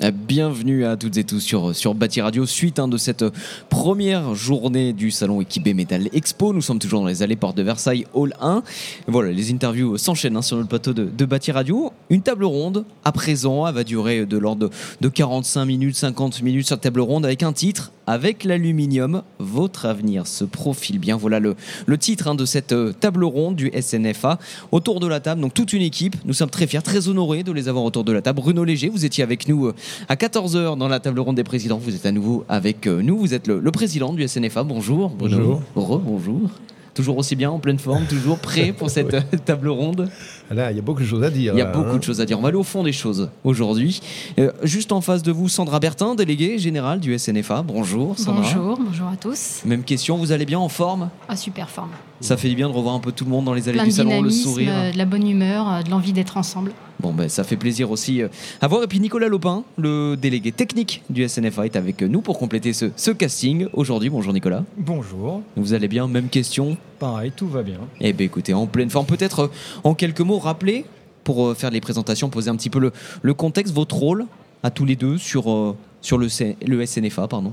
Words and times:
Euh, 0.00 0.12
bienvenue 0.12 0.84
à 0.84 0.96
toutes 0.96 1.16
et 1.16 1.24
tous 1.24 1.40
sur, 1.40 1.74
sur 1.74 1.96
Radio, 2.18 2.46
suite 2.46 2.78
hein, 2.78 2.86
de 2.86 2.96
cette 2.96 3.24
première 3.68 4.36
journée 4.36 4.92
du 4.92 5.10
salon 5.10 5.40
équipé 5.40 5.74
Metal 5.74 6.08
Expo. 6.12 6.52
Nous 6.52 6.62
sommes 6.62 6.78
toujours 6.78 7.00
dans 7.00 7.08
les 7.08 7.24
allées 7.24 7.34
portes 7.34 7.56
de 7.56 7.64
Versailles, 7.64 8.06
Hall 8.14 8.32
1. 8.40 8.62
Voilà, 9.08 9.32
les 9.32 9.50
interviews 9.50 9.98
s'enchaînent 9.98 10.36
hein, 10.36 10.42
sur 10.42 10.56
notre 10.56 10.68
plateau 10.68 10.92
de, 10.92 11.04
de 11.04 11.24
Bâti 11.24 11.50
Radio. 11.50 11.92
Une 12.10 12.22
table 12.22 12.44
ronde, 12.44 12.84
à 13.04 13.10
présent, 13.10 13.66
elle 13.66 13.74
va 13.74 13.82
durer 13.82 14.24
de 14.24 14.38
l'ordre 14.38 14.68
de, 14.68 14.70
de 15.00 15.08
45 15.08 15.64
minutes, 15.64 15.96
50 15.96 16.42
minutes 16.42 16.68
sur 16.68 16.78
table 16.78 17.00
ronde 17.00 17.24
avec 17.24 17.42
un 17.42 17.52
titre 17.52 17.90
avec 18.08 18.44
l'aluminium, 18.44 19.22
votre 19.38 19.84
avenir 19.84 20.26
se 20.26 20.44
profile 20.44 20.98
bien. 20.98 21.18
Voilà 21.18 21.40
le, 21.40 21.56
le 21.84 21.98
titre 21.98 22.26
hein, 22.26 22.34
de 22.34 22.46
cette 22.46 22.72
euh, 22.72 22.94
table 22.98 23.22
ronde 23.22 23.54
du 23.54 23.70
SNFA. 23.78 24.38
Autour 24.72 24.98
de 24.98 25.06
la 25.06 25.20
table, 25.20 25.42
donc 25.42 25.52
toute 25.52 25.74
une 25.74 25.82
équipe. 25.82 26.16
Nous 26.24 26.32
sommes 26.32 26.48
très 26.48 26.66
fiers, 26.66 26.80
très 26.80 27.08
honorés 27.08 27.42
de 27.42 27.52
les 27.52 27.68
avoir 27.68 27.84
autour 27.84 28.04
de 28.04 28.12
la 28.12 28.22
table. 28.22 28.40
Bruno 28.40 28.64
Léger, 28.64 28.88
vous 28.88 29.04
étiez 29.04 29.22
avec 29.22 29.46
nous 29.46 29.66
euh, 29.66 29.74
à 30.08 30.14
14h 30.14 30.78
dans 30.78 30.88
la 30.88 31.00
table 31.00 31.20
ronde 31.20 31.36
des 31.36 31.44
présidents. 31.44 31.76
Vous 31.76 31.94
êtes 31.94 32.06
à 32.06 32.12
nouveau 32.12 32.46
avec 32.48 32.86
euh, 32.86 33.02
nous. 33.02 33.18
Vous 33.18 33.34
êtes 33.34 33.46
le, 33.46 33.60
le 33.60 33.70
président 33.72 34.14
du 34.14 34.26
SNFA. 34.26 34.62
Bonjour. 34.62 35.10
Bruno. 35.10 35.60
Bonjour. 35.74 35.98
bonjour. 35.98 36.50
Toujours 36.98 37.16
aussi 37.16 37.36
bien, 37.36 37.48
en 37.48 37.60
pleine 37.60 37.78
forme, 37.78 38.06
toujours 38.06 38.40
prêt 38.40 38.72
pour 38.76 38.90
cette 38.90 39.14
euh, 39.14 39.20
table 39.44 39.68
ronde. 39.68 40.10
Là, 40.50 40.72
il 40.72 40.76
y 40.76 40.80
a 40.80 40.82
beaucoup 40.82 41.02
de 41.02 41.06
choses 41.06 41.22
à 41.22 41.30
dire. 41.30 41.52
Il 41.54 41.58
y 41.58 41.62
a 41.62 41.66
là, 41.66 41.70
beaucoup 41.70 41.90
hein. 41.90 41.98
de 41.98 42.02
choses 42.02 42.20
à 42.20 42.26
dire. 42.26 42.36
On 42.36 42.42
va 42.42 42.48
aller 42.48 42.56
au 42.56 42.64
fond 42.64 42.82
des 42.82 42.90
choses 42.90 43.30
aujourd'hui. 43.44 44.00
Euh, 44.40 44.50
juste 44.64 44.90
en 44.90 45.00
face 45.00 45.22
de 45.22 45.30
vous, 45.30 45.48
Sandra 45.48 45.78
Bertin, 45.78 46.16
déléguée 46.16 46.58
générale 46.58 46.98
du 46.98 47.16
SNFA. 47.16 47.62
Bonjour, 47.62 48.18
Sandra. 48.18 48.42
Bonjour, 48.42 48.80
bonjour 48.84 49.06
à 49.06 49.16
tous. 49.16 49.60
Même 49.64 49.84
question, 49.84 50.16
vous 50.16 50.32
allez 50.32 50.44
bien 50.44 50.58
en 50.58 50.68
forme? 50.68 51.08
Ah, 51.28 51.36
super 51.36 51.70
forme. 51.70 51.90
Ça 52.20 52.36
fait 52.36 52.48
du 52.48 52.56
bien 52.56 52.68
de 52.68 52.74
revoir 52.74 52.94
un 52.94 52.98
peu 53.00 53.12
tout 53.12 53.24
le 53.24 53.30
monde 53.30 53.44
dans 53.44 53.54
les 53.54 53.68
allées 53.68 53.76
Plein 53.76 53.84
du 53.84 53.90
de 53.90 53.94
salon, 53.94 54.22
le 54.22 54.30
sourire. 54.30 54.72
euh, 54.74 54.92
de 54.92 54.98
la 54.98 55.04
bonne 55.04 55.28
humeur, 55.28 55.72
euh, 55.72 55.82
de 55.82 55.90
l'envie 55.90 56.12
d'être 56.12 56.36
ensemble. 56.36 56.72
Bon, 56.98 57.12
ben, 57.12 57.28
ça 57.28 57.44
fait 57.44 57.56
plaisir 57.56 57.92
aussi 57.92 58.22
euh, 58.22 58.28
à 58.60 58.66
voir. 58.66 58.82
Et 58.82 58.86
puis 58.88 58.98
Nicolas 58.98 59.28
Lopin, 59.28 59.62
le 59.76 60.16
délégué 60.16 60.50
technique 60.50 61.02
du 61.10 61.28
SNFA, 61.28 61.66
est 61.66 61.76
avec 61.76 62.02
nous 62.02 62.20
pour 62.20 62.38
compléter 62.38 62.72
ce, 62.72 62.86
ce 62.96 63.12
casting 63.12 63.68
aujourd'hui. 63.72 64.10
Bonjour 64.10 64.32
Nicolas. 64.32 64.64
Bonjour, 64.76 65.42
Vous 65.56 65.74
allez 65.74 65.86
bien? 65.86 66.08
Même 66.08 66.28
question? 66.28 66.76
Pareil, 66.98 67.30
tout 67.36 67.46
va 67.48 67.62
bien. 67.62 67.78
Eh 68.00 68.12
bien 68.12 68.26
écoutez, 68.26 68.52
en 68.52 68.66
pleine 68.66 68.90
forme. 68.90 69.06
Peut-être 69.06 69.50
en 69.84 69.94
quelques 69.94 70.20
mots, 70.20 70.38
rappeler, 70.38 70.86
pour 71.22 71.54
faire 71.56 71.70
les 71.70 71.80
présentations, 71.80 72.28
poser 72.30 72.50
un 72.50 72.56
petit 72.56 72.70
peu 72.70 72.80
le, 72.80 72.92
le 73.22 73.34
contexte, 73.34 73.72
votre 73.72 73.94
rôle 73.94 74.26
à 74.64 74.70
tous 74.72 74.84
les 74.84 74.96
deux 74.96 75.18
sur, 75.18 75.76
sur 76.00 76.18
le, 76.18 76.26
le 76.66 76.84
SNFA. 76.86 77.28
Pardon. 77.28 77.52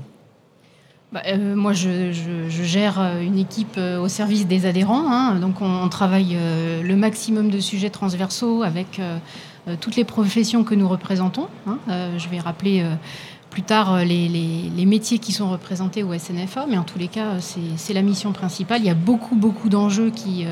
Bah, 1.16 1.22
euh, 1.28 1.56
moi, 1.56 1.72
je, 1.72 2.12
gère 2.62 3.00
euh, 3.00 3.22
une 3.22 3.38
équipe 3.38 3.76
euh, 3.78 3.98
au 3.98 4.06
service 4.06 4.46
des 4.46 4.66
adhérents. 4.66 5.10
hein. 5.10 5.36
donc, 5.36 5.62
on, 5.62 5.88
travaille 5.88 6.36
le 6.82 6.94
maximum 6.94 7.48
de 7.48 7.58
sujets 7.58 7.88
transversaux 7.88 8.62
avec 8.62 9.00
toutes 9.80 9.96
les 9.96 10.04
professions 10.04 10.62
que 10.62 10.74
nous 10.74 10.86
représentons. 10.86 11.46
hein. 11.66 11.78
Je 12.18 12.28
vais 12.28 12.38
rappeler 12.38 12.84
plus 13.48 13.62
tard 13.62 14.04
les, 14.04 14.28
les- 14.28 14.84
métiers 14.86 15.18
qui 15.18 15.32
sont 15.32 15.48
représentés 15.48 16.02
au 16.02 16.12
SNFA, 16.12 16.66
mais 16.68 16.76
en 16.76 16.82
tous 16.82 16.98
les 16.98 17.08
cas, 17.08 17.36
c'est 17.76 17.94
la 17.94 18.02
mission 18.02 18.32
principale. 18.32 18.80
Il 18.82 18.86
y 18.86 18.90
a 18.90 18.94
beaucoup, 18.94 19.36
beaucoup 19.36 19.70
d'enjeux 19.70 20.10
qui, 20.10 20.44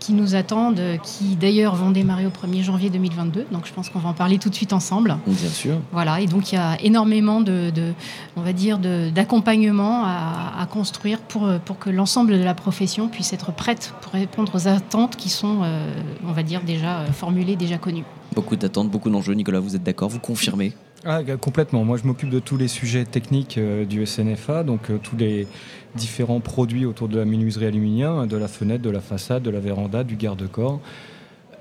qui 0.00 0.12
nous 0.12 0.34
attendent, 0.34 0.80
qui 1.02 1.36
d'ailleurs 1.36 1.74
vont 1.74 1.90
démarrer 1.90 2.26
au 2.26 2.30
1er 2.30 2.62
janvier 2.62 2.90
2022. 2.90 3.46
Donc, 3.52 3.66
je 3.66 3.72
pense 3.72 3.88
qu'on 3.88 3.98
va 3.98 4.10
en 4.10 4.14
parler 4.14 4.38
tout 4.38 4.48
de 4.48 4.54
suite 4.54 4.72
ensemble. 4.72 5.16
Bien 5.26 5.48
sûr. 5.48 5.78
Voilà, 5.92 6.20
et 6.20 6.26
donc 6.26 6.52
il 6.52 6.54
y 6.54 6.58
a 6.58 6.80
énormément 6.82 7.40
de, 7.40 7.70
de- 7.70 7.92
on 8.36 8.42
va 8.42 8.52
dire, 8.52 8.78
d'accompagnement 8.78 10.04
à, 10.04 10.54
à 10.60 10.66
construire 10.66 11.18
pour, 11.20 11.48
pour 11.64 11.78
que 11.78 11.90
l'ensemble 11.90 12.32
de 12.38 12.42
la 12.42 12.54
profession 12.54 13.08
puisse 13.08 13.32
être 13.32 13.52
prête 13.52 13.92
pour 14.00 14.12
répondre 14.12 14.52
aux 14.54 14.68
attentes 14.68 15.16
qui 15.16 15.28
sont, 15.28 15.60
euh, 15.62 15.92
on 16.26 16.32
va 16.32 16.42
dire, 16.42 16.62
déjà 16.62 16.98
euh, 17.00 17.06
formulées, 17.12 17.56
déjà 17.56 17.78
connues. 17.78 18.04
Beaucoup 18.34 18.56
d'attentes, 18.56 18.90
beaucoup 18.90 19.10
d'enjeux. 19.10 19.34
Nicolas, 19.34 19.60
vous 19.60 19.74
êtes 19.74 19.82
d'accord 19.82 20.08
Vous 20.08 20.20
confirmez 20.20 20.72
Ah, 21.04 21.20
complètement. 21.40 21.84
Moi, 21.84 21.96
je 21.96 22.04
m'occupe 22.04 22.28
de 22.28 22.40
tous 22.40 22.56
les 22.56 22.66
sujets 22.66 23.04
techniques 23.04 23.56
euh, 23.56 23.84
du 23.84 24.04
SNFA, 24.04 24.64
donc 24.64 24.90
euh, 24.90 24.98
tous 25.00 25.16
les 25.16 25.46
différents 25.94 26.40
produits 26.40 26.86
autour 26.86 27.08
de 27.08 27.18
la 27.18 27.24
menuiserie 27.24 27.66
aluminium, 27.66 28.26
de 28.26 28.36
la 28.36 28.48
fenêtre, 28.48 28.82
de 28.82 28.90
la 28.90 29.00
façade, 29.00 29.44
de 29.44 29.50
la 29.50 29.60
véranda, 29.60 30.02
du 30.02 30.16
garde-corps. 30.16 30.80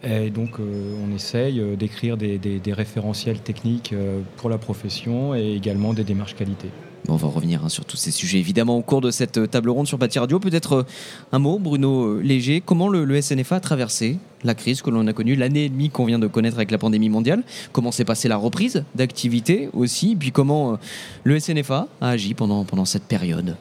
Et 0.03 0.31
donc, 0.31 0.59
euh, 0.59 0.95
on 1.05 1.13
essaye 1.13 1.61
d'écrire 1.77 2.17
des, 2.17 2.61
référentiels 2.67 3.39
techniques 3.39 3.93
pour 4.37 4.49
la 4.49 4.57
profession 4.57 5.35
et 5.35 5.53
également 5.53 5.93
des 5.93 6.03
démarches 6.03 6.35
qualité. 6.35 6.69
On 7.09 7.15
va 7.15 7.27
revenir 7.27 7.63
hein, 7.63 7.69
sur 7.69 7.85
tous 7.85 7.97
ces 7.97 8.11
sujets, 8.11 8.37
évidemment, 8.37 8.77
au 8.77 8.81
cours 8.81 9.01
de 9.01 9.11
cette 9.11 9.37
euh, 9.37 9.47
table 9.47 9.69
ronde 9.69 9.87
sur 9.87 9.97
Bâti 9.97 10.19
Radio. 10.19 10.39
Peut-être 10.39 10.73
euh, 10.73 10.83
un 11.31 11.39
mot, 11.39 11.57
Bruno 11.57 12.17
euh, 12.17 12.21
Léger. 12.21 12.61
Comment 12.61 12.89
le, 12.89 13.21
SNFA 13.21 13.55
a 13.55 13.59
traversé 13.59 14.17
la 14.43 14.55
crise 14.55 14.81
que 14.81 14.89
l'on 14.89 15.07
a 15.07 15.13
connue, 15.13 15.35
l'année 15.35 15.65
et 15.65 15.69
demie 15.69 15.89
qu'on 15.89 16.05
vient 16.05 16.19
de 16.19 16.27
connaître 16.27 16.57
avec 16.57 16.69
la 16.71 16.77
pandémie 16.77 17.09
mondiale? 17.09 17.43
Comment 17.71 17.91
s'est 17.91 18.05
passée 18.05 18.27
la 18.27 18.37
reprise 18.37 18.83
d'activité 18.95 19.69
aussi? 19.73 20.15
Puis 20.15 20.31
comment 20.31 20.77
le 21.23 21.39
SNFA 21.39 21.87
a 22.01 22.09
agi 22.09 22.33
pendant 22.33 22.85
cette 22.85 23.03
période? 23.03 23.55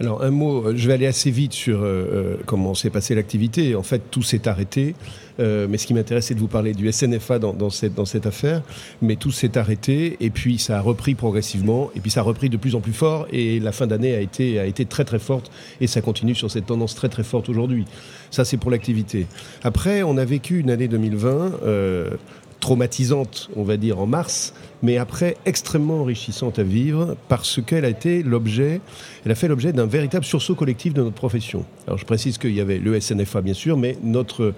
Alors, 0.00 0.24
un 0.24 0.30
mot, 0.30 0.66
euh, 0.66 0.72
je 0.76 0.88
vais 0.88 0.94
aller 0.94 1.06
assez 1.06 1.30
vite 1.30 1.52
sur 1.52 1.82
euh, 1.82 1.84
euh, 1.84 2.36
comment 2.46 2.74
s'est 2.74 2.90
passée 2.90 3.14
l'activité. 3.14 3.76
En 3.76 3.84
fait, 3.84 4.02
tout 4.10 4.22
s'est 4.22 4.48
arrêté. 4.48 4.94
Mais 5.38 5.78
ce 5.78 5.86
qui 5.88 5.94
m'intéresse, 5.94 6.26
c'est 6.26 6.34
de 6.34 6.38
vous 6.38 6.46
parler 6.46 6.74
du 6.74 6.90
SNFA 6.92 7.40
dans, 7.40 7.70
cette, 7.70 8.26
affaire. 8.26 8.62
Mais 9.02 9.16
tout 9.16 9.32
s'est 9.32 9.58
arrêté 9.58 10.16
et 10.20 10.30
puis 10.30 10.58
ça 10.58 10.78
a 10.78 10.80
repris 10.80 11.16
progressivement. 11.16 11.90
Et 11.96 12.00
puis 12.00 12.12
ça 12.12 12.20
a 12.20 12.22
repris 12.22 12.48
de 12.48 12.56
plus 12.56 12.76
en 12.76 12.80
plus 12.80 12.92
fort. 12.92 13.26
Et 13.32 13.58
la 13.58 13.72
fin 13.72 13.88
d'année 13.88 14.14
a 14.14 14.20
été, 14.20 14.84
très 14.84 15.04
très 15.04 15.18
forte. 15.18 15.50
Et 15.80 15.88
ça 15.88 16.00
continue 16.02 16.36
sur 16.36 16.52
cette 16.52 16.66
tendance 16.66 16.94
très 16.94 17.08
très 17.08 17.24
forte 17.24 17.48
aujourd'hui. 17.48 17.84
Ça, 18.30 18.44
c'est 18.44 18.58
pour 18.58 18.70
l'activité. 18.70 19.26
Après, 19.64 20.04
on 20.04 20.18
a 20.18 20.24
vécu 20.24 20.60
une 20.60 20.70
année 20.70 20.86
2020. 20.86 21.62
euh, 21.64 22.10
traumatisante, 22.64 23.50
on 23.56 23.62
va 23.62 23.76
dire, 23.76 23.98
en 23.98 24.06
mars, 24.06 24.54
mais 24.82 24.96
après 24.96 25.36
extrêmement 25.44 26.00
enrichissante 26.00 26.58
à 26.58 26.62
vivre 26.62 27.14
parce 27.28 27.60
qu'elle 27.60 27.84
a 27.84 27.90
été 27.90 28.22
l'objet, 28.22 28.80
elle 29.26 29.32
a 29.32 29.34
fait 29.34 29.48
l'objet 29.48 29.74
d'un 29.74 29.84
véritable 29.84 30.24
sursaut 30.24 30.54
collectif 30.54 30.94
de 30.94 31.02
notre 31.02 31.14
profession. 31.14 31.66
Alors 31.86 31.98
je 31.98 32.06
précise 32.06 32.38
qu'il 32.38 32.54
y 32.54 32.62
avait 32.62 32.78
le 32.78 32.98
SNFA 32.98 33.42
bien 33.42 33.52
sûr, 33.52 33.76
mais 33.76 33.98
notre, 34.02 34.54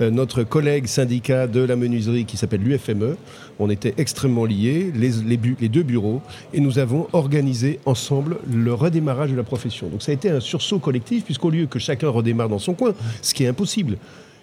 euh, 0.00 0.10
notre 0.10 0.42
collègue 0.42 0.86
syndicat 0.86 1.46
de 1.46 1.60
la 1.60 1.76
menuiserie 1.76 2.24
qui 2.24 2.38
s'appelle 2.38 2.62
l'UFME, 2.62 3.18
on 3.58 3.68
était 3.68 3.92
extrêmement 3.98 4.46
liés, 4.46 4.90
les, 4.94 5.10
les, 5.10 5.68
deux 5.68 5.82
bureaux, 5.82 6.22
et 6.54 6.60
nous 6.60 6.78
avons 6.78 7.08
organisé 7.12 7.78
ensemble 7.84 8.38
le 8.50 8.72
redémarrage 8.72 9.32
de 9.32 9.36
la 9.36 9.44
profession. 9.44 9.88
Donc 9.88 10.00
ça 10.00 10.12
a 10.12 10.14
été 10.14 10.30
un 10.30 10.40
sursaut 10.40 10.78
collectif 10.78 11.26
puisqu'au 11.26 11.50
lieu 11.50 11.66
que 11.66 11.78
chacun 11.78 12.08
redémarre 12.08 12.48
dans 12.48 12.58
son 12.58 12.72
coin, 12.72 12.94
ce 13.20 13.34
qui 13.34 13.44
est 13.44 13.48
impossible, 13.48 13.98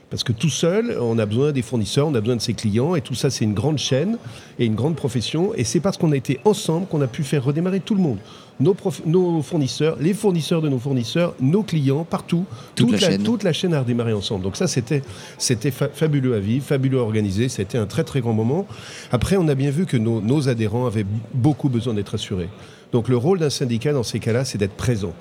parce 0.09 0.23
que 0.23 0.31
tout 0.31 0.49
seul, 0.49 0.97
on 1.01 1.19
a 1.19 1.25
besoin 1.25 1.51
des 1.51 1.61
fournisseurs, 1.61 2.07
on 2.07 2.15
a 2.15 2.21
besoin 2.21 2.37
de 2.37 2.41
ses 2.41 2.53
clients, 2.53 2.95
et 2.95 3.01
tout 3.01 3.13
ça, 3.15 3.29
c'est 3.29 3.43
une 3.43 3.53
grande 3.53 3.77
chaîne 3.77 4.17
et 4.57 4.65
une 4.65 4.75
grande 4.75 4.95
profession. 4.95 5.53
Et 5.55 5.65
c'est 5.65 5.81
parce 5.81 5.97
qu'on 5.97 6.13
a 6.13 6.15
été 6.15 6.39
ensemble 6.45 6.87
qu'on 6.87 7.01
a 7.01 7.07
pu 7.07 7.23
faire 7.23 7.43
redémarrer 7.43 7.81
tout 7.81 7.93
le 7.93 8.01
monde. 8.01 8.17
Nos, 8.59 9.41
fournisseurs, 9.43 9.97
les 9.99 10.13
fournisseurs 10.15 10.61
de 10.63 10.69
nos 10.69 10.79
fournisseurs, 10.79 11.35
nos 11.39 11.61
clients, 11.61 12.05
partout. 12.09 12.45
Toute 12.73 12.91
la 12.91 12.97
chaîne. 12.97 13.21
toute 13.21 13.43
la 13.43 13.53
chaîne 13.53 13.73
a 13.73 13.81
redémarré 13.81 14.13
ensemble. 14.13 14.43
Donc 14.43 14.55
ça, 14.55 14.65
c'était 14.67 15.03
c'était 15.37 15.69
fa- 15.71 15.89
fabuleux 15.89 16.33
à 16.35 16.39
vivre, 16.39 16.65
fabuleux 16.65 16.97
à 16.97 17.01
organiser. 17.01 17.49
C'était 17.49 17.77
un 17.77 17.85
très 17.85 18.03
très 18.03 18.21
grand 18.21 18.33
moment. 18.33 18.65
Après, 19.11 19.37
on 19.37 19.47
a 19.47 19.53
bien 19.55 19.69
vu 19.69 19.85
que 19.85 19.97
nos, 19.97 20.21
nos 20.21 20.49
adhérents 20.49 20.87
avaient 20.87 21.05
beaucoup 21.35 21.69
besoin 21.69 21.93
d'être 21.93 22.15
assurés. 22.15 22.49
Donc 22.93 23.09
le 23.09 23.17
rôle 23.17 23.37
d'un 23.39 23.51
syndicat 23.51 23.93
dans 23.93 24.01
ces 24.03 24.19
cas-là, 24.19 24.43
c'est 24.45 24.57
d'être 24.57 24.75
présent. 24.77 25.13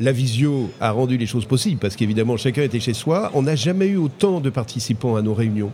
La 0.00 0.12
visio 0.12 0.70
a 0.80 0.90
rendu 0.90 1.16
les 1.16 1.26
choses 1.26 1.44
possibles 1.44 1.78
parce 1.78 1.96
qu'évidemment 1.96 2.36
chacun 2.36 2.62
était 2.62 2.80
chez 2.80 2.94
soi. 2.94 3.30
On 3.34 3.42
n'a 3.42 3.54
jamais 3.56 3.86
eu 3.86 3.96
autant 3.96 4.40
de 4.40 4.50
participants 4.50 5.16
à 5.16 5.22
nos 5.22 5.34
réunions. 5.34 5.70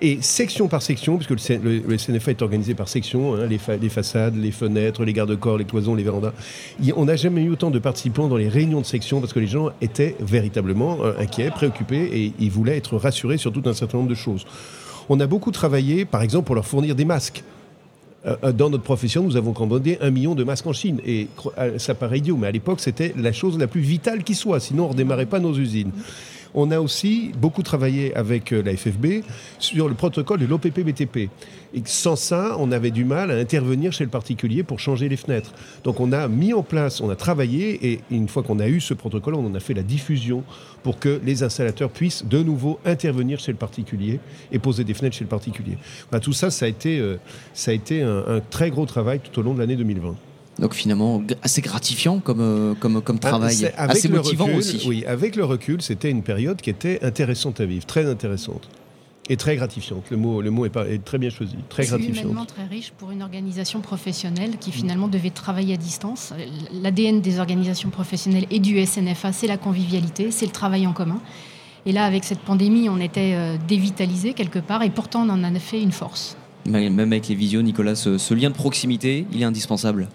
Et 0.00 0.18
section 0.22 0.68
par 0.68 0.80
section, 0.80 1.16
puisque 1.18 1.30
le, 1.50 1.56
le- 1.56 1.78
le 1.88 1.98
SNFA 1.98 2.30
est 2.30 2.42
organisé 2.42 2.74
par 2.74 2.88
section, 2.88 3.34
hein, 3.34 3.46
les, 3.46 3.58
fa- 3.58 3.76
les 3.76 3.88
façades, 3.88 4.36
les 4.36 4.52
fenêtres, 4.52 5.04
les 5.04 5.12
garde-corps, 5.12 5.58
les 5.58 5.64
cloisons, 5.64 5.96
les 5.96 6.04
vérandas, 6.04 6.32
on 6.94 7.06
n'a 7.06 7.16
jamais 7.16 7.42
eu 7.42 7.50
autant 7.50 7.72
de 7.72 7.80
participants 7.80 8.28
dans 8.28 8.36
les 8.36 8.48
réunions 8.48 8.80
de 8.80 8.86
section 8.86 9.18
parce 9.20 9.32
que 9.32 9.40
les 9.40 9.48
gens 9.48 9.70
étaient 9.80 10.14
véritablement 10.20 10.98
euh, 11.02 11.14
inquiets, 11.18 11.50
préoccupés 11.50 12.08
et 12.12 12.32
ils 12.38 12.50
voulaient 12.50 12.76
être 12.76 12.96
rassurés 12.96 13.38
sur 13.38 13.52
tout 13.52 13.62
un 13.66 13.74
certain 13.74 13.98
nombre 13.98 14.10
de 14.10 14.14
choses. 14.14 14.46
On 15.08 15.18
a 15.18 15.26
beaucoup 15.26 15.50
travaillé, 15.50 16.04
par 16.04 16.22
exemple, 16.22 16.46
pour 16.46 16.54
leur 16.54 16.66
fournir 16.66 16.94
des 16.94 17.04
masques. 17.04 17.42
Euh, 18.26 18.52
dans 18.52 18.70
notre 18.70 18.82
profession, 18.82 19.22
nous 19.22 19.36
avons 19.36 19.52
commandé 19.52 19.98
un 20.00 20.10
million 20.10 20.34
de 20.34 20.44
masques 20.44 20.66
en 20.66 20.72
Chine. 20.72 21.00
Et 21.06 21.28
euh, 21.58 21.78
ça 21.78 21.94
paraît 21.94 22.18
idiot, 22.18 22.36
mais 22.36 22.48
à 22.48 22.50
l'époque, 22.50 22.80
c'était 22.80 23.14
la 23.16 23.32
chose 23.32 23.58
la 23.58 23.66
plus 23.66 23.80
vitale 23.80 24.24
qui 24.24 24.34
soit. 24.34 24.60
Sinon, 24.60 24.84
on 24.84 24.86
ne 24.88 24.92
redémarrait 24.92 25.26
pas 25.26 25.38
nos 25.38 25.54
usines. 25.54 25.92
On 26.54 26.70
a 26.70 26.80
aussi 26.80 27.32
beaucoup 27.38 27.62
travaillé 27.62 28.14
avec 28.14 28.52
euh, 28.52 28.62
la 28.62 28.76
FFB 28.76 29.22
sur 29.58 29.88
le 29.88 29.94
protocole 29.94 30.40
de 30.40 30.46
l'OPP-BTP. 30.46 31.28
Sans 31.84 32.16
ça, 32.16 32.56
on 32.58 32.72
avait 32.72 32.90
du 32.90 33.04
mal 33.04 33.30
à 33.30 33.34
intervenir 33.34 33.92
chez 33.92 34.04
le 34.04 34.10
particulier 34.10 34.62
pour 34.62 34.80
changer 34.80 35.08
les 35.08 35.16
fenêtres. 35.16 35.52
Donc 35.84 36.00
on 36.00 36.12
a 36.12 36.26
mis 36.28 36.54
en 36.54 36.62
place, 36.62 37.00
on 37.00 37.10
a 37.10 37.16
travaillé, 37.16 37.92
et 37.92 38.00
une 38.10 38.28
fois 38.28 38.42
qu'on 38.42 38.58
a 38.58 38.68
eu 38.68 38.80
ce 38.80 38.94
protocole, 38.94 39.34
on 39.34 39.46
en 39.46 39.54
a 39.54 39.60
fait 39.60 39.74
la 39.74 39.82
diffusion 39.82 40.44
pour 40.82 40.98
que 40.98 41.20
les 41.24 41.42
installateurs 41.42 41.90
puissent 41.90 42.24
de 42.24 42.42
nouveau 42.42 42.78
intervenir 42.84 43.38
chez 43.38 43.52
le 43.52 43.58
particulier 43.58 44.20
et 44.52 44.58
poser 44.58 44.84
des 44.84 44.94
fenêtres 44.94 45.16
chez 45.16 45.24
le 45.24 45.30
particulier. 45.30 45.76
Bah, 46.10 46.20
tout 46.20 46.32
ça, 46.32 46.50
ça 46.50 46.64
a 46.64 46.68
été, 46.68 46.98
euh, 47.00 47.16
un 48.26 48.40
très 48.40 48.70
gros 48.70 48.86
travail 48.86 49.20
tout 49.20 49.38
au 49.38 49.42
long 49.42 49.54
de 49.54 49.58
l'année 49.58 49.76
2020. 49.76 50.16
Donc 50.58 50.74
finalement, 50.74 51.22
assez 51.42 51.60
gratifiant 51.60 52.18
comme, 52.18 52.40
euh, 52.40 52.74
comme, 52.74 53.00
comme 53.00 53.18
ah, 53.22 53.28
travail, 53.28 53.72
assez 53.76 54.08
motivant 54.08 54.48
aussi. 54.56 54.84
Oui, 54.88 55.04
avec 55.06 55.36
le 55.36 55.44
recul, 55.44 55.82
c'était 55.82 56.10
une 56.10 56.22
période 56.22 56.60
qui 56.60 56.70
était 56.70 56.98
intéressante 57.02 57.60
à 57.60 57.66
vivre, 57.66 57.86
très 57.86 58.06
intéressante. 58.06 58.68
Et 59.30 59.36
très 59.36 59.56
gratifiante. 59.56 60.04
Le 60.10 60.16
mot, 60.16 60.40
le 60.40 60.50
mot 60.50 60.64
est, 60.64 60.70
pas, 60.70 60.88
est 60.88 61.04
très 61.04 61.18
bien 61.18 61.28
choisi. 61.28 61.54
Très 61.68 61.84
gratifiant. 61.84 62.46
très 62.46 62.64
riche 62.64 62.92
pour 62.96 63.10
une 63.10 63.22
organisation 63.22 63.82
professionnelle 63.82 64.56
qui 64.58 64.72
finalement 64.72 65.06
devait 65.06 65.28
travailler 65.28 65.74
à 65.74 65.76
distance. 65.76 66.32
L'ADN 66.72 67.20
des 67.20 67.38
organisations 67.38 67.90
professionnelles 67.90 68.46
et 68.50 68.58
du 68.58 68.84
SNFA, 68.84 69.32
c'est 69.32 69.46
la 69.46 69.58
convivialité, 69.58 70.30
c'est 70.30 70.46
le 70.46 70.52
travail 70.52 70.86
en 70.86 70.94
commun. 70.94 71.20
Et 71.84 71.92
là, 71.92 72.04
avec 72.06 72.24
cette 72.24 72.40
pandémie, 72.40 72.88
on 72.88 73.00
était 73.00 73.34
euh, 73.34 73.56
dévitalisé 73.68 74.32
quelque 74.32 74.58
part, 74.58 74.82
et 74.82 74.90
pourtant 74.90 75.26
on 75.26 75.30
en 75.30 75.44
a 75.44 75.58
fait 75.58 75.82
une 75.82 75.92
force. 75.92 76.36
Même 76.66 76.98
avec 76.98 77.28
les 77.28 77.34
visios, 77.34 77.62
Nicolas, 77.62 77.94
ce, 77.94 78.34
lien 78.34 78.50
de 78.50 78.54
proximité, 78.54 79.26
il 79.32 79.42
est 79.42 79.44
indispensable. 79.44 80.08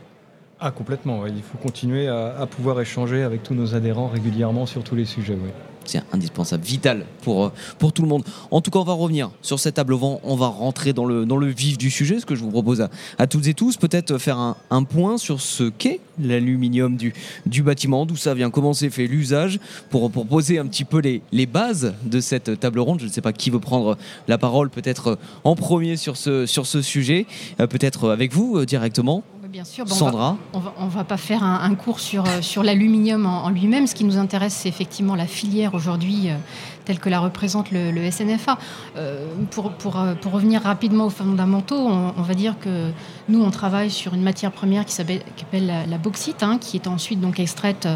Ah, 0.66 0.72
complètement. 0.72 1.28
Il 1.28 1.44
faut 1.44 1.58
continuer 1.58 2.08
à, 2.08 2.48
pouvoir 2.50 2.80
échanger 2.80 3.22
avec 3.24 3.44
tous 3.44 3.54
nos 3.54 3.76
adhérents 3.76 4.08
régulièrement 4.08 4.66
sur 4.66 4.82
tous 4.82 4.96
les 4.96 5.04
sujets. 5.04 5.38
C'est 5.84 6.02
indispensable, 6.14 6.64
vital 6.64 7.06
pour, 7.22 7.44
euh, 7.44 7.52
pour 7.80 7.92
tout 7.92 8.02
le 8.02 8.08
monde. 8.08 8.24
En 8.50 8.62
tout 8.62 8.72
cas, 8.72 8.80
on 8.80 8.86
va 8.86 8.94
revenir 8.94 9.30
sur 9.42 9.60
cette 9.60 9.76
table 9.76 9.94
vent, 9.94 10.22
on 10.24 10.38
va 10.38 10.48
rentrer 10.48 10.94
dans 10.94 11.04
le, 11.06 11.48
vif 11.48 11.78
du 11.78 11.92
sujet, 11.92 12.22
ce 12.22 12.26
que 12.26 12.36
je 12.36 12.40
vous 12.40 12.50
propose 12.50 12.88
à, 13.18 13.28
toutes 13.28 13.48
et 13.48 13.54
tous, 13.54 13.76
peut-être 13.76 14.18
faire 14.18 14.56
un, 14.70 14.84
point 14.86 15.18
sur 15.18 15.42
ce 15.42 15.66
qu'est 15.66 16.00
l'aluminium 16.18 16.96
du, 16.96 17.62
bâtiment, 17.62 18.06
d'où 18.06 18.16
ça 18.16 18.34
vient, 18.34 18.50
comment 18.50 18.72
c'est 18.72 18.90
fait 18.90 19.08
l'usage, 19.08 19.60
pour, 19.90 20.10
poser 20.10 20.60
un 20.60 20.68
petit 20.68 20.86
peu 20.86 21.02
les, 21.02 21.46
bases 21.46 21.94
de 22.06 22.22
cette 22.22 22.58
table 22.62 22.80
ronde. 22.80 23.02
Je 23.02 23.08
ne 23.08 23.12
sais 23.12 23.20
pas 23.20 23.34
qui 23.34 23.50
veut 23.50 23.60
prendre 23.60 23.98
la 24.30 24.38
parole, 24.38 24.70
peut-être 24.70 25.20
en 25.44 25.58
premier 25.58 25.98
sur 25.98 26.16
ce, 26.16 26.46
sujet, 26.82 27.26
euh, 27.60 27.68
peut-être 27.68 28.10
avec 28.12 28.32
vous 28.32 28.60
euh, 28.60 28.66
directement. 28.66 29.26
Bien 29.54 29.66
sûr, 29.66 29.88
Sandra. 29.88 30.36
On 30.54 30.86
ne 30.86 30.90
va, 30.90 31.04
pas 31.04 31.16
faire 31.16 31.44
un, 31.44 31.76
cours 31.76 32.00
sur, 32.00 32.26
euh, 32.26 32.42
sur 32.42 32.64
l'aluminium 32.64 33.28
en, 33.28 33.52
lui-même. 33.52 33.86
Ce 33.86 33.94
qui 33.94 34.04
nous 34.04 34.18
intéresse, 34.18 34.56
c'est 34.56 34.68
effectivement 34.68 35.14
la 35.14 35.28
filière 35.28 35.76
aujourd'hui 35.76 36.32
euh, 36.32 36.38
telle 36.86 36.98
que 36.98 37.08
la 37.08 37.20
représente 37.20 37.70
le, 37.70 38.10
SNFA. 38.10 38.58
Euh, 38.98 39.28
pour, 39.52 39.74
pour, 39.74 40.04
pour, 40.22 40.32
revenir 40.32 40.64
rapidement 40.64 41.06
aux 41.06 41.12
fondamentaux, 41.12 41.78
on, 41.78 42.24
va 42.24 42.34
dire 42.34 42.56
que 42.60 42.90
nous, 43.30 43.44
on 43.44 43.52
travaille 43.52 43.92
sur 43.92 44.16
une 44.16 44.24
matière 44.24 44.52
première 44.52 44.86
qui 44.86 44.94
s'appelle 44.94 45.22
la, 45.54 45.98
bauxite, 46.00 46.42
hein, 46.42 46.58
qui 46.60 46.76
est 46.78 46.88
ensuite 46.88 47.22
donc 47.22 47.40
extraite. 47.40 47.88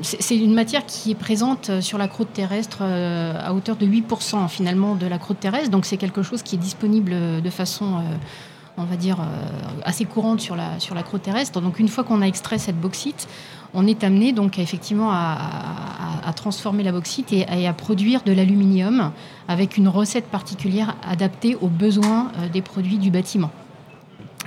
C'est 0.00 0.36
une 0.36 0.54
matière 0.54 0.86
qui 0.86 1.10
est 1.10 1.14
présente 1.14 1.82
sur 1.82 1.98
la 1.98 2.08
croûte 2.08 2.32
terrestre 2.32 2.82
à 2.82 3.52
hauteur 3.52 3.76
de 3.76 3.86
8% 3.86 4.48
finalement 4.48 4.94
de 4.94 5.06
la 5.06 5.18
croûte 5.18 5.40
terrestre. 5.40 5.70
Donc 5.70 5.84
c'est 5.84 5.98
quelque 5.98 6.22
chose 6.22 6.42
qui 6.42 6.56
est 6.56 6.58
disponible 6.58 7.42
de 7.42 7.50
façon 7.50 8.02
on 8.80 8.84
va 8.84 8.96
dire, 8.96 9.20
euh, 9.20 9.80
assez 9.84 10.04
courante 10.04 10.40
sur 10.40 10.56
la, 10.56 10.78
sur 10.78 10.94
croûte 11.02 11.22
terrestre. 11.22 11.60
Donc 11.60 11.78
une 11.78 11.88
fois 11.88 12.04
qu'on 12.04 12.22
a 12.22 12.26
extrait 12.26 12.58
cette 12.58 12.80
bauxite, 12.80 13.28
on 13.74 13.86
est 13.86 14.02
amené 14.02 14.32
donc 14.32 14.58
effectivement 14.58 15.10
à, 15.12 15.36
transformer 16.36 16.84
la 16.84 16.92
bauxite 16.92 17.32
et, 17.32 17.66
à 17.66 17.72
produire 17.72 18.22
de 18.22 18.32
l'aluminium 18.32 19.10
avec 19.48 19.76
une 19.76 19.88
recette 19.88 20.26
particulière 20.26 20.94
adaptée 21.06 21.56
aux 21.60 21.68
besoins 21.68 22.30
euh, 22.38 22.48
des 22.48 22.62
produits 22.62 22.98
du 22.98 23.10
bâtiment. 23.10 23.50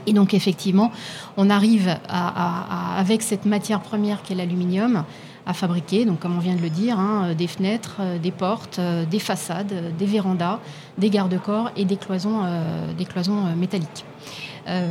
Et 0.08 0.14
donc 0.14 0.34
effectivement, 0.34 0.92
on 1.38 1.50
arrive 1.50 1.98
avec 2.10 3.22
cette 3.22 3.46
matière 3.46 3.82
première 3.82 4.24
qu'est 4.24 4.34
l'aluminium 4.34 5.04
à 5.46 5.54
fabriquer, 5.54 6.06
donc 6.06 6.20
comme 6.20 6.36
on 6.38 6.40
vient 6.40 6.56
de 6.56 6.62
le 6.62 6.70
dire, 6.70 6.98
hein, 6.98 7.34
des 7.38 7.48
fenêtres, 7.48 7.98
euh, 8.00 8.18
des 8.18 8.32
portes, 8.32 8.80
des 8.80 9.20
façades, 9.20 9.96
des 9.98 10.06
vérandas, 10.06 10.60
des 10.98 11.10
garde-corps 11.10 11.70
et 11.76 11.86
des 11.86 11.98
cloisons 11.98 12.44
métalliques. 13.58 14.06
Euh, 14.68 14.88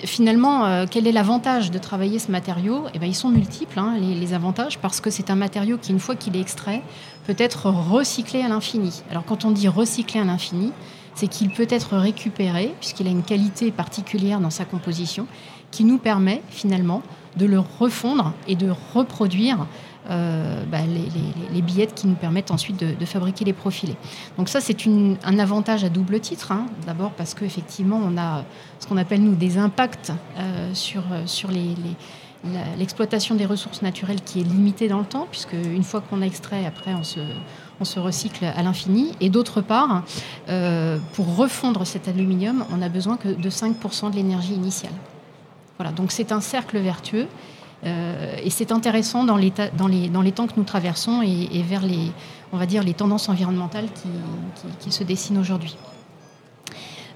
finalement, 0.00 0.66
euh, 0.66 0.86
quel 0.90 1.06
est 1.06 1.12
l'avantage 1.12 1.70
de 1.70 1.78
travailler 1.78 2.18
ce 2.18 2.30
matériau? 2.30 2.84
Eh 2.94 2.98
bien, 2.98 3.08
Ils 3.08 3.14
sont 3.14 3.30
multiples, 3.30 3.78
hein, 3.78 3.94
les, 3.98 4.34
avantages, 4.34 4.78
parce 4.78 5.00
que 5.00 5.10
c'est 5.10 5.30
un 5.30 5.36
matériau 5.36 5.78
qui, 5.78 5.92
une 5.92 6.00
fois 6.00 6.16
qu'il 6.16 6.36
est 6.36 6.40
extrait, 6.40 6.82
peut 7.26 7.36
être 7.38 7.70
recyclé 7.70 8.42
à 8.42 8.48
l'infini. 8.48 9.02
Alors 9.10 9.24
quand 9.24 9.44
on 9.44 9.50
dit 9.50 9.68
recyclé 9.68 10.20
à 10.20 10.24
l'infini, 10.24 10.72
c'est 11.14 11.28
qu'il 11.28 11.48
peut 11.50 11.66
être 11.70 11.96
récupéré, 11.96 12.74
puisqu'il 12.78 13.06
a 13.06 13.10
une 13.10 13.22
qualité 13.22 13.70
particulière 13.70 14.38
dans 14.38 14.50
sa 14.50 14.64
composition, 14.64 15.26
qui 15.70 15.84
nous 15.84 15.98
permet 15.98 16.42
finalement 16.50 17.02
de 17.36 17.46
le 17.46 17.58
refondre 17.58 18.32
et 18.48 18.54
de 18.54 18.70
reproduire 18.94 19.66
euh, 20.10 20.64
bah, 20.64 20.78
les, 21.52 21.62
billettes 21.62 21.94
qui 21.94 22.06
nous 22.06 22.14
permettent 22.14 22.50
ensuite 22.50 22.76
de, 22.78 23.04
fabriquer 23.04 23.44
les 23.44 23.52
profilés. 23.52 23.96
Donc 24.38 24.48
ça, 24.48 24.60
c'est 24.60 24.76
un 24.86 25.38
avantage 25.38 25.84
à 25.84 25.88
double 25.88 26.20
titre. 26.20 26.52
Hein. 26.52 26.66
D'abord 26.86 27.12
parce 27.12 27.34
qu'effectivement, 27.34 28.00
on 28.02 28.16
a 28.16 28.44
ce 28.78 28.86
qu'on 28.86 28.96
appelle, 28.96 29.22
nous, 29.22 29.34
des 29.34 29.58
impacts 29.58 30.12
euh, 30.38 30.74
sur, 30.74 31.02
sur 31.26 31.50
l'exploitation 32.78 33.34
des 33.34 33.46
ressources 33.46 33.82
naturelles 33.82 34.20
qui 34.22 34.40
est 34.40 34.44
limitée 34.44 34.88
dans 34.88 35.00
le 35.00 35.06
temps, 35.06 35.26
puisque 35.30 35.54
une 35.54 35.84
fois 35.84 36.00
qu'on 36.00 36.22
a 36.22 36.26
extrait, 36.26 36.66
après, 36.66 36.94
on 36.94 37.02
se, 37.02 37.20
on 37.80 37.84
se 37.84 37.98
recycle 38.00 38.44
à 38.44 38.62
l'infini. 38.62 39.12
Et 39.20 39.30
d'autre 39.30 39.60
part, 39.60 40.02
euh, 40.48 40.98
pour 41.14 41.36
refondre 41.36 41.86
cet 41.86 42.08
aluminium, 42.08 42.64
on 42.70 42.82
a 42.82 42.88
besoin 42.88 43.16
que 43.16 43.28
de 43.28 43.50
5% 43.50 44.10
de 44.10 44.16
l'énergie 44.16 44.54
initiale. 44.54 44.92
Voilà, 45.78 45.92
donc 45.92 46.12
c'est 46.12 46.32
un 46.32 46.40
cercle 46.40 46.78
vertueux. 46.78 47.28
Euh, 47.84 48.36
et 48.42 48.50
c'est 48.50 48.72
intéressant 48.72 49.24
dans 49.24 49.36
les, 49.36 49.50
temps 49.50 50.46
que 50.46 50.54
nous 50.56 50.64
traversons 50.64 51.22
et, 51.22 51.62
vers 51.62 51.82
les, 51.82 52.10
on 52.52 52.56
va 52.56 52.66
dire, 52.66 52.82
les 52.82 52.94
tendances 52.94 53.28
environnementales 53.28 53.88
qui, 54.80 54.92
se 54.92 55.04
dessinent 55.04 55.38
aujourd'hui. 55.38 55.76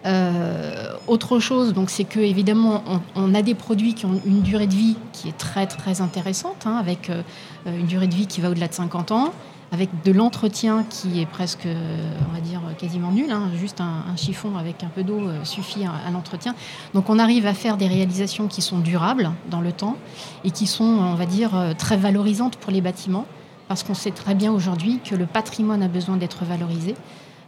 Euh, 0.07 0.95
autre 1.07 1.41
chose, 1.41 1.75
donc, 1.75 1.91
c'est 1.91 2.05
que 2.05 2.21
évidemment, 2.21 2.83
on, 3.15 3.35
a 3.35 3.43
des 3.43 3.55
produits 3.55 3.95
qui 3.95 4.07
ont 4.07 4.21
une 4.25 4.41
durée 4.41 4.67
de 4.67 4.75
vie 4.75 4.97
qui 5.13 5.29
est 5.29 5.37
très 5.37 5.67
très 5.67 6.01
intéressante, 6.01 6.67
hein, 6.67 6.77
avec 6.77 7.11
euh, 7.11 7.23
une 7.67 7.87
durée 7.87 8.07
de 8.07 8.15
vie 8.15 8.27
qui 8.27 8.41
va 8.41 8.51
au-delà 8.51 8.69
de 8.69 8.75
50 8.75 9.13
ans 9.13 9.33
avec 9.73 9.89
de 10.05 10.13
l'entretien 10.13 10.85
qui 10.89 11.21
est 11.21 11.27
presque, 11.27 11.67
on 11.67 12.35
va 12.35 12.41
dire, 12.41 12.61
quasiment 12.81 13.13
nul. 13.13 13.31
Hein. 13.31 13.51
juste 13.57 13.81
un, 13.81 14.17
chiffon 14.17 14.57
avec 14.57 14.83
un 14.83 14.89
peu 14.89 15.03
d'eau 15.03 15.21
euh, 15.21 15.45
suffit 15.45 15.85
à, 15.85 16.11
l'entretien. 16.11 16.55
Donc 16.95 17.11
on 17.11 17.19
arrive 17.19 17.47
à 17.47 17.55
faire 17.55 17.77
des 17.77 17.87
réalisations 17.87 18.49
qui 18.49 18.63
sont 18.63 18.79
durables 18.79 19.31
dans 19.51 19.61
le 19.61 19.73
temps 19.73 19.97
et 20.45 20.51
qui 20.51 20.67
sont, 20.67 20.85
on 20.85 21.15
va 21.15 21.27
dire, 21.27 21.55
euh, 21.55 21.73
très 21.77 21.97
valorisantes 21.97 22.57
pour 22.57 22.73
les 22.73 22.81
bâtiments, 22.81 23.27
parce 23.69 23.83
qu'on 23.83 23.95
sait 23.95 24.11
très 24.11 24.35
bien 24.35 24.53
aujourd'hui 24.53 25.01
que 25.05 25.15
le 25.15 25.27
patrimoine 25.27 25.83
a 25.83 25.89
besoin 25.89 26.17
d'être 26.17 26.45
valorisé, 26.45 26.95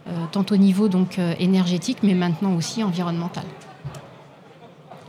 euh, 0.07 0.11
tant 0.31 0.45
au 0.51 0.57
niveau 0.57 0.87
donc 0.87 1.19
énergétique, 1.39 1.97
mais 2.03 2.13
maintenant 2.13 2.55
aussi 2.55 2.83
environnemental. 2.83 3.43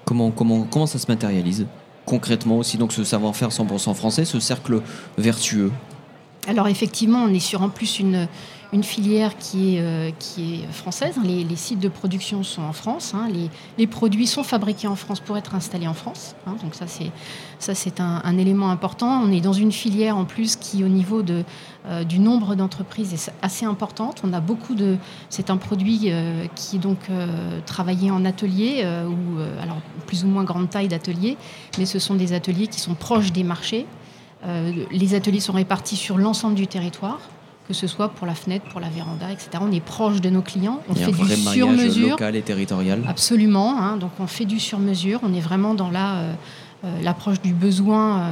Comment, 0.05 0.31
comment, 0.31 0.65
comment 0.65 0.87
ça 0.87 0.99
se 0.99 1.07
matérialise 1.09 1.67
concrètement 2.05 2.59
aussi 2.59 2.77
donc 2.77 2.93
ce 2.93 3.03
savoir-faire 3.03 3.49
100% 3.49 3.95
français, 3.95 4.25
ce 4.25 4.41
cercle 4.41 4.83
vertueux? 5.17 5.71
Alors 6.47 6.69
effectivement, 6.69 7.25
on 7.25 7.29
est 7.29 7.41
sur 7.41 7.63
en 7.63 7.69
plus 7.69 7.99
une, 7.99 8.29
filière 8.83 9.39
qui 9.39 9.77
est, 9.77 9.81
euh, 9.81 10.11
française. 10.73 11.15
Les, 11.23 11.57
sites 11.57 11.79
de 11.79 11.89
production 11.89 12.43
sont 12.43 12.63
en 12.63 12.73
France. 12.73 13.15
Hein. 13.15 13.29
Les, 13.79 13.87
produits 13.87 14.27
sont 14.27 14.43
fabriqués 14.43 14.89
en 14.89 14.97
France 14.97 15.21
pour 15.21 15.37
être 15.39 15.55
installés 15.55 15.87
en 15.87 15.95
France. 15.95 16.35
Hein. 16.47 16.57
Donc 16.63 16.75
ça, 16.75 16.87
c'est 17.75 18.01
un, 18.01 18.39
élément 18.39 18.71
important. 18.71 19.23
On 19.23 19.31
est 19.31 19.41
dans 19.41 19.53
une 19.53 19.71
filière 19.71 20.17
en 20.17 20.25
plus 20.25 20.57
qui, 20.57 20.83
au 20.83 20.89
niveau 20.89 21.23
euh, 21.87 22.05
du 22.05 22.19
nombre 22.19 22.57
d'entreprises, 22.57 23.15
est 23.15 23.33
assez 23.43 23.65
importante. 23.65 24.23
On 24.25 24.33
a 24.33 24.41
beaucoup 24.41 24.75
de. 24.75 24.97
C'est 25.31 25.51
un 25.51 25.57
produit 25.57 26.07
euh, 26.07 26.47
qui 26.57 26.77
est 26.77 26.81
donc 26.81 26.99
travaillé 27.65 28.11
en 28.11 28.25
atelier 28.25 28.85
ou 29.07 29.41
alors 29.63 29.79
plus 30.07 30.25
ou 30.25 30.27
moins 30.27 30.45
grande 30.45 30.69
taille 30.69 30.89
d'atelier, 30.89 31.37
mais 31.79 31.87
ce 31.87 31.99
sont 31.99 32.17
des 32.17 32.33
ateliers 32.33 32.67
qui 32.67 32.81
sont 32.81 32.95
proches 32.95 33.33
des 33.33 33.45
marchés. 33.45 33.87
Euh, 34.47 34.73
les 34.91 35.15
ateliers 35.15 35.41
sont 35.41 35.53
répartis 35.53 35.97
sur 35.97 36.19
l'ensemble 36.19 36.55
du 36.55 36.67
territoire 36.67 37.21
que 37.67 37.73
ce 37.73 37.87
soit 37.87 38.11
pour 38.11 38.27
la 38.27 38.35
fenêtre, 38.35 38.67
pour 38.69 38.79
la 38.79 38.91
véranda, 38.91 39.33
etc. 39.33 39.49
On 39.63 39.73
est 39.73 39.81
proche 39.81 40.21
de 40.21 40.29
nos 40.29 40.43
clients. 40.43 40.83
On 40.87 40.95
fait 40.95 41.13
du 41.13 41.35
sur-mesure. 41.35 42.11
local 42.11 42.37
et 42.37 42.43
territorial. 42.43 43.03
Absolument. 43.09 43.81
Hein. 43.81 43.97
donc 43.97 44.11
on 44.21 44.27
fait 44.27 44.45
du 44.45 44.61
sur-mesure. 44.61 45.21
On 45.23 45.33
est 45.33 45.41
vraiment 45.41 45.73
dans 45.73 45.89
la, 45.89 46.15
euh, 46.17 46.35
euh, 46.85 47.03
l'approche 47.03 47.41
du 47.41 47.55
besoin 47.55 48.29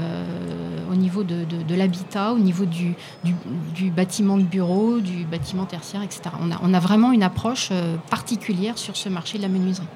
au 0.91 0.97
niveau 0.97 1.23
de, 1.23 1.47
l'habitat, 1.75 2.35
au 2.35 2.39
niveau 2.39 2.67
du, 2.67 2.93
du, 3.25 3.91
bâtiment 3.91 4.37
de 4.37 4.43
bureau, 4.43 5.01
du 5.01 5.25
bâtiment 5.25 5.65
tertiaire, 5.65 6.03
etc. 6.03 6.25
On 6.39 6.53
a, 6.53 6.61
on 6.63 6.75
a 6.75 6.79
vraiment 6.79 7.13
une 7.13 7.23
approche 7.23 7.71
particulière 8.11 8.77
sur 8.77 8.99
ce 8.99 9.09
marché 9.09 9.39
de 9.39 9.43
la 9.45 9.49
menuiserie. 9.49 9.87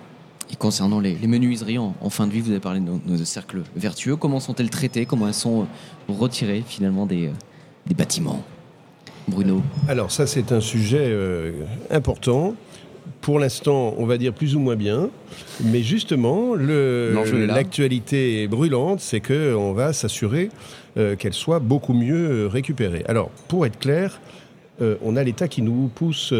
Et 0.52 0.56
concernant 0.56 1.00
les, 1.00 1.16
menuiseries 1.26 1.78
en, 1.78 1.94
fin 2.10 2.26
de 2.26 2.32
vie, 2.32 2.40
vous 2.40 2.50
avez 2.50 2.60
parlé 2.60 2.80
de 2.80 2.86
nos, 2.86 3.24
cercles 3.24 3.62
vertueux. 3.74 4.16
Comment 4.16 4.40
sont-elles 4.40 4.70
traitées? 4.70 5.06
Comment 5.06 5.26
elles 5.26 5.34
sont 5.34 5.62
euh, 5.62 6.12
retirées 6.12 6.62
finalement 6.66 7.06
des, 7.06 7.26
euh, 7.26 7.32
des 7.86 7.94
bâtiments? 7.94 8.42
Bruno 9.28 9.60
Alors 9.88 10.12
ça 10.12 10.24
c'est 10.28 10.52
un 10.52 10.60
sujet 10.60 11.02
euh, 11.02 11.64
important. 11.90 12.54
Pour 13.20 13.40
l'instant, 13.40 13.94
on 13.98 14.06
va 14.06 14.18
dire 14.18 14.32
plus 14.32 14.54
ou 14.54 14.60
moins 14.60 14.76
bien, 14.76 15.10
mais 15.64 15.82
justement, 15.82 16.54
l'actualité 16.54 18.46
brûlante, 18.46 19.00
c'est 19.00 19.20
qu'on 19.20 19.72
va 19.72 19.92
s'assurer 19.92 20.50
qu'elle 20.94 21.32
soit 21.32 21.58
beaucoup 21.58 21.92
mieux 21.92 22.46
récupérée. 22.46 23.04
Alors, 23.08 23.30
pour 23.48 23.66
être 23.66 23.78
clair, 23.78 24.20
on 24.80 25.16
a 25.16 25.22
l'État 25.22 25.48
qui 25.48 25.62
nous 25.62 25.90
pousse, 25.94 26.34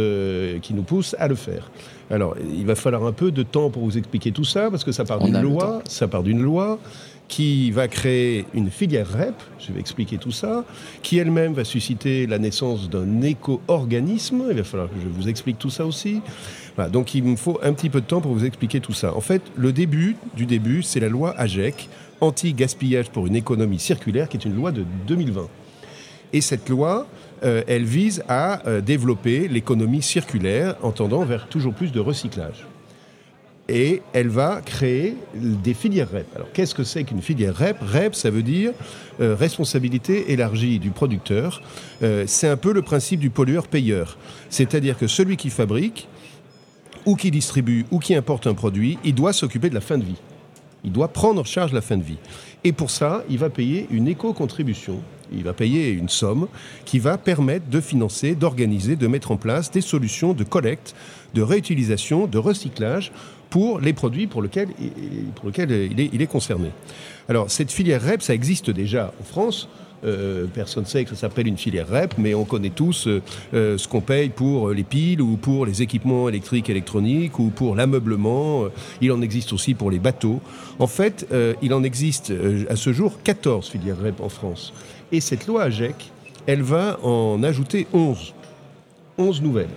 qui 0.63 0.75
nous 0.75 0.83
pousse 0.83 1.17
à 1.19 1.29
le 1.29 1.35
faire. 1.35 1.71
Alors, 2.11 2.37
il 2.57 2.67
va 2.67 2.75
falloir 2.75 3.05
un 3.05 3.13
peu 3.13 3.31
de 3.31 3.43
temps 3.43 3.71
pour 3.71 3.83
vous 3.83 3.99
expliquer 3.99 4.31
tout 4.31 4.45
ça, 4.45 4.71
parce 4.71 4.85
que 4.85 4.93
ça 4.93 5.05
part 5.05 5.21
d'une 5.21 5.41
loi, 5.41 5.83
ça 5.89 6.07
part 6.07 6.23
d'une 6.23 6.43
loi 6.43 6.79
qui 7.29 7.73
va 7.73 7.89
créer 7.89 8.45
une 8.55 8.71
filière 8.71 9.09
REP, 9.13 9.35
je 9.59 9.73
vais 9.73 9.81
expliquer 9.81 10.17
tout 10.17 10.31
ça, 10.31 10.65
qui 11.03 11.19
elle-même 11.19 11.55
va 11.55 11.65
susciter 11.65 12.27
la 12.27 12.39
naissance 12.39 12.89
d'un 12.89 13.21
éco-organisme, 13.23 14.45
il 14.51 14.57
va 14.57 14.65
falloir 14.65 14.89
que 14.89 14.95
je 15.03 15.09
vous 15.09 15.29
explique 15.29 15.59
tout 15.59 15.71
ça 15.71 15.85
aussi. 15.85 16.21
donc 16.93 17.15
il 17.15 17.25
me 17.25 17.37
faut 17.37 17.59
un 17.63 17.73
petit 17.73 17.91
peu 17.91 18.01
de 18.01 18.07
temps 18.07 18.21
pour 18.21 18.33
vous 18.33 18.45
expliquer 18.45 18.81
tout 18.81 18.93
ça. 18.93 19.17
En 19.17 19.21
fait, 19.21 19.43
le 19.57 19.73
début 19.73 20.17
du 20.37 20.47
début, 20.47 20.83
c'est 20.83 21.01
la 21.01 21.09
loi 21.09 21.35
AGEC, 21.37 21.89
anti-gaspillage 22.21 23.11
pour 23.11 23.27
une 23.27 23.35
économie 23.35 23.81
circulaire, 23.81 24.29
qui 24.29 24.37
est 24.37 24.45
une 24.45 24.55
loi 24.55 24.71
de 24.71 24.85
2020. 25.09 25.49
Et 26.33 26.41
cette 26.41 26.69
loi, 26.69 27.07
euh, 27.43 27.63
elle 27.67 27.85
vise 27.85 28.23
à 28.29 28.67
euh, 28.67 28.81
développer 28.81 29.49
l'économie 29.49 30.03
circulaire 30.03 30.77
en 30.83 30.93
tendant 30.93 31.25
vers 31.25 31.49
toujours 31.49 31.75
plus 31.75 31.93
de 31.93 32.01
recyclage 32.01 32.67
et 33.69 34.03
elle 34.13 34.29
va 34.29 34.61
créer 34.65 35.17
des 35.35 35.75
filières 35.75 36.13
REP. 36.13 36.27
Alors 36.37 36.53
qu'est-ce 36.53 36.73
que 36.73 36.85
c'est 36.85 37.03
qu'une 37.03 37.21
filière 37.21 37.57
REP? 37.57 37.77
REP, 37.81 38.15
ça 38.15 38.31
veut 38.31 38.45
dire 38.45 38.73
euh, 39.21 39.35
responsabilité 39.35 40.31
élargie 40.31 40.79
du 40.79 40.91
producteur. 40.91 41.63
C'est 42.27 42.49
un 42.49 42.57
peu 42.57 42.73
le 42.73 42.83
principe 42.83 43.19
du 43.19 43.31
pollueur-payeur. 43.31 44.19
C'est-à-dire 44.51 44.97
que 44.97 45.09
celui 45.09 45.37
qui 45.37 45.51
fabrique, 45.51 46.07
ou 47.07 47.17
qui 47.17 47.31
distribue, 47.33 47.87
ou 47.91 47.99
qui 47.99 48.15
importe 48.15 48.47
un 48.47 48.55
produit, 48.55 48.99
il 49.05 49.15
doit 49.15 49.33
s'occuper 49.33 49.69
de 49.69 49.75
la 49.75 49.81
fin 49.81 49.99
de 49.99 50.05
vie. 50.05 50.21
Il 50.85 50.93
doit 50.93 51.09
prendre 51.09 51.41
en 51.41 51.45
charge 51.45 51.73
la 51.73 51.81
fin 51.81 51.97
de 51.97 52.05
vie. 52.05 52.19
Et 52.65 52.73
pour 52.73 52.91
ça, 52.91 53.25
il 53.29 53.39
va 53.39 53.51
payer 53.51 53.87
une 53.91 54.09
éco-contribution. 54.09 55.01
Il 55.33 55.45
va 55.45 55.53
payer 55.53 55.91
une 55.91 56.09
somme 56.09 56.49
qui 56.85 56.99
va 56.99 57.19
permettre 57.19 57.69
de 57.69 57.81
financer, 57.81 58.35
d'organiser, 58.35 58.97
de 58.97 59.07
mettre 59.07 59.31
en 59.31 59.37
place 59.37 59.71
des 59.71 59.81
solutions 59.81 60.33
de 60.33 60.45
collecte, 60.45 60.95
de 61.35 61.43
réutilisation, 61.43 62.27
de 62.27 62.39
recyclage 62.39 63.13
pour 63.51 63.81
les 63.81 63.93
produits 63.93 64.27
pour 64.27 64.43
lesquels, 64.43 64.69
il 64.79 66.23
est 66.23 66.27
concerné. 66.27 66.71
Alors, 67.29 67.51
cette 67.51 67.73
filière 67.73 68.03
REP, 68.03 68.23
ça 68.23 68.35
existe 68.35 68.71
déjà 68.71 69.13
en 69.21 69.25
France. 69.25 69.69
Euh, 70.05 70.47
personne 70.53 70.85
ne 70.85 70.89
sait 70.89 71.05
que 71.05 71.11
ça 71.11 71.17
s'appelle 71.17 71.49
une 71.49 71.57
filière 71.57 71.89
REP, 71.89 72.15
mais 72.19 72.35
on 72.35 72.45
connaît 72.45 72.71
tous 72.71 73.07
euh, 73.07 73.23
euh, 73.55 73.79
ce 73.79 73.89
qu'on 73.89 74.01
paye 74.01 74.29
pour 74.29 74.71
les 74.71 74.85
piles 74.85 75.23
ou 75.23 75.37
pour 75.37 75.67
les 75.67 75.83
équipements 75.83 76.29
électriques, 76.29 76.69
électroniques 76.69 77.39
ou 77.39 77.51
pour 77.51 77.75
l'ameublement. 77.75 78.65
Il 79.01 79.11
en 79.13 79.23
existe 79.23 79.53
aussi 79.53 79.75
pour 79.75 79.91
les 79.91 79.99
bateaux. 79.99 80.41
En 80.79 80.87
fait, 80.87 81.27
il 81.63 81.73
en 81.73 81.83
existe 81.83 82.33
à 82.69 82.77
ce 82.77 82.93
jour 82.93 83.21
14 83.25 83.69
filières 83.69 84.01
REP 84.03 84.21
en 84.21 84.29
France. 84.29 84.73
Et 85.13 85.21
cette 85.21 85.47
loi 85.47 85.65
AGEC, 85.65 86.11
elle 86.47 86.63
va 86.63 86.99
en 87.05 87.43
ajouter 87.43 87.87
11. 87.93 88.35
11 89.19 89.43
nouvelles. 89.43 89.69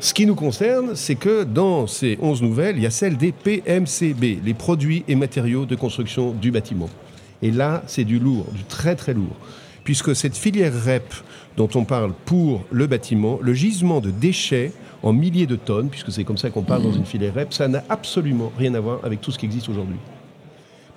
Ce 0.00 0.14
qui 0.14 0.26
nous 0.26 0.34
concerne, 0.34 0.94
c'est 0.94 1.16
que 1.16 1.44
dans 1.44 1.86
ces 1.86 2.18
11 2.20 2.42
nouvelles, 2.42 2.76
il 2.76 2.82
y 2.82 2.86
a 2.86 2.90
celle 2.90 3.16
des 3.16 3.32
PMCB, 3.32 4.44
les 4.44 4.54
produits 4.54 5.04
et 5.08 5.14
matériaux 5.14 5.66
de 5.66 5.74
construction 5.74 6.32
du 6.32 6.50
bâtiment. 6.50 6.88
Et 7.42 7.50
là, 7.50 7.82
c'est 7.86 8.04
du 8.04 8.18
lourd, 8.18 8.46
du 8.54 8.64
très 8.64 8.94
très 8.96 9.14
lourd. 9.14 9.36
Puisque 9.82 10.14
cette 10.14 10.36
filière 10.36 10.72
REP 10.84 11.12
dont 11.56 11.68
on 11.74 11.84
parle 11.84 12.12
pour 12.26 12.64
le 12.70 12.86
bâtiment, 12.86 13.38
le 13.42 13.54
gisement 13.54 14.00
de 14.00 14.10
déchets 14.10 14.72
en 15.02 15.12
milliers 15.12 15.46
de 15.46 15.56
tonnes, 15.56 15.88
puisque 15.88 16.12
c'est 16.12 16.24
comme 16.24 16.38
ça 16.38 16.50
qu'on 16.50 16.62
parle 16.62 16.82
dans 16.82 16.92
une 16.92 17.06
filière 17.06 17.34
REP, 17.34 17.52
ça 17.52 17.66
n'a 17.66 17.82
absolument 17.88 18.52
rien 18.58 18.74
à 18.74 18.80
voir 18.80 19.00
avec 19.04 19.20
tout 19.20 19.32
ce 19.32 19.38
qui 19.38 19.46
existe 19.46 19.68
aujourd'hui 19.68 19.96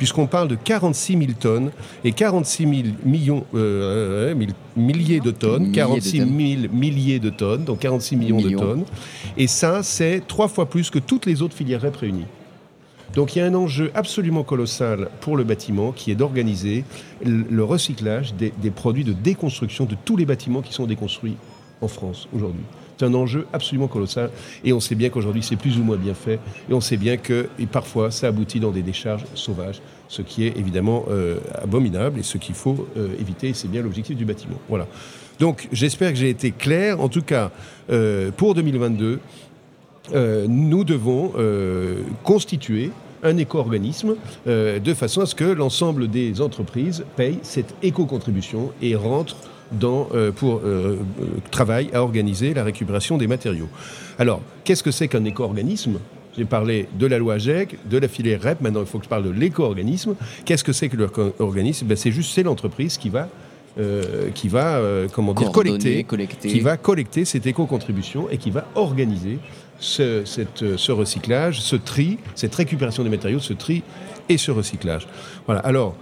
puisqu'on 0.03 0.27
parle 0.27 0.49
de 0.49 0.55
46 0.55 1.17
000 1.17 1.31
tonnes 1.39 1.71
et 2.03 2.11
46 2.11 2.63
000 2.63 2.73
millions, 3.05 3.45
euh, 3.55 4.33
euh, 4.33 4.45
milliers 4.75 5.21
de 5.21 5.31
tonnes, 5.31 5.71
46 5.71 6.17
000 6.17 6.27
milliers 6.73 7.19
de 7.19 7.29
tonnes, 7.29 7.63
donc 7.63 7.79
46 7.79 8.17
millions, 8.17 8.41
de 8.41 8.49
tonnes. 8.49 8.83
Et 9.37 9.47
ça, 9.47 9.81
c'est 9.81 10.21
trois 10.27 10.49
fois 10.49 10.65
plus 10.65 10.89
que 10.89 10.99
toutes 10.99 11.25
les 11.25 11.41
autres 11.41 11.55
filières 11.55 11.83
REP 11.83 11.95
réunies. 11.95 12.25
Donc 13.15 13.33
il 13.33 13.39
y 13.39 13.41
a 13.43 13.45
un 13.45 13.53
enjeu 13.53 13.91
absolument 13.95 14.43
colossal 14.43 15.07
pour 15.21 15.37
le 15.37 15.45
bâtiment 15.45 15.93
qui 15.93 16.11
est 16.11 16.15
d'organiser 16.15 16.83
le 17.23 17.63
recyclage 17.63 18.33
des, 18.33 18.51
des 18.61 18.71
produits 18.71 19.05
de 19.05 19.13
déconstruction 19.13 19.85
de 19.85 19.95
tous 20.03 20.17
les 20.17 20.25
bâtiments 20.25 20.61
qui 20.61 20.73
sont 20.73 20.85
déconstruits 20.85 21.37
en 21.79 21.87
France 21.87 22.27
aujourd'hui. 22.35 22.65
C'est 22.97 23.05
un 23.05 23.13
enjeu 23.13 23.47
absolument 23.53 23.87
colossal. 23.87 24.29
Et 24.63 24.73
on 24.73 24.79
sait 24.79 24.95
bien 24.95 25.09
qu'aujourd'hui, 25.09 25.43
c'est 25.43 25.55
plus 25.55 25.77
ou 25.77 25.83
moins 25.83 25.97
bien 25.97 26.13
fait. 26.13 26.39
Et 26.69 26.73
on 26.73 26.81
sait 26.81 26.97
bien 26.97 27.17
que 27.17 27.49
parfois, 27.71 28.11
ça 28.11 28.27
aboutit 28.27 28.59
dans 28.59 28.71
des 28.71 28.81
décharges 28.81 29.25
sauvages, 29.35 29.81
ce 30.07 30.21
qui 30.21 30.45
est 30.45 30.57
évidemment 30.57 31.05
euh, 31.09 31.37
abominable 31.55 32.19
et 32.19 32.23
ce 32.23 32.37
qu'il 32.37 32.55
faut 32.55 32.87
euh, 32.97 33.09
éviter. 33.19 33.53
C'est 33.53 33.69
bien 33.69 33.81
l'objectif 33.81 34.15
du 34.15 34.25
bâtiment. 34.25 34.57
Voilà. 34.69 34.87
Donc, 35.39 35.67
j'espère 35.71 36.11
que 36.11 36.17
j'ai 36.17 36.29
été 36.29 36.51
clair. 36.51 37.01
En 37.01 37.09
tout 37.09 37.23
cas, 37.23 37.51
euh, 37.89 38.31
pour 38.31 38.53
2022, 38.55 39.19
nous 40.49 40.83
devons 40.83 41.31
constituer 42.23 42.91
un 43.23 43.37
éco-organisme 43.37 44.15
de 44.45 44.93
façon 44.93 45.21
à 45.21 45.25
ce 45.25 45.33
que 45.33 45.45
l'ensemble 45.45 46.09
des 46.09 46.41
entreprises 46.41 47.05
payent 47.15 47.39
cette 47.41 47.73
éco-contribution 47.81 48.73
et 48.81 48.97
rentrent 48.97 49.37
dans, 49.71 50.07
euh, 50.13 50.31
pour 50.31 50.57
euh, 50.57 50.99
euh, 51.21 51.25
travail 51.51 51.89
à 51.93 52.01
organiser 52.01 52.53
la 52.53 52.63
récupération 52.63 53.17
des 53.17 53.27
matériaux. 53.27 53.69
Alors, 54.19 54.41
qu'est-ce 54.63 54.83
que 54.83 54.91
c'est 54.91 55.07
qu'un 55.07 55.25
éco-organisme? 55.25 55.99
J'ai 56.37 56.45
parlé 56.45 56.87
de 56.97 57.05
la 57.05 57.19
loi 57.19 57.37
GEC, 57.37 57.77
de 57.87 57.97
la 57.97 58.07
filière 58.07 58.41
REP, 58.41 58.61
maintenant 58.61 58.81
il 58.81 58.87
faut 58.87 58.97
que 58.97 59.03
je 59.03 59.09
parle 59.09 59.23
de 59.23 59.29
l'éco-organisme. 59.29 60.15
Qu'est-ce 60.45 60.63
que 60.63 60.73
c'est 60.73 60.89
que 60.89 60.97
l'éco-organisme? 60.97 61.85
Ben, 61.85 61.95
C'est 61.95 62.11
juste, 62.11 62.33
c'est 62.33 62.43
l'entreprise 62.43 62.97
qui 62.97 63.09
va, 63.09 63.29
qui 64.33 64.47
va 64.47 64.81
comment 65.11 65.33
dire, 65.33 65.51
collecter, 65.51 66.05
qui 66.41 66.59
va 66.59 66.77
collecter 66.77 67.25
cette 67.25 67.45
éco-contribution 67.45 68.29
et 68.31 68.37
qui 68.37 68.49
va 68.49 68.65
organiser 68.73 69.37
ce, 69.79 70.25
cette, 70.25 70.75
ce 70.75 70.91
recyclage, 70.91 71.61
ce 71.61 71.75
tri, 71.75 72.17
cette 72.33 72.55
récupération 72.55 73.03
des 73.03 73.09
matériaux, 73.09 73.39
ce 73.39 73.53
tri 73.53 73.83
et 74.27 74.37
ce 74.39 74.49
recyclage. 74.49 75.07
Voilà. 75.45 75.61
Alors, 75.61 75.95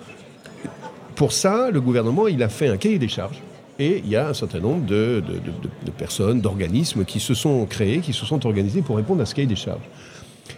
pour 1.16 1.34
ça, 1.34 1.72
le 1.72 1.82
gouvernement, 1.82 2.28
il 2.28 2.42
a 2.42 2.50
fait 2.50 2.70
un 2.70 2.78
cahier 2.78 3.00
des 3.00 3.10
charges 3.10 3.42
et 3.82 4.02
il 4.06 4.10
y 4.12 4.16
a 4.16 4.30
un 4.30 4.34
certain 4.36 4.60
nombre 4.60 4.86
de, 4.86 5.24
personnes, 5.98 6.40
d'organismes 6.40 7.04
qui 7.04 7.20
se 7.20 7.34
sont 7.34 7.66
créés, 7.66 8.00
qui 8.00 8.14
se 8.14 8.28
sont 8.28 8.46
organisés 8.46 8.84
pour 8.84 8.96
répondre 8.96 9.22
à 9.22 9.26
ce 9.26 9.34
cahier 9.34 9.48
des 9.48 9.56
charges. 9.56 9.90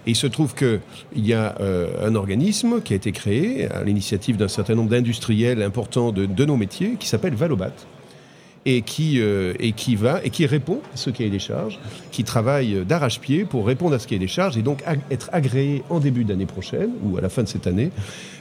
Et 0.06 0.12
il 0.12 0.16
se 0.18 0.28
trouve 0.28 0.54
qu'il 0.54 0.82
y 1.16 1.32
a 1.32 1.56
euh, 1.62 2.06
un 2.06 2.16
organisme 2.16 2.82
qui 2.82 2.92
a 2.92 2.98
été 2.98 3.14
créé 3.14 3.72
à 3.72 3.84
l'initiative 3.84 4.36
d'un 4.36 4.50
certain 4.50 4.76
nombre 4.76 4.90
d'industriels 4.90 5.62
importants 5.62 6.12
de, 6.12 6.26
de, 6.26 6.46
nos 6.46 6.58
métiers 6.58 6.96
qui 7.00 7.08
s'appelle 7.08 7.36
Valobat, 7.36 7.72
et 8.66 8.82
qui, 8.82 9.20
euh, 9.20 9.54
et 9.60 9.74
qui 9.74 9.96
va 9.96 10.24
et 10.24 10.30
qui 10.30 10.46
répond 10.46 10.82
à 10.94 10.98
ce 10.98 11.10
cahier 11.10 11.30
des 11.30 11.40
charges, 11.40 11.80
qui 12.12 12.24
travaille 12.24 12.86
d'arrache-pied 12.86 13.46
pour 13.46 13.68
répondre 13.68 13.94
à 13.96 14.00
ce 14.00 14.08
cahier 14.08 14.20
des 14.20 14.28
charges 14.28 14.58
et 14.58 14.62
donc 14.62 14.84
être 15.12 15.30
agréé 15.34 15.84
en 15.90 16.00
début 16.00 16.24
d'année 16.24 16.46
prochaine 16.46 16.92
ou 17.04 17.18
à 17.18 17.22
la 17.22 17.30
fin 17.30 17.44
de 17.44 17.48
cette 17.48 17.68
année 17.68 17.92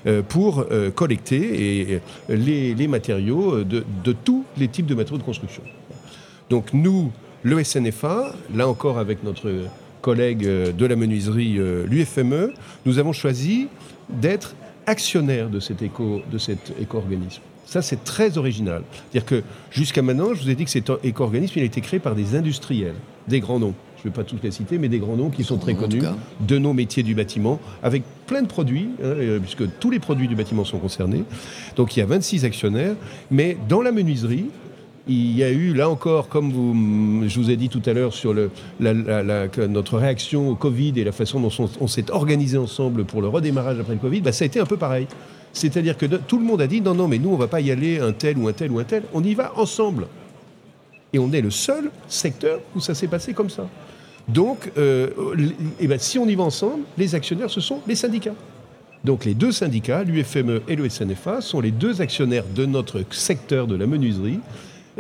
euh, 0.06 0.22
pour 0.22 0.66
euh, 0.70 0.90
collecter 0.90 2.00
les, 2.28 2.88
matériaux 2.88 3.64
de, 3.64 3.84
tous 4.24 4.44
les 4.58 4.68
types 4.68 4.86
de 4.86 4.94
matériaux 4.94 5.18
de 5.18 5.24
construction. 5.24 5.62
Donc 6.50 6.72
nous, 6.72 7.10
le 7.42 7.62
SNFA, 7.62 8.34
là 8.54 8.68
encore 8.68 8.98
avec 8.98 9.24
notre 9.24 9.50
collègue 10.00 10.42
de 10.42 10.86
la 10.86 10.96
menuiserie, 10.96 11.58
l'UFME, 11.86 12.52
nous 12.84 12.98
avons 12.98 13.12
choisi 13.12 13.68
d'être 14.10 14.54
actionnaire 14.86 15.48
de 15.48 15.60
cet 15.60 15.82
éco-organisme. 15.82 17.42
Ça, 17.72 17.80
c'est 17.80 18.04
très 18.04 18.36
original. 18.36 18.82
C'est-à-dire 18.92 19.24
que 19.24 19.42
jusqu'à 19.70 20.02
maintenant, 20.02 20.34
je 20.34 20.42
vous 20.42 20.50
ai 20.50 20.54
dit 20.54 20.66
que 20.66 20.70
cet 20.70 20.92
éco-organisme, 21.02 21.54
il 21.56 21.62
a 21.62 21.64
été 21.64 21.80
créé 21.80 22.00
par 22.00 22.14
des 22.14 22.36
industriels, 22.36 22.96
des 23.28 23.40
grands 23.40 23.58
noms. 23.58 23.72
Je 23.96 24.08
ne 24.08 24.12
vais 24.12 24.14
pas 24.14 24.24
tous 24.24 24.36
les 24.42 24.50
citer, 24.50 24.76
mais 24.76 24.90
des 24.90 24.98
grands 24.98 25.16
noms 25.16 25.30
qui 25.30 25.42
sont 25.42 25.56
très 25.56 25.72
connus 25.72 26.02
de 26.40 26.58
nos 26.58 26.74
métiers 26.74 27.02
du 27.02 27.14
bâtiment, 27.14 27.60
avec 27.82 28.02
plein 28.26 28.42
de 28.42 28.46
produits, 28.46 28.90
hein, 28.98 29.06
euh, 29.06 29.38
puisque 29.38 29.62
tous 29.78 29.88
les 29.88 30.00
produits 30.00 30.28
du 30.28 30.36
bâtiment 30.36 30.66
sont 30.66 30.76
concernés. 30.76 31.24
Donc 31.76 31.96
il 31.96 32.00
y 32.00 32.02
a 32.02 32.06
26 32.06 32.44
actionnaires, 32.44 32.94
mais 33.30 33.56
dans 33.70 33.80
la 33.80 33.90
menuiserie, 33.90 34.50
il 35.09 35.37
y 35.37 35.42
a 35.42 35.50
eu, 35.50 35.75
là 35.75 35.88
encore, 35.88 36.28
comme 36.28 36.52
vous, 36.52 37.26
je 37.26 37.40
vous 37.40 37.50
ai 37.50 37.56
dit 37.56 37.68
tout 37.68 37.82
à 37.87 37.92
l'heure 37.92 38.14
sur 38.14 38.35
notre 38.80 39.99
réaction 39.99 40.50
au 40.50 40.54
Covid 40.54 40.92
et 40.97 41.04
la 41.04 41.12
façon 41.12 41.40
dont 41.40 41.50
on, 41.80 41.87
s'est 41.88 42.11
organisé 42.11 42.56
ensemble 42.56 43.04
pour 43.04 43.21
le 43.21 43.28
redémarrage 43.28 43.80
après 43.80 43.94
le 43.94 43.99
Covid, 43.99 44.21
bah, 44.21 44.32
ça 44.32 44.44
a 44.44 44.47
été 44.47 44.61
un 44.61 44.66
peu 44.66 44.76
pareil. 44.76 45.09
C'est-à-dire 45.52 45.97
que 45.99 46.06
tout 46.06 46.38
le 46.38 46.44
monde 46.44 46.62
a 46.62 46.66
dit 46.66 46.80
non, 46.80 46.94
non, 46.94 47.09
mais 47.09 47.18
nous, 47.18 47.30
on 47.30 47.35
ne 47.35 47.38
va 47.38 47.49
pas 47.49 47.61
y 47.61 47.71
aller 47.71 47.99
un 47.99 48.12
tel 48.12 48.38
ou 48.38 48.49
un 48.49 48.52
tel 48.52 48.71
ou 48.71 48.78
un 48.78 48.85
tel. 48.85 49.02
On 49.12 49.23
y 49.25 49.35
va 49.35 49.52
ensemble. 49.56 50.06
Et 51.12 51.18
on 51.18 51.32
est 51.32 51.42
le 51.42 51.50
seul 51.50 51.90
secteur 52.09 52.61
où 52.75 52.80
ça 52.80 52.94
s'est 52.94 53.09
passé 53.09 53.35
comme 53.35 53.50
ça. 53.50 53.68
Donc, 54.28 54.71
euh, 54.78 55.11
et 55.80 55.88
ben, 55.88 55.99
si 55.99 56.18
on 56.18 56.26
y 56.26 56.37
va 56.37 56.44
ensemble, 56.44 56.85
les 56.97 57.14
actionnaires, 57.14 57.50
ce 57.50 57.61
sont 57.61 57.80
les 57.87 57.97
syndicats. 57.97 58.35
Donc 59.04 59.25
les 59.25 59.35
deux 59.35 59.50
syndicats, 59.50 60.04
l'UFME 60.04 60.62
et 60.68 60.76
le 60.76 60.88
SNFA, 60.88 61.40
sont 61.40 61.61
les 61.61 61.73
deux 61.73 62.00
actionnaires 62.00 62.44
de 62.54 62.66
notre 62.66 63.02
secteur 63.11 63.66
de 63.66 63.75
la 63.75 63.87
menuiserie 63.87 64.38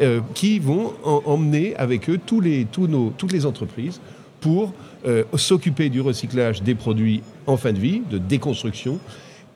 euh, 0.00 0.20
qui 0.34 0.58
vont 0.58 0.94
emmener 1.04 1.76
avec 1.76 2.08
eux 2.08 2.18
toutes 2.24 2.44
les 2.44 3.46
entreprises 3.46 4.00
pour 4.40 4.72
euh, 5.06 5.24
s'occuper 5.36 5.88
du 5.88 6.00
recyclage 6.00 6.62
des 6.62 6.74
produits 6.74 7.22
en 7.46 7.56
fin 7.56 7.72
de 7.72 7.78
vie, 7.78 8.02
de 8.10 8.18
déconstruction, 8.18 8.98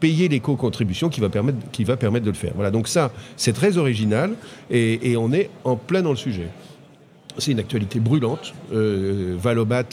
payer 0.01 0.29
l'éco-contribution 0.29 1.09
qui 1.09 1.21
va 1.21 1.29
permettre, 1.29 1.59
qui 1.73 1.85
va 1.85 1.97
permettre 1.97 2.25
de 2.25 2.31
le 2.31 2.37
faire. 2.37 2.53
Voilà, 2.55 2.71
donc 2.71 2.89
ça, 2.89 3.13
c'est 3.37 3.53
très 3.53 3.79
original 3.79 4.35
et, 4.71 5.17
on 5.17 5.33
est 5.33 5.51
en 5.65 5.77
plein 5.77 6.03
dans 6.03 6.11
le 6.11 6.17
sujet. 6.17 6.49
C'est 7.39 7.53
une 7.53 7.61
actualité 7.61 8.01
brûlante. 8.01 8.55
Euh, 8.73 9.37
Valobat, 9.39 9.85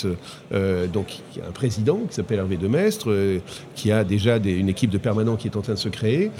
euh, 0.54 0.88
donc, 0.88 1.20
y 1.36 1.42
a 1.42 1.48
un 1.48 1.52
président 1.52 2.00
qui 2.08 2.16
s'appelle 2.16 2.40
Hervé 2.40 2.58
Demestre, 2.58 3.10
euh, 3.10 3.40
qui 3.76 3.92
a 3.92 4.04
déjà 4.04 4.38
une 4.38 4.70
équipe 4.70 4.90
de 4.90 4.98
permanents 4.98 5.36
qui 5.36 5.48
est 5.48 5.58
en 5.58 5.62
train 5.62 5.74
de 5.74 5.80
se 5.80 5.90
créer, 5.90 6.32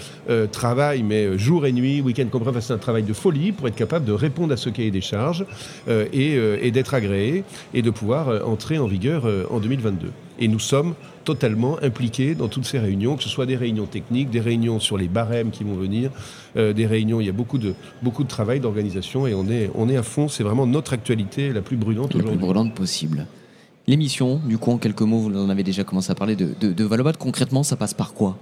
travaille, 0.52 1.04
mais 1.04 1.38
jour 1.38 1.66
et 1.66 1.72
nuit, 1.72 2.02
week-end 2.02 2.28
compris, 2.32 2.52
c'est 2.62 2.74
un 2.74 2.78
travail 2.78 3.04
de 3.04 3.14
folie 3.14 3.52
pour 3.52 3.68
être 3.68 3.76
capable 3.76 4.06
de 4.06 4.12
répondre 4.12 4.54
à 4.54 4.58
ce 4.58 4.70
cahier 4.70 4.92
des 4.92 5.02
charges 5.02 5.46
et, 5.90 6.34
et 6.34 6.72
d'être 6.72 6.94
agréé 6.94 7.44
et 7.74 7.82
de 7.82 7.90
pouvoir 7.90 8.48
entrer 8.48 8.78
en 8.78 8.88
vigueur 8.88 9.26
en 9.50 9.60
2022. 9.60 10.12
Et 10.40 10.48
nous 10.48 10.60
sommes 10.60 10.94
totalement 11.24 11.78
impliqués 11.82 12.36
dans 12.36 12.48
toutes 12.48 12.66
ces 12.66 12.80
réunions, 12.80 13.16
que 13.16 13.24
ce 13.24 13.30
soit 13.30 13.46
des 13.46 13.56
réunions 13.56 13.86
techniques, 13.86 14.30
des 14.30 14.40
réunions 14.40 14.80
sur 14.80 14.98
les 14.98 15.08
barèmes 15.08 15.52
qui 15.52 15.64
vont 15.64 15.76
venir, 15.76 16.12
euh, 16.58 16.74
des 16.74 16.86
réunions, 16.86 17.20
il 17.22 17.28
y 17.28 17.30
a 17.30 17.34
beaucoup 17.34 17.58
de, 17.58 17.74
beaucoup 18.02 18.24
de 18.24 18.30
travail 18.30 18.60
d'organisation 18.60 19.28
et 19.28 19.34
on 19.34 19.48
est, 19.50 19.70
on 19.76 19.90
est 19.90 19.98
à 19.98 20.04
fond, 20.04 20.28
c'est 20.28 20.44
vraiment 20.44 20.66
notre 20.66 20.94
actualité 20.94 21.52
la 21.54 21.62
plus 21.62 21.78
brûlante 21.78 22.16
aujourd'hui. 22.16 22.32
La 22.32 22.38
plus 22.38 22.46
brûlante 22.46 22.74
possible. 22.74 23.28
L'émission, 23.88 24.40
du 24.46 24.58
coup, 24.58 24.72
en 24.72 24.78
quelques 24.78 25.02
mots, 25.02 25.20
vous 25.20 25.38
en 25.38 25.50
avez 25.50 25.64
déjà 25.64 25.84
commencé 25.84 26.10
à 26.12 26.16
parler 26.16 26.36
de, 26.36 26.50
de, 26.60 26.72
de 26.72 26.84
Valobat. 26.86 27.14
Concrètement, 27.14 27.64
ça 27.64 27.76
passe 27.76 27.94
par 27.94 28.14
quoi? 28.14 28.38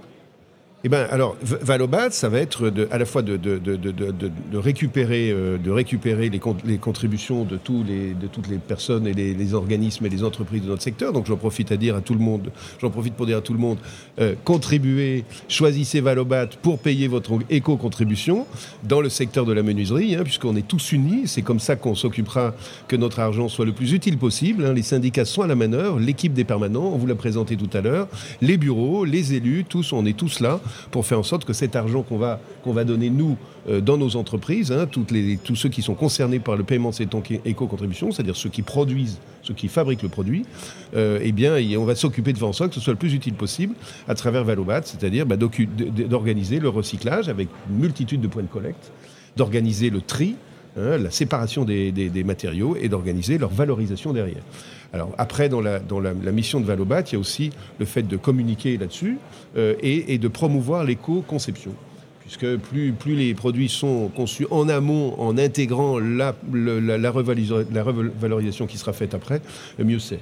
Eh 0.84 0.88
ben, 0.88 1.06
alors, 1.12 1.36
Valobat, 1.42 2.10
ça 2.10 2.28
va 2.28 2.40
être 2.40 2.72
à 2.90 2.98
la 2.98 3.04
fois 3.04 3.22
de, 3.22 3.36
de, 3.36 3.58
de 3.58 4.58
récupérer, 4.58 5.30
euh, 5.30 5.56
récupérer 5.68 6.28
les, 6.28 6.40
contributions 6.78 7.44
de, 7.44 7.56
tous 7.56 7.84
les, 7.84 8.14
de 8.14 8.26
toutes 8.26 8.48
les 8.48 8.56
personnes 8.56 9.06
et 9.06 9.12
les, 9.12 9.32
les, 9.32 9.54
organismes 9.54 10.06
et 10.06 10.08
les 10.08 10.24
entreprises 10.24 10.62
de 10.62 10.68
notre 10.68 10.82
secteur. 10.82 11.12
Donc, 11.12 11.26
j'en 11.26 11.36
profite 11.36 11.70
à 11.70 11.76
dire 11.76 11.94
à 11.94 12.00
tout 12.00 12.14
le 12.14 12.20
monde, 12.20 12.50
j'en 12.80 12.90
profite 12.90 13.14
pour 13.14 13.26
dire 13.26 13.36
à 13.38 13.40
tout 13.42 13.52
le 13.52 13.60
monde, 13.60 13.78
euh, 14.20 14.34
contribuez, 14.42 15.24
choisissez 15.46 16.00
Valobat 16.00 16.48
pour 16.62 16.80
payer 16.80 17.06
votre 17.06 17.38
éco-contribution 17.48 18.44
dans 18.82 19.00
le 19.00 19.08
secteur 19.08 19.46
de 19.46 19.52
la 19.52 19.62
menuiserie, 19.62 20.16
hein, 20.16 20.24
puisqu'on 20.24 20.56
est 20.56 20.66
tous 20.66 20.90
unis. 20.90 21.22
C'est 21.26 21.42
comme 21.42 21.60
ça 21.60 21.76
qu'on 21.76 21.94
s'occupera 21.94 22.54
que 22.88 22.96
notre 22.96 23.20
argent 23.20 23.48
soit 23.48 23.66
le 23.66 23.72
plus 23.72 23.92
utile 23.92 24.18
possible. 24.18 24.64
Hein. 24.64 24.72
Les 24.72 24.82
syndicats 24.82 25.26
sont 25.26 25.42
à 25.42 25.46
la 25.46 25.54
manœuvre, 25.54 26.00
l'équipe 26.00 26.32
des 26.32 26.44
permanents, 26.44 26.90
on 26.92 26.98
vous 26.98 27.06
l'a 27.06 27.14
présenté 27.14 27.56
tout 27.56 27.70
à 27.72 27.80
l'heure, 27.80 28.08
les 28.40 28.56
bureaux, 28.56 29.04
les 29.04 29.34
élus, 29.34 29.64
tous, 29.68 29.92
on 29.92 30.04
est 30.06 30.16
tous 30.16 30.40
là 30.40 30.58
pour 30.90 31.06
faire 31.06 31.18
en 31.18 31.22
sorte 31.22 31.44
que 31.44 31.52
cet 31.52 31.76
argent 31.76 32.02
qu'on 32.02 32.18
va, 32.18 32.84
donner, 32.84 33.10
nous, 33.10 33.36
euh, 33.68 33.80
dans 33.80 33.96
nos 33.96 34.16
entreprises, 34.16 34.72
hein, 34.72 34.86
tous 34.86 35.56
ceux 35.56 35.68
qui 35.68 35.82
sont 35.82 35.94
concernés 35.94 36.38
par 36.38 36.56
le 36.56 36.64
paiement 36.64 36.90
de 36.90 36.94
cette 36.94 37.14
éco-contribution, 37.44 38.10
c'est-à-dire 38.10 38.36
ceux 38.36 38.50
qui 38.50 38.62
produisent, 38.62 39.18
ceux 39.42 39.54
qui 39.54 39.68
fabriquent 39.68 40.02
le 40.02 40.08
produit, 40.08 40.44
euh, 40.94 41.18
eh 41.22 41.32
bien, 41.32 41.56
on 41.78 41.84
va 41.84 41.94
s'occuper 41.94 42.32
de 42.32 42.38
faire 42.38 42.48
en 42.48 42.52
sorte 42.52 42.70
que 42.70 42.76
ce 42.76 42.80
soit 42.80 42.92
le 42.92 42.98
plus 42.98 43.14
utile 43.14 43.34
possible 43.34 43.74
à 44.08 44.14
travers 44.14 44.44
Valobat, 44.44 44.82
c'est-à-dire 44.84 45.26
bah, 45.26 45.36
d'organiser 45.36 46.58
le 46.58 46.68
recyclage 46.68 47.28
avec 47.28 47.48
une 47.70 47.78
multitude 47.78 48.20
de 48.20 48.28
points 48.28 48.42
de 48.42 48.48
collecte, 48.48 48.92
d'organiser 49.36 49.90
le 49.90 50.00
tri, 50.00 50.36
hein, 50.76 50.98
la 50.98 51.10
séparation 51.10 51.64
des 51.64 52.24
matériaux 52.24 52.76
et 52.80 52.88
d'organiser 52.88 53.38
leur 53.38 53.50
valorisation 53.50 54.12
derrière. 54.12 54.42
Alors 54.92 55.10
après, 55.16 55.48
dans 55.48 55.60
la, 55.60 55.78
dans 55.78 56.00
la, 56.00 56.12
mission 56.32 56.60
de 56.60 56.66
Valobat, 56.66 57.02
il 57.02 57.12
y 57.14 57.16
a 57.16 57.18
aussi 57.18 57.50
le 57.78 57.86
fait 57.86 58.02
de 58.02 58.16
communiquer 58.16 58.76
là-dessus 58.76 59.18
euh, 59.56 59.74
et, 59.80 60.18
de 60.18 60.28
promouvoir 60.28 60.84
l'éco-conception. 60.84 61.72
Puisque 62.20 62.56
plus, 62.56 62.92
plus 62.92 63.16
les 63.16 63.34
produits 63.34 63.68
sont 63.68 64.08
conçus 64.14 64.46
en 64.50 64.68
amont, 64.68 65.18
en 65.20 65.36
intégrant 65.38 65.98
la, 65.98 66.34
la, 66.52 67.10
revalorisation 67.10 68.66
qui 68.66 68.78
sera 68.78 68.92
faite 68.92 69.14
après, 69.14 69.40
mieux 69.78 69.98
c'est. 69.98 70.20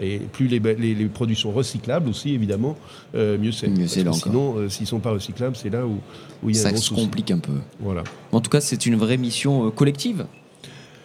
Et 0.00 0.18
plus 0.18 0.48
les, 0.48 0.58
les, 0.58 1.06
produits 1.06 1.36
sont 1.36 1.52
recyclables 1.52 2.08
aussi, 2.08 2.34
évidemment, 2.34 2.76
euh, 3.14 3.38
mieux 3.38 3.52
c'est. 3.52 3.70
Sinon, 3.86 4.56
euh, 4.56 4.68
s'ils 4.68 4.84
ne 4.84 4.88
sont 4.88 5.00
pas 5.00 5.12
recyclables, 5.12 5.56
c'est 5.56 5.70
là 5.70 5.86
où, 5.86 6.00
où 6.42 6.50
il 6.50 6.56
y 6.56 6.58
a 6.58 6.62
Ça 6.62 6.68
un 6.70 6.76
se 6.76 6.92
complique 6.92 7.30
un 7.30 7.38
peu. 7.38 7.52
Voilà. 7.80 8.02
En 8.32 8.40
tout 8.40 8.50
cas, 8.50 8.60
c'est 8.60 8.86
une 8.86 8.96
vraie 8.96 9.16
mission 9.18 9.70
collective 9.70 10.26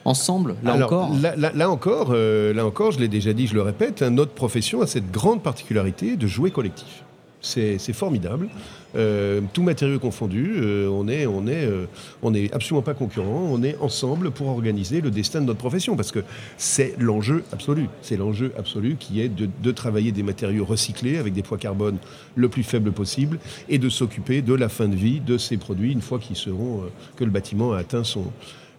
ensemble, 0.08 0.56
là 0.64 0.76
encore 0.76 1.12
là, 1.22 1.70
encore, 1.70 2.12
euh, 2.12 2.54
là 2.54 2.66
encore, 2.66 2.92
je 2.92 3.00
l'ai 3.00 3.10
déjà 3.10 3.34
dit, 3.34 3.46
je 3.46 3.54
le 3.54 3.62
répète, 3.62 4.02
hein, 4.02 4.10
notre 4.10 4.32
profession 4.32 4.82
a 4.82 4.88
cette 4.88 5.12
grande 5.12 5.44
particularité 5.44 6.16
de 6.16 6.28
jouer 6.28 6.50
collectif. 6.50 7.04
C'est 7.42 7.78
formidable. 7.94 8.50
Euh, 8.96 9.42
tout 9.54 9.62
matériau 9.64 10.00
confondu, 10.00 10.56
euh, 10.58 10.90
on 10.90 11.08
est, 11.08 11.26
on 11.28 11.48
est, 11.48 11.70
on 12.22 12.34
est 12.34 12.54
absolument 12.54 12.82
pas 12.82 12.94
concurrents. 12.94 13.48
On 13.52 13.64
est 13.64 13.78
ensemble 13.80 14.32
pour 14.32 14.48
organiser 14.48 15.02
le 15.02 15.12
destin 15.12 15.40
de 15.42 15.46
notre 15.46 15.60
profession 15.60 15.96
parce 15.96 16.12
que 16.12 16.24
c'est 16.58 16.96
l'enjeu 16.98 17.44
absolu. 17.54 17.88
C'est 18.02 18.18
l'enjeu 18.18 18.52
absolu 18.58 18.96
qui 19.00 19.22
est 19.22 19.30
de, 19.30 19.48
de, 19.62 19.72
travailler 19.72 20.12
des 20.12 20.24
matériaux 20.24 20.66
recyclés 20.66 21.18
avec 21.18 21.34
des 21.34 21.44
poids 21.44 21.58
carbone 21.58 21.98
le 22.36 22.50
plus 22.50 22.64
faible 22.64 22.92
possible 22.92 23.40
et 23.70 23.78
de 23.78 23.88
s'occuper 23.88 24.42
de 24.42 24.54
la 24.54 24.68
fin 24.68 24.88
de 24.88 24.96
vie 24.96 25.20
de 25.20 25.38
ces 25.38 25.58
produits 25.58 25.92
une 25.92 26.02
fois 26.02 26.20
qu'ils 26.20 26.38
seront 26.38 26.82
que 27.16 27.24
le 27.24 27.32
bâtiment 27.32 27.74
a 27.74 27.78
atteint 27.78 28.04
son 28.04 28.26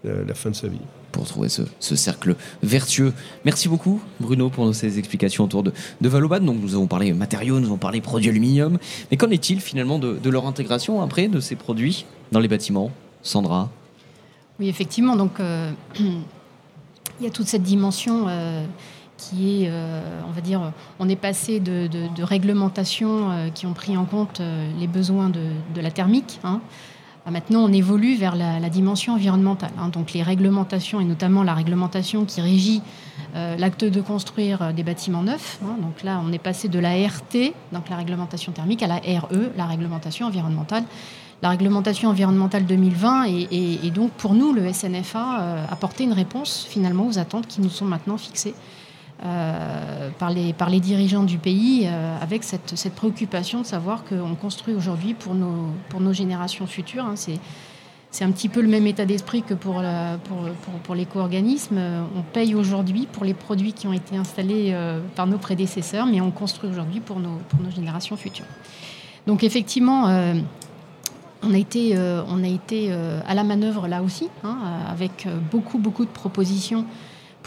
la 0.04 0.34
fin 0.34 0.50
de 0.50 0.56
sa 0.56 0.68
vie 0.68 0.78
pour 1.12 1.26
trouver 1.26 1.48
ce, 1.48 1.62
cercle 1.96 2.36
vertueux. 2.62 3.12
Merci 3.44 3.68
beaucoup 3.68 4.00
Bruno 4.20 4.50
pour 4.50 4.74
ces 4.74 4.98
explications 4.98 5.44
autour 5.44 5.62
de, 5.62 5.72
de 6.00 6.08
Valobat. 6.08 6.40
Donc 6.40 6.58
nous 6.60 6.74
avons 6.74 6.86
parlé 6.86 7.12
matériaux, 7.12 7.60
nous 7.60 7.66
avons 7.66 7.76
parlé 7.76 8.00
produits 8.00 8.28
aluminium. 8.30 8.78
Mais 9.10 9.16
qu'en 9.16 9.30
est-il 9.30 9.60
finalement 9.60 9.98
de, 9.98 10.30
leur 10.30 10.46
intégration 10.46 11.00
après 11.02 11.28
de 11.28 11.40
ces 11.40 11.56
produits 11.56 12.06
dans 12.32 12.40
les 12.40 12.48
bâtiments 12.48 12.90
Sandra? 13.22 13.70
Oui 14.60 14.68
effectivement, 14.68 15.16
donc 15.16 15.40
euh, 15.40 15.72
il 15.98 17.24
y 17.24 17.26
a 17.26 17.30
toute 17.30 17.46
cette 17.46 17.62
dimension 17.62 18.26
euh, 18.28 18.64
qui 19.16 19.64
est, 19.64 19.68
euh, 19.70 20.20
on 20.28 20.32
va 20.32 20.40
dire, 20.40 20.72
on 20.98 21.08
est 21.08 21.16
passé 21.16 21.60
de, 21.60 21.88
réglementations 22.22 23.50
qui 23.54 23.66
ont 23.66 23.72
pris 23.72 23.96
en 23.96 24.04
compte 24.04 24.40
les 24.78 24.86
besoins 24.86 25.28
de, 25.28 25.80
la 25.80 25.90
thermique. 25.90 26.40
Hein, 26.44 26.60
maintenant, 27.30 27.64
on 27.64 27.72
évolue 27.72 28.16
vers 28.16 28.36
la, 28.36 28.68
dimension 28.68 29.14
environnementale. 29.14 29.70
Hein. 29.78 29.88
donc 29.88 30.12
les 30.12 30.22
réglementations, 30.22 31.00
et 31.00 31.04
notamment 31.04 31.42
la 31.42 31.54
réglementation 31.54 32.24
qui 32.24 32.40
régit 32.40 32.82
euh, 33.34 33.56
l'acte 33.56 33.84
de 33.84 34.00
construire 34.00 34.62
euh, 34.62 34.72
des 34.72 34.82
bâtiments 34.82 35.22
neufs. 35.22 35.58
Hein. 35.64 35.76
donc 35.80 36.02
là, 36.02 36.20
on 36.24 36.32
est 36.32 36.38
passé 36.38 36.68
de 36.68 36.78
la 36.78 36.90
RT, 36.90 37.52
donc 37.72 37.88
la 37.88 37.96
réglementation 37.96 38.52
thermique, 38.52 38.82
à 38.82 38.86
la 38.86 38.96
RE, 38.96 39.52
la 39.56 39.66
réglementation 39.66 40.26
environnementale. 40.26 40.84
La 41.40 41.50
réglementation 41.50 42.08
environnementale 42.08 42.66
2020 42.66 43.26
et, 43.52 43.90
donc 43.94 44.10
pour 44.12 44.34
nous, 44.34 44.52
le 44.52 44.72
SNFA, 44.72 45.40
euh, 45.40 45.64
apporter 45.70 46.02
une 46.02 46.12
réponse 46.12 46.66
finalement 46.68 47.06
aux 47.06 47.18
attentes 47.20 47.46
qui 47.46 47.60
nous 47.60 47.70
sont 47.70 47.84
maintenant 47.84 48.18
fixées. 48.18 48.54
Euh, 49.24 50.10
par, 50.16 50.30
les, 50.30 50.52
par 50.52 50.70
les 50.70 50.78
dirigeants 50.78 51.24
du 51.24 51.38
pays 51.38 51.88
euh, 51.88 52.16
avec 52.22 52.44
cette, 52.44 52.76
cette, 52.76 52.94
préoccupation 52.94 53.62
de 53.62 53.66
savoir 53.66 54.04
qu'on 54.04 54.36
construit 54.36 54.74
aujourd'hui 54.74 55.12
pour 55.12 55.34
nos, 55.34 55.72
pour 55.88 56.00
nos 56.00 56.12
générations 56.12 56.68
futures. 56.68 57.04
Hein. 57.04 57.16
c'est, 57.16 57.40
c'est 58.12 58.24
un 58.24 58.30
petit 58.30 58.48
peu 58.48 58.60
le 58.60 58.68
même 58.68 58.86
état 58.86 59.06
d'esprit 59.06 59.42
que 59.42 59.54
pour, 59.54 59.82
pour, 60.22 60.36
pour, 60.62 60.74
pour 60.84 60.94
l'éco-organisme. 60.94 61.80
On 62.16 62.22
paye 62.22 62.54
aujourd'hui 62.54 63.08
pour 63.10 63.24
les 63.24 63.34
produits 63.34 63.72
qui 63.72 63.88
ont 63.88 63.92
été 63.92 64.16
installés 64.16 64.70
euh, 64.70 65.00
par 65.16 65.26
nos 65.26 65.38
prédécesseurs, 65.38 66.06
mais 66.06 66.20
on 66.20 66.30
construit 66.30 66.70
aujourd'hui 66.70 67.00
pour 67.00 67.18
nos, 67.18 67.38
pour 67.48 67.60
nos 67.60 67.72
générations 67.72 68.16
futures. 68.16 68.46
Donc 69.26 69.42
effectivement, 69.42 70.04
on 71.42 71.54
a 71.54 71.58
été, 71.58 71.98
on 71.98 72.42
a 72.44 72.48
été 72.48 72.90
à 73.26 73.34
la 73.34 73.44
manœuvre 73.44 73.88
là 73.88 74.02
aussi, 74.02 74.28
hein, 74.42 74.56
avec 74.88 75.28
beaucoup, 75.50 75.76
beaucoup 75.76 76.06
de 76.06 76.10
propositions 76.10 76.86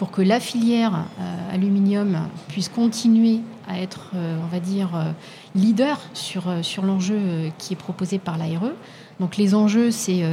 pour 0.02 0.10
que 0.10 0.24
la 0.24 0.40
filière 0.40 1.06
euh, 1.20 1.54
aluminium 1.54 2.28
puisse 2.48 2.70
continuer 2.70 3.42
à 3.68 3.80
être, 3.80 4.14
euh, 4.16 4.36
on 4.44 4.48
va 4.48 4.60
dire, 4.60 4.96
euh, 4.96 5.12
leader 5.54 6.00
sur, 6.16 6.46
sur 6.64 6.82
l'enjeu 6.82 7.20
qui 7.60 7.74
est 7.74 7.76
proposé 7.76 8.18
par 8.18 8.40
l'ARE. 8.40 8.72
Donc 9.20 9.38
les 9.38 9.54
enjeux, 9.54 9.92
c'est 9.92 10.24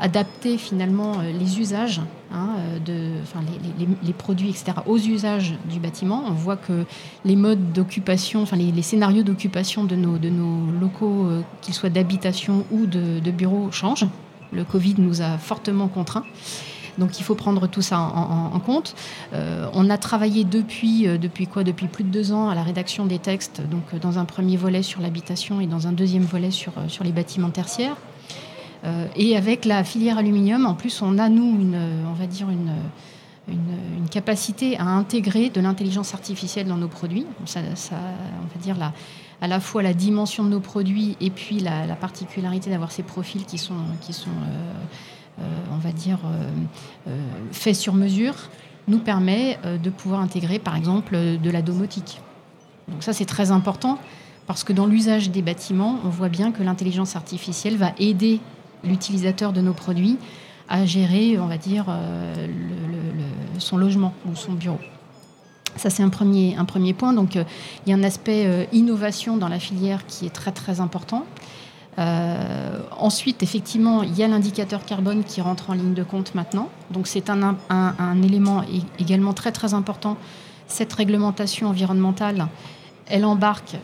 adapter 0.00 0.58
finalement 0.58 1.18
les 1.20 1.60
usages, 1.60 2.00
hein, 2.32 2.48
les, 2.88 4.12
produits, 4.12 4.48
etc., 4.48 4.72
aux 4.86 4.98
usages 4.98 5.54
du 5.70 5.78
bâtiment. 5.78 6.24
On 6.26 6.32
voit 6.32 6.56
que 6.56 6.84
les 7.24 7.36
modes 7.36 7.72
d'occupation, 7.72 8.42
enfin 8.42 8.56
les, 8.56 8.82
scénarios 8.82 9.22
d'occupation 9.22 9.84
de 9.84 9.94
nos, 9.94 10.18
de 10.18 10.30
nos 10.30 10.72
locaux, 10.80 11.28
qu'ils 11.60 11.74
soient 11.74 11.90
d'habitation 11.90 12.64
ou 12.72 12.86
de, 12.86 13.20
de 13.20 13.30
bureaux, 13.30 13.70
changent. 13.70 14.08
Le 14.52 14.64
Covid 14.64 14.96
nous 14.98 15.22
a 15.22 15.38
fortement 15.38 15.86
contraints. 15.86 16.24
Donc 16.98 17.18
il 17.18 17.24
faut 17.24 17.34
prendre 17.34 17.66
tout 17.66 17.82
ça 17.82 17.98
en, 17.98 18.60
compte. 18.60 18.94
Euh, 19.32 19.68
on 19.72 19.90
a 19.90 19.98
travaillé 19.98 20.44
depuis, 20.44 21.06
euh, 21.06 21.18
depuis 21.18 21.46
quoi? 21.46 21.64
Depuis 21.64 21.88
plus 21.88 22.04
de 22.04 22.10
deux 22.10 22.32
ans 22.32 22.48
à 22.48 22.54
la 22.54 22.62
rédaction 22.62 23.06
des 23.06 23.18
textes, 23.18 23.62
donc 23.70 23.82
euh, 23.92 23.98
dans 23.98 24.18
un 24.18 24.24
premier 24.24 24.56
volet 24.56 24.82
sur 24.82 25.00
l'habitation 25.00 25.60
et 25.60 25.66
dans 25.66 25.86
un 25.86 25.92
deuxième 25.92 26.22
volet 26.22 26.50
sur, 26.50 26.72
sur 26.88 27.04
les 27.04 27.12
bâtiments 27.12 27.50
tertiaires. 27.50 27.96
et 29.16 29.34
avec 29.36 29.64
la 29.64 29.82
filière 29.82 30.18
aluminium, 30.18 30.66
en 30.66 30.74
plus, 30.74 31.00
on 31.00 31.18
a, 31.18 31.28
nous, 31.30 31.58
une, 31.58 31.80
on 32.06 32.12
va 32.12 32.26
dire, 32.26 32.50
une, 32.50 32.74
une, 33.48 34.08
capacité 34.10 34.76
à 34.78 34.84
intégrer 34.84 35.48
de 35.48 35.60
l'intelligence 35.60 36.12
artificielle 36.14 36.66
dans 36.68 36.76
nos 36.76 36.88
produits. 36.88 37.26
Ça, 37.46 37.60
on 37.60 38.46
va 38.54 38.62
dire, 38.62 38.76
à 39.40 39.48
la 39.48 39.58
fois 39.58 39.82
la 39.82 39.94
dimension 39.94 40.44
de 40.44 40.50
nos 40.50 40.60
produits 40.60 41.16
et 41.20 41.30
puis 41.30 41.60
la, 41.60 41.96
particularité 41.96 42.68
d'avoir 42.70 42.92
ces 42.92 43.02
profils 43.02 43.44
qui 43.46 43.58
sont, 43.58 43.82
qui 44.02 44.12
sont 44.12 44.36
on 45.38 45.78
va 45.78 45.92
dire, 45.92 46.18
euh, 46.24 46.50
euh, 47.08 47.18
fait 47.52 47.74
sur 47.74 47.94
mesure, 47.94 48.34
nous 48.86 48.98
permet 48.98 49.58
de 49.82 49.88
pouvoir 49.88 50.20
intégrer, 50.20 50.58
par 50.58 50.76
exemple, 50.76 51.16
de 51.16 51.50
la 51.50 51.62
domotique. 51.62 52.20
Donc 52.88 53.02
ça, 53.02 53.14
c'est 53.14 53.24
très 53.24 53.50
important 53.50 53.98
parce 54.46 54.62
que 54.62 54.74
dans 54.74 54.84
l'usage 54.84 55.30
des 55.30 55.40
bâtiments, 55.40 55.98
on 56.04 56.10
voit 56.10 56.28
bien 56.28 56.52
que 56.52 56.62
l'intelligence 56.62 57.16
artificielle 57.16 57.78
va 57.78 57.92
aider 57.98 58.40
l'utilisateur 58.84 59.54
de 59.54 59.62
nos 59.62 59.72
produits 59.72 60.18
à 60.68 60.84
gérer, 60.84 61.38
on 61.38 61.46
va 61.46 61.56
dire, 61.56 61.86
son 63.58 63.78
logement 63.78 64.12
ou 64.30 64.36
son 64.36 64.52
bureau. 64.52 64.80
Ça, 65.76 65.88
c'est 65.88 66.02
un 66.02 66.10
premier, 66.10 66.54
un 66.58 66.66
premier 66.66 66.92
point. 66.92 67.14
Donc, 67.14 67.36
il 67.36 67.90
y 67.90 67.92
a 67.94 67.96
un 67.96 68.02
aspect 68.02 68.68
innovation 68.70 69.38
dans 69.38 69.48
la 69.48 69.60
filière 69.60 70.04
qui 70.04 70.26
est 70.26 70.34
très, 70.34 70.52
très 70.52 70.80
important. 70.80 71.24
Ensuite, 73.04 73.42
effectivement, 73.42 74.02
il 74.02 74.16
y 74.16 74.22
a 74.22 74.28
l'indicateur 74.28 74.84
carbone 74.84 75.24
qui 75.24 75.40
rentre 75.40 75.70
en 75.70 75.74
ligne 75.74 75.94
de 75.94 76.02
compte 76.02 76.34
maintenant. 76.34 76.70
Donc, 76.90 77.06
c'est 77.06 77.28
un, 77.28 78.22
élément 78.22 78.62
également 78.98 79.34
très, 79.34 79.52
très 79.52 79.74
important. 79.74 80.16
Cette 80.68 80.92
réglementation 80.92 81.68
environnementale, 81.68 82.48
elle 83.06 83.26
embarque 83.26 83.76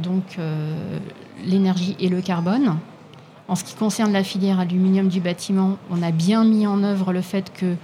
donc 0.00 0.38
l'énergie 1.44 1.96
et 1.98 2.08
le 2.08 2.20
carbone. 2.20 2.76
En 3.48 3.56
ce 3.56 3.64
qui 3.64 3.74
concerne 3.74 4.12
la 4.12 4.22
filière 4.22 4.60
aluminium 4.60 5.08
du 5.08 5.20
bâtiment, 5.20 5.76
on 5.90 6.02
a 6.02 6.12
bien 6.12 6.44
mis 6.44 6.66
en 6.66 6.82
œuvre 6.82 7.12
le 7.12 7.20
fait 7.20 7.52
que 7.52 7.74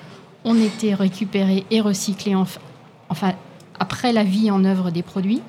on 0.44 0.56
était 0.56 0.94
récupéré 0.94 1.66
et 1.70 1.80
recyclé 1.80 2.34
enfin, 2.34 3.32
après 3.78 4.12
la 4.12 4.24
vie 4.24 4.50
en 4.50 4.64
œuvre 4.64 4.90
des 4.90 5.02
produits. 5.02 5.42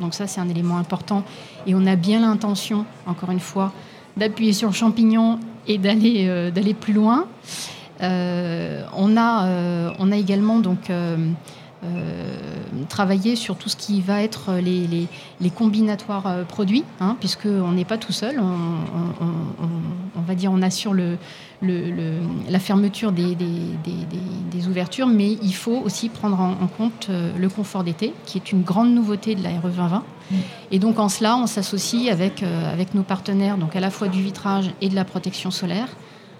Donc 0.00 0.12
ça, 0.14 0.26
c'est 0.26 0.40
un 0.40 0.48
élément 0.48 0.76
important. 0.76 1.22
Et 1.66 1.74
on 1.74 1.86
a 1.86 1.96
bien 1.96 2.20
l'intention, 2.20 2.84
encore 3.06 3.30
une 3.30 3.40
fois, 3.40 3.72
d'appuyer 4.16 4.52
sur 4.52 4.68
le 4.68 4.74
champignon 4.74 5.38
et 5.66 5.78
d'aller 5.78 6.26
euh, 6.28 6.74
plus 6.78 6.92
loin. 6.92 7.26
Euh, 8.02 8.84
on, 8.96 9.16
a, 9.16 9.46
euh, 9.46 9.90
on 9.98 10.12
a 10.12 10.16
également 10.16 10.58
donc 10.58 10.90
travailler 12.88 13.36
sur 13.36 13.56
tout 13.56 13.68
ce 13.68 13.76
qui 13.76 14.00
va 14.00 14.22
être 14.22 14.54
les, 14.54 15.08
combinatoires 15.50 16.44
produits, 16.46 16.84
hein, 17.00 17.16
puisqu'on 17.20 17.72
n'est 17.72 17.84
pas 17.84 17.98
tout 17.98 18.12
seul. 18.12 18.40
On, 18.40 20.22
va 20.26 20.34
dire 20.34 20.50
on 20.52 20.62
assure 20.62 20.94
la 21.62 22.58
fermeture 22.58 23.12
des, 23.12 23.36
ouvertures, 24.68 25.06
mais 25.06 25.32
il 25.42 25.54
faut 25.54 25.76
aussi 25.84 26.08
prendre 26.08 26.40
en, 26.40 26.66
compte 26.66 27.08
euh, 27.10 27.30
le 27.38 27.48
confort 27.48 27.84
d'été, 27.84 28.14
qui 28.24 28.38
est 28.38 28.52
une 28.52 28.62
grande 28.62 28.94
nouveauté 28.94 29.34
de 29.34 29.42
la 29.42 29.50
RE 29.50 29.68
2020. 29.68 30.02
Et 30.70 30.78
donc 30.78 30.98
en 30.98 31.08
cela, 31.08 31.36
on 31.36 31.46
s'associe 31.46 32.10
avec, 32.10 32.42
avec 32.42 32.94
nos 32.94 33.02
partenaires, 33.02 33.58
donc 33.58 33.76
à 33.76 33.80
la 33.80 33.90
fois 33.90 34.08
du 34.08 34.22
vitrage 34.22 34.70
et 34.80 34.88
de 34.88 34.94
la 34.94 35.04
protection 35.04 35.50
solaire. 35.50 35.88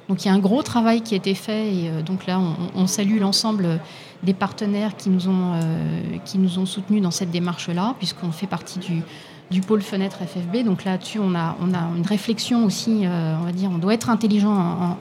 Donc 0.08 0.24
il 0.24 0.28
y 0.28 0.30
a 0.30 0.34
un 0.34 0.38
gros 0.38 0.62
travail 0.62 1.02
qui 1.02 1.14
a 1.14 1.16
été 1.16 1.34
fait 1.34 1.72
et 1.72 1.90
donc 2.04 2.26
là 2.26 2.40
on 2.74 2.86
salue 2.86 3.18
l'ensemble 3.20 3.80
des 4.24 4.34
partenaires 4.34 4.96
qui 4.96 5.10
nous 5.10 5.28
ont, 5.28 5.52
euh, 5.54 6.16
qui 6.24 6.38
nous 6.38 6.58
ont 6.58 6.66
soutenus 6.66 7.02
dans 7.02 7.10
cette 7.10 7.30
démarche-là, 7.30 7.94
puisqu'on 7.98 8.32
fait 8.32 8.46
partie 8.46 8.78
du, 8.78 9.60
pôle 9.60 9.82
fenêtre 9.82 10.18
FFB. 10.18 10.64
Donc 10.64 10.84
là-dessus, 10.84 11.20
on 11.20 11.34
a, 11.34 11.56
on 11.60 11.72
a 11.74 11.82
une 11.96 12.06
réflexion 12.06 12.64
aussi, 12.64 13.06
euh, 13.06 13.36
on 13.40 13.44
va 13.44 13.52
dire, 13.52 13.70
on 13.72 13.78
doit 13.78 13.94
être 13.94 14.10
intelligent 14.10 14.96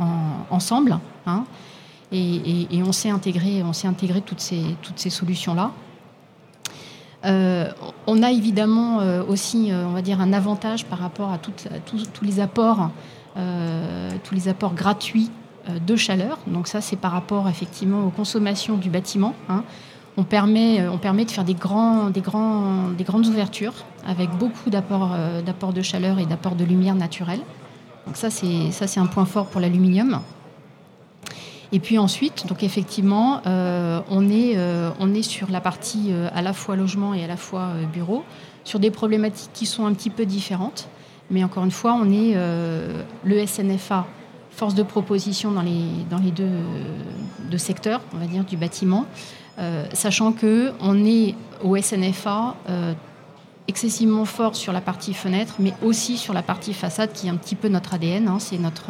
ensemble. 0.52 1.00
Hein, 1.26 1.46
et, 2.12 2.67
on 2.86 2.91
s'est 2.91 3.10
intégré, 3.10 3.63
on 3.63 3.74
s'est 3.74 3.88
intégré 3.88 4.22
toutes 4.22 4.41
ces, 4.41 4.62
toutes 4.84 5.00
ces 5.00 5.10
solutions-là. 5.10 5.72
Euh, 7.26 7.72
on 8.08 8.22
a 8.22 8.32
évidemment 8.32 8.98
aussi, 9.28 9.72
on 9.72 9.92
va 9.92 10.02
dire, 10.02 10.20
un 10.20 10.34
avantage 10.34 10.86
par 10.86 11.00
rapport 11.00 11.32
à, 11.32 11.38
tous 11.38 12.24
les 12.24 12.40
apports, 12.40 12.90
gratuits 14.74 15.32
euh, 15.70 15.80
de 15.80 15.96
chaleur. 15.96 16.40
Donc 16.46 16.68
ça, 16.68 16.82
c'est 16.82 16.98
par 16.98 17.14
rapport 17.14 17.48
effectivement 17.48 18.06
aux 18.06 18.10
consommations 18.10 18.76
du 18.76 18.90
bâtiment. 18.90 19.34
Hein. 19.48 19.64
On, 20.18 20.24
permet, 20.24 20.82
euh, 20.82 20.92
de 20.92 21.32
faire 21.32 21.46
des, 21.46 21.54
des, 21.54 21.60
grandes 21.60 23.28
ouvertures 23.28 23.74
avec 24.06 24.30
beaucoup 24.32 24.70
d'apports 24.70 25.12
euh, 25.14 25.42
de 25.42 25.82
chaleur 25.82 26.20
et 26.20 26.26
d'apports 26.26 26.56
de 26.56 26.66
lumière 26.66 26.96
naturelle. 26.96 27.40
Donc 28.06 28.18
ça, 28.18 28.30
c'est 28.30 29.00
un 29.00 29.06
point 29.06 29.24
fort 29.24 29.46
pour 29.46 29.62
l'aluminium. 29.62 30.20
Et 31.74 31.80
puis 31.80 31.98
ensuite, 31.98 32.48
donc 32.48 32.64
effectivement, 32.64 33.42
on, 33.46 34.30
est, 34.30 34.56
on 35.00 35.14
est 35.14 35.24
sur 35.24 35.50
la 35.50 35.60
partie 35.60 36.12
à 36.32 36.42
la 36.42 36.54
fois 36.54 36.76
logement 36.76 37.14
et 37.14 37.24
à 37.24 37.28
la 37.28 37.36
fois 37.36 37.72
bureau, 37.92 38.24
sur 38.64 38.80
des 38.80 38.92
problématiques 38.92 39.50
qui 39.54 39.66
sont 39.66 39.86
un 39.86 39.94
petit 39.94 40.12
peu 40.12 40.26
différentes. 40.26 40.88
Mais 41.32 41.44
encore 41.44 41.66
une 41.66 41.72
fois, 41.72 41.98
on 42.00 42.12
est 42.12 42.36
le 43.24 43.46
SNFA 43.48 44.06
force 44.54 44.76
de 44.76 44.84
proposition 44.84 45.52
dans 45.52 45.62
les, 45.62 45.90
dans 46.10 46.20
les 46.20 46.32
deux, 46.32 47.58
secteurs, 47.58 48.02
on 48.14 48.18
va 48.18 48.26
dire, 48.26 48.44
du 48.44 48.58
bâtiment, 48.58 49.06
euh, 49.60 49.86
sachant 49.94 50.32
qu'on 50.32 51.06
est 51.06 51.36
au 51.64 51.78
SNFA 51.78 52.56
euh, 52.68 52.94
excessivement 53.68 54.26
fort 54.26 54.56
sur 54.56 54.74
la 54.74 54.82
partie 54.82 55.14
fenêtre, 55.14 55.56
mais 55.60 55.74
aussi 55.84 56.18
sur 56.18 56.34
la 56.34 56.42
partie 56.42 56.74
façade, 56.74 57.14
qui 57.14 57.28
est 57.28 57.30
un 57.30 57.36
petit 57.36 57.54
peu 57.54 57.68
notre 57.68 57.94
ADN, 57.94 58.28
hein, 58.28 58.38
c'est 58.40 58.58
notre, 58.58 58.90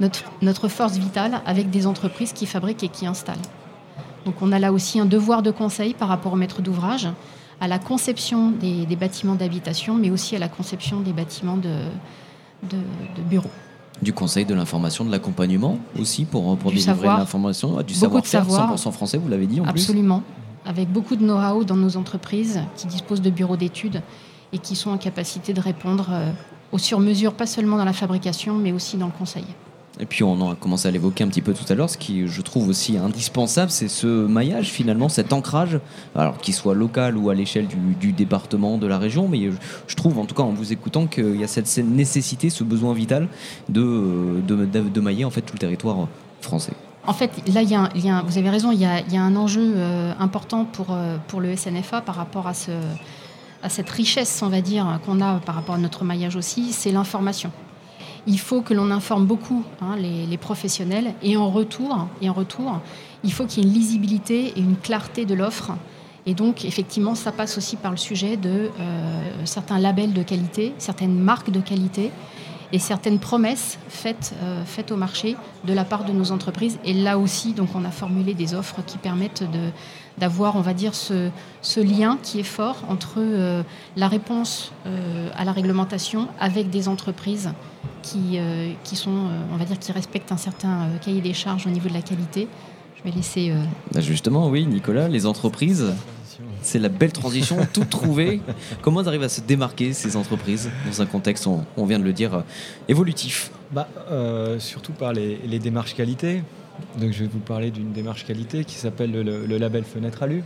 notre, 0.00 0.24
notre 0.42 0.68
force 0.68 0.96
vitale 0.96 1.40
avec 1.46 1.70
des 1.70 1.86
entreprises 1.86 2.32
qui 2.32 2.46
fabriquent 2.46 2.84
et 2.84 2.88
qui 2.88 3.06
installent. 3.06 3.36
Donc 4.24 4.42
on 4.42 4.52
a 4.52 4.58
là 4.58 4.72
aussi 4.72 5.00
un 5.00 5.06
devoir 5.06 5.42
de 5.42 5.50
conseil 5.50 5.94
par 5.94 6.08
rapport 6.08 6.32
au 6.32 6.36
maître 6.36 6.62
d'ouvrage, 6.62 7.08
à 7.60 7.68
la 7.68 7.78
conception 7.78 8.50
des, 8.50 8.84
bâtiments 8.96 9.34
d'habitation, 9.34 9.94
mais 9.94 10.10
aussi 10.10 10.36
à 10.36 10.38
la 10.38 10.48
conception 10.48 11.00
des 11.00 11.12
bâtiments 11.12 11.56
de, 11.56 11.74
de 12.70 13.22
bureaux 13.28 13.50
du 14.02 14.12
conseil 14.12 14.44
de 14.44 14.54
l'information, 14.54 15.04
de 15.04 15.10
l'accompagnement 15.10 15.78
aussi 15.98 16.24
pour, 16.24 16.56
pour 16.56 16.70
délivrer 16.70 17.08
l'information, 17.08 17.82
du 17.82 17.94
savoir-faire 17.94 18.44
savoir. 18.44 18.74
100% 18.76 18.92
français, 18.92 19.18
vous 19.18 19.28
l'avez 19.28 19.46
dit 19.46 19.60
en 19.60 19.64
Absolument. 19.64 20.22
Avec 20.64 20.90
beaucoup 20.90 21.16
de 21.16 21.24
know-how 21.24 21.64
dans 21.64 21.76
nos 21.76 21.96
entreprises 21.96 22.60
qui 22.76 22.86
disposent 22.86 23.22
de 23.22 23.30
bureaux 23.30 23.56
d'études 23.56 24.02
et 24.52 24.58
qui 24.58 24.76
sont 24.76 24.90
en 24.90 24.98
capacité 24.98 25.52
de 25.52 25.60
répondre 25.60 26.08
euh, 26.10 26.30
aux 26.72 26.78
sur-mesures, 26.78 27.32
pas 27.34 27.46
seulement 27.46 27.76
dans 27.76 27.84
la 27.84 27.92
fabrication, 27.92 28.54
mais 28.54 28.72
aussi 28.72 28.96
dans 28.96 29.06
le 29.06 29.12
conseil. 29.12 29.44
Et 30.00 30.06
puis 30.06 30.22
on 30.22 30.50
a 30.50 30.54
commencé 30.54 30.86
à 30.86 30.90
l'évoquer 30.90 31.24
un 31.24 31.28
petit 31.28 31.42
peu 31.42 31.52
tout 31.52 31.64
à 31.68 31.74
l'heure, 31.74 31.90
ce 31.90 31.98
qui 31.98 32.28
je 32.28 32.40
trouve 32.40 32.68
aussi 32.68 32.96
indispensable, 32.96 33.70
c'est 33.70 33.88
ce 33.88 34.06
maillage 34.06 34.68
finalement, 34.70 35.08
cet 35.08 35.32
ancrage, 35.32 35.80
alors 36.14 36.38
qu'il 36.38 36.54
soit 36.54 36.74
local 36.74 37.16
ou 37.16 37.30
à 37.30 37.34
l'échelle 37.34 37.66
du, 37.66 38.12
département, 38.12 38.78
de 38.78 38.86
la 38.86 38.98
région, 38.98 39.28
mais 39.28 39.50
je, 39.86 39.96
trouve 39.96 40.18
en 40.18 40.24
tout 40.24 40.34
cas 40.34 40.44
en 40.44 40.52
vous 40.52 40.72
écoutant 40.72 41.06
qu'il 41.06 41.36
y 41.36 41.44
a 41.44 41.48
cette 41.48 41.76
nécessité, 41.78 42.50
ce 42.50 42.62
besoin 42.62 42.94
vital 42.94 43.28
de, 43.68 44.40
de, 44.46 45.00
mailler 45.00 45.24
en 45.24 45.30
fait 45.30 45.42
tout 45.42 45.54
le 45.54 45.58
territoire 45.58 46.06
français. 46.40 46.72
En 47.06 47.12
fait, 47.12 47.30
là, 47.52 47.62
y 47.62 47.74
a, 47.74 48.22
vous 48.22 48.38
avez 48.38 48.50
raison, 48.50 48.70
il 48.70 48.80
y 48.80 48.84
a, 48.84 49.22
un 49.22 49.36
enjeu 49.36 49.72
euh, 49.76 50.12
important 50.20 50.64
pour, 50.64 50.88
euh, 50.90 51.16
pour 51.26 51.40
le 51.40 51.56
SNFA 51.56 52.02
par 52.02 52.14
rapport 52.14 52.46
à, 52.46 52.54
ce, 52.54 52.70
à 53.62 53.68
cette 53.68 53.90
richesse, 53.90 54.42
on 54.44 54.48
va 54.48 54.60
dire, 54.60 55.00
qu'on 55.06 55.20
a 55.20 55.40
par 55.40 55.54
rapport 55.54 55.76
à 55.76 55.78
notre 55.78 56.04
maillage 56.04 56.36
aussi, 56.36 56.72
c'est 56.72 56.92
l'information 56.92 57.50
il 58.26 58.38
faut 58.38 58.60
que 58.60 58.74
l'on 58.74 58.90
informe 58.90 59.26
beaucoup 59.26 59.64
hein, 59.80 59.96
les, 59.96 60.36
professionnels 60.36 61.14
et 61.22 61.36
en 61.36 61.50
retour, 61.50 62.08
il 63.24 63.32
faut 63.32 63.46
qu'il 63.46 63.64
y 63.64 63.66
ait 63.66 63.68
une 63.70 63.74
lisibilité 63.74 64.52
et 64.56 64.60
une 64.60 64.76
clarté 64.76 65.24
de 65.24 65.34
l'offre. 65.34 65.72
Et 66.26 66.34
donc, 66.34 66.64
effectivement, 66.64 67.14
ça 67.14 67.32
passe 67.32 67.56
aussi 67.56 67.76
par 67.76 67.90
le 67.90 67.96
sujet 67.96 68.36
de 68.36 68.70
euh, 68.78 69.30
certains 69.44 69.78
labels 69.78 70.12
de 70.12 70.22
qualité, 70.22 70.74
certaines 70.78 71.18
marques 71.18 71.50
de 71.50 71.60
qualité 71.60 72.10
et 72.72 72.78
certaines 72.78 73.18
promesses 73.18 73.78
faites, 73.88 74.34
euh, 74.42 74.64
faites 74.64 74.90
au 74.92 74.96
marché 74.96 75.36
de 75.64 75.72
la 75.72 75.84
part 75.84 76.04
de 76.04 76.12
nos 76.12 76.32
entreprises. 76.32 76.78
Et 76.84 76.92
là 76.92 77.18
aussi, 77.18 77.52
donc, 77.52 77.70
on 77.74 77.84
a 77.84 77.90
formulé 77.90 78.34
des 78.34 78.54
offres 78.54 78.82
qui 78.86 78.98
permettent 78.98 79.44
d'avoir, 80.18 80.56
on 80.56 80.60
va 80.60 80.74
dire, 80.74 80.94
ce, 80.94 81.30
lien 81.76 82.18
qui 82.22 82.40
est 82.40 82.44
fort 82.44 82.76
entre 82.88 83.14
euh, 83.18 83.62
la 83.96 84.08
réponse 84.08 84.72
à 85.36 85.44
la 85.44 85.52
réglementation 85.52 86.28
avec 86.40 86.70
des 86.70 86.88
entreprises 86.88 87.52
qui, 88.02 88.38
euh, 88.38 88.72
sont, 88.94 89.10
euh, 89.10 89.40
on 89.52 89.56
va 89.56 89.64
dire, 89.64 89.78
qui 89.78 89.92
respectent 89.92 90.32
un 90.32 90.36
certain 90.36 90.82
euh, 90.82 90.98
cahier 90.98 91.20
des 91.20 91.34
charges 91.34 91.66
au 91.66 91.70
niveau 91.70 91.88
de 91.88 91.94
la 91.94 92.02
qualité. 92.02 92.48
Je 92.96 93.02
vais 93.08 93.14
laisser. 93.14 93.52
Bah, 93.92 94.00
justement, 94.00 94.48
oui, 94.48 94.66
Nicolas, 94.66 95.08
les 95.08 95.24
entreprises. 95.24 95.92
C'est 96.62 96.78
la 96.78 96.88
belle 96.88 97.12
transition, 97.12 97.56
tout 97.72 97.84
trouvé. 97.84 98.40
Comment 98.82 99.00
on 99.00 99.06
arrive 99.06 99.22
à 99.22 99.28
se 99.28 99.40
démarquer 99.40 99.92
ces 99.92 100.16
entreprises 100.16 100.70
dans 100.86 101.02
un 101.02 101.06
contexte, 101.06 101.46
on, 101.46 101.64
on 101.76 101.84
vient 101.84 101.98
de 101.98 102.04
le 102.04 102.12
dire, 102.12 102.44
évolutif? 102.88 103.50
Bah, 103.72 103.88
Surtout 104.58 104.92
par 104.92 105.12
les, 105.12 105.38
les, 105.46 105.58
démarches 105.58 105.94
qualité. 105.94 106.42
Donc 106.98 107.12
je 107.12 107.20
vais 107.20 107.30
vous 107.30 107.38
parler 107.38 107.70
d'une 107.70 107.92
démarche 107.92 108.24
qualité 108.24 108.64
qui 108.64 108.76
s'appelle 108.76 109.12
le, 109.12 109.46
le, 109.46 109.58
label 109.58 109.84
Fenêtre 109.84 110.22
Alu. 110.22 110.42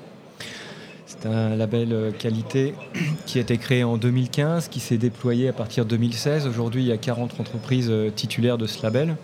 C'est 1.06 1.26
un 1.26 1.56
label 1.56 1.92
euh, 1.92 2.10
qualité 2.10 2.74
qui 3.26 3.38
a 3.38 3.42
été 3.42 3.58
créé 3.58 3.84
en 3.84 3.96
2015, 3.96 4.68
qui 4.68 4.80
s'est 4.80 4.96
déployé 4.96 5.48
à 5.48 5.52
partir 5.52 5.84
de 5.84 5.90
2016. 5.90 6.46
Aujourd'hui, 6.46 6.82
il 6.82 6.88
y 6.88 6.92
a 6.92 6.96
40 6.96 7.38
entreprises 7.38 7.90
euh, 7.90 8.10
titulaires 8.10 8.58
de 8.58 8.66
ce 8.66 8.82
label. 8.82 9.16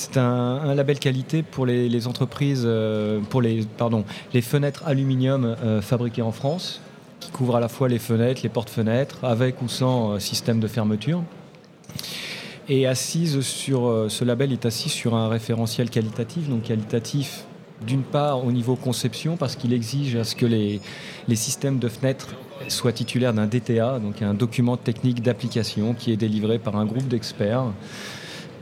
C'est 0.00 0.16
un, 0.16 0.74
label 0.74 0.98
qualité 0.98 1.42
pour 1.42 1.66
les, 1.66 2.06
entreprises, 2.06 2.62
euh, 2.64 3.20
pour 3.28 3.42
les, 3.42 3.66
pardon, 3.76 4.06
les 4.32 4.40
fenêtres 4.40 4.82
aluminium 4.86 5.54
fabriquées 5.82 6.22
en 6.22 6.32
France, 6.32 6.80
qui 7.20 7.30
couvrent 7.30 7.56
à 7.56 7.60
la 7.60 7.68
fois 7.68 7.86
les 7.86 7.98
fenêtres, 7.98 8.40
les 8.42 8.48
portes-fenêtres, 8.48 9.22
avec 9.22 9.60
ou 9.60 9.68
sans 9.68 10.18
système 10.18 10.58
de 10.58 10.68
fermeture. 10.68 11.22
Et 12.70 12.86
assise 12.86 13.42
sur 13.42 14.06
ce 14.08 14.24
label 14.24 14.52
est 14.52 14.64
assis 14.64 14.88
sur 14.88 15.14
un 15.14 15.28
référentiel 15.28 15.90
qualitatif, 15.90 16.48
donc 16.48 16.62
qualitatif 16.62 17.44
d'une 17.86 18.02
part 18.02 18.46
au 18.46 18.52
niveau 18.52 18.76
conception, 18.76 19.36
parce 19.36 19.54
qu'il 19.54 19.74
exige 19.74 20.16
à 20.16 20.24
ce 20.24 20.34
que 20.34 20.46
les, 20.46 20.80
les 21.28 21.36
systèmes 21.36 21.78
de 21.78 21.88
fenêtres 21.88 22.28
soient 22.68 22.92
titulaires 22.92 23.34
d'un 23.34 23.46
DTA, 23.46 23.98
donc 23.98 24.22
un 24.22 24.32
document 24.32 24.78
technique 24.78 25.22
d'application 25.22 25.92
qui 25.92 26.10
est 26.10 26.16
délivré 26.16 26.58
par 26.58 26.76
un 26.76 26.86
groupe 26.86 27.06
d'experts 27.06 27.66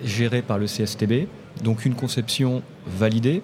géré 0.05 0.43
par 0.43 0.59
le 0.59 0.67
CSTB. 0.67 1.27
donc 1.63 1.85
une 1.85 1.95
conception 1.95 2.63
validée, 2.87 3.43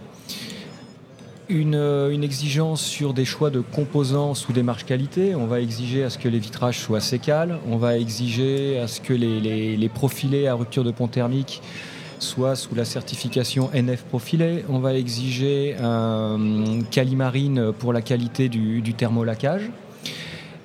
une, 1.49 1.75
une, 1.75 2.25
exigence 2.25 2.83
sur 2.83 3.13
des 3.13 3.25
choix 3.25 3.51
de 3.51 3.61
composants 3.61 4.35
sous 4.35 4.53
démarche 4.53 4.85
qualité. 4.85 5.35
On 5.35 5.47
va 5.47 5.61
exiger 5.61 6.03
à 6.03 6.11
ce 6.11 6.17
que 6.17 6.29
les 6.29 6.39
vitrages 6.39 6.79
soient 6.79 7.01
sécales. 7.01 7.59
On 7.69 7.77
va 7.77 7.99
exiger 7.99 8.79
à 8.79 8.89
ce 8.89 9.01
que 9.01 9.13
les, 9.13 9.89
profilés 9.91 10.47
à 10.47 10.55
rupture 10.55 10.85
de 10.85 10.91
pont 10.91 11.09
thermique 11.09 11.61
soient 12.19 12.57
sous 12.57 12.75
la 12.75 12.87
certification 12.87 13.71
NF 13.75 14.05
profilé. 14.05 14.65
On 14.71 14.79
va 14.79 14.95
exiger 14.95 15.77
un 15.83 16.81
calimarine 16.91 17.73
pour 17.79 17.93
la 17.93 18.01
qualité 18.01 18.49
du, 18.49 18.81
du 18.81 18.95
thermolacage. 18.95 19.71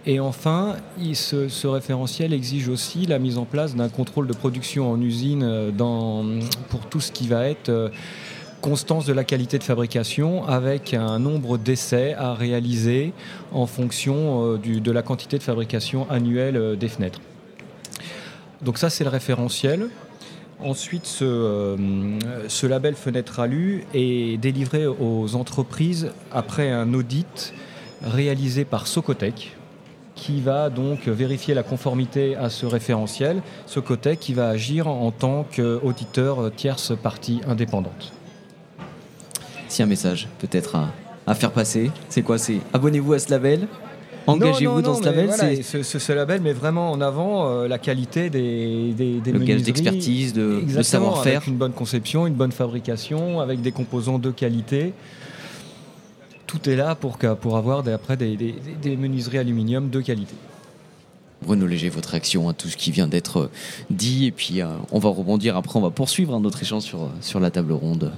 Et 0.10 0.20
enfin, 0.20 0.78
ce, 1.14 1.68
référentiel 1.68 2.34
exige 2.34 2.68
aussi 2.68 3.06
la 3.06 3.20
mise 3.20 3.38
en 3.38 3.46
place 3.46 3.76
d'un 3.76 3.90
contrôle 3.90 4.26
de 4.26 4.34
production 4.34 4.92
en 4.92 5.00
usine 5.00 5.70
dans, 5.70 6.26
pour 6.70 6.88
tout 6.88 7.00
ce 7.00 7.12
qui 7.12 7.28
va 7.28 7.48
être 7.48 7.92
constance 8.60 9.06
de 9.06 9.14
la 9.14 9.24
qualité 9.24 9.60
de 9.60 9.64
fabrication 9.64 10.48
avec 10.48 10.96
un 10.96 11.20
nombre 11.20 11.60
d'essais 11.60 12.16
à 12.16 12.34
réaliser 12.34 13.14
en 13.52 13.68
fonction 13.68 14.56
du, 14.56 14.82
de 14.82 14.92
la 14.92 15.04
quantité 15.04 15.38
de 15.38 15.44
fabrication 15.44 16.10
annuelle 16.10 16.76
des 16.76 16.88
fenêtres. 16.88 17.22
Donc 18.64 18.80
ça, 18.80 18.90
c'est 18.90 19.04
le 19.04 19.12
référentiel. 19.12 19.90
Ensuite, 20.60 21.06
ce, 21.06 21.24
euh, 21.24 21.78
ce, 22.48 22.66
label 22.66 22.96
Fenêtre 22.96 23.40
Alu 23.40 23.84
est 23.94 24.42
délivré 24.42 24.88
aux 24.88 25.36
entreprises 25.36 26.10
après 26.32 26.72
un 26.72 26.96
audit 26.96 27.54
réalisé 28.02 28.66
par 28.66 28.88
Socotec, 28.88 29.56
qui 30.20 30.42
va 30.42 30.70
donc 30.70 31.08
vérifier 31.08 31.54
la 31.54 31.64
conformité 31.64 32.36
à 32.36 32.50
ce 32.50 32.66
référentiel. 32.66 33.42
Socotec 33.66 34.20
qui 34.20 34.34
va 34.34 34.50
agir 34.50 34.88
en 34.88 35.12
tant 35.12 35.46
qu'auditeur 35.56 36.52
tierce 36.56 36.94
partie 36.96 37.42
indépendante. 37.48 38.12
Si 39.68 39.82
un 39.82 39.86
message 39.86 40.28
peut-être 40.40 40.76
à, 40.76 40.90
à, 41.26 41.36
faire 41.36 41.52
passer, 41.52 41.92
c'est 42.10 42.22
quoi? 42.22 42.38
C'est 42.38 42.60
abonnez-vous 42.74 43.14
à 43.14 43.20
ce 43.20 43.32
label? 43.32 43.68
Engagez-vous 44.28 44.82
dans 44.82 44.96
ce 44.96 45.04
label? 45.04 45.28
Voilà, 45.28 45.56
ce, 45.64 45.84
ce, 45.84 46.00
ce, 46.00 46.14
label 46.14 46.42
met 46.42 46.54
vraiment 46.54 46.92
en 46.92 47.02
avant 47.02 47.50
euh, 47.50 47.68
la 47.68 47.78
qualité 47.78 48.30
des, 48.30 48.94
des, 48.94 49.20
des 49.22 49.32
le 49.32 49.40
gage 49.40 49.64
d'expertise, 49.64 50.34
de, 50.34 50.62
de 50.62 50.82
savoir-faire, 50.84 51.44
une 51.48 51.56
bonne 51.56 51.72
conception, 51.72 52.28
une 52.28 52.34
bonne 52.34 52.52
fabrication, 52.52 53.40
avec 53.40 53.62
des 53.62 53.72
composants 53.72 54.20
de 54.20 54.32
qualité. 54.32 54.94
Tout 56.50 56.68
est 56.68 56.76
là 56.76 56.96
pour, 56.96 57.20
pour 57.40 57.58
avoir 57.58 57.84
des, 57.84 57.92
après 57.92 58.18
des, 58.18 58.36
des, 58.36 58.56
des 58.82 58.98
menuiseries 58.98 59.38
aluminium 59.38 59.92
de 59.92 60.02
qualité. 60.02 60.34
Bruno 61.44 61.68
Léger, 61.68 61.90
votre 61.90 62.10
réaction 62.10 62.50
à 62.50 62.54
tout 62.54 62.70
ce 62.70 62.76
qui 62.76 62.90
vient 62.90 63.06
d'être 63.06 63.52
dit, 63.92 64.26
et 64.26 64.32
puis 64.32 64.60
euh, 64.60 64.66
on 64.92 64.98
va 64.98 65.10
rebondir 65.10 65.56
après, 65.56 65.78
on 65.78 65.84
va 65.84 65.92
poursuivre 65.92 66.34
un 66.34 66.44
autre 66.44 66.60
échange 66.60 66.82
sur, 66.82 67.12
sur 67.22 67.40
la 67.40 67.52
table 67.52 67.74
ronde. 67.74 68.14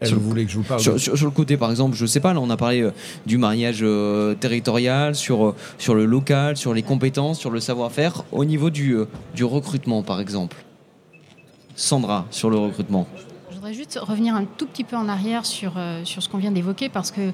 Elle 0.00 0.08
sur, 0.08 0.18
voulait 0.18 0.46
que 0.46 0.50
je 0.50 0.56
vous 0.56 0.62
parle 0.62 0.80
sur, 0.80 0.98
sur, 0.98 1.14
sur, 1.14 1.26
le 1.26 1.32
côté, 1.32 1.58
par 1.58 1.70
exemple, 1.70 1.94
je 1.94 2.06
sais 2.06 2.20
pas, 2.20 2.32
là, 2.32 2.40
on 2.40 2.48
a 2.48 2.56
parlé 2.56 2.80
euh, 2.80 2.90
du 3.26 3.36
mariage 3.36 3.80
euh, 3.82 4.34
territorial, 4.34 5.14
sur, 5.14 5.48
euh, 5.48 5.54
sur 5.76 5.94
le 5.94 6.06
local, 6.06 6.56
sur 6.56 6.72
les 6.72 6.82
compétences, 6.82 7.38
sur 7.38 7.50
le 7.50 7.60
savoir-faire. 7.60 8.24
Au 8.32 8.46
niveau 8.46 8.70
du, 8.70 8.94
euh, 8.94 9.04
du 9.34 9.44
recrutement, 9.44 10.02
par 10.02 10.22
exemple. 10.22 10.56
Sandra, 11.76 12.24
sur 12.30 12.48
le 12.48 12.56
recrutement. 12.56 13.06
Voudrais 13.62 13.74
juste 13.74 13.96
revenir 14.02 14.34
un 14.34 14.44
tout 14.44 14.66
petit 14.66 14.82
peu 14.82 14.96
en 14.96 15.08
arrière 15.08 15.46
sur, 15.46 15.74
euh, 15.76 16.04
sur 16.04 16.20
ce 16.20 16.28
qu'on 16.28 16.38
vient 16.38 16.50
d'évoquer, 16.50 16.88
parce 16.88 17.12
que 17.12 17.30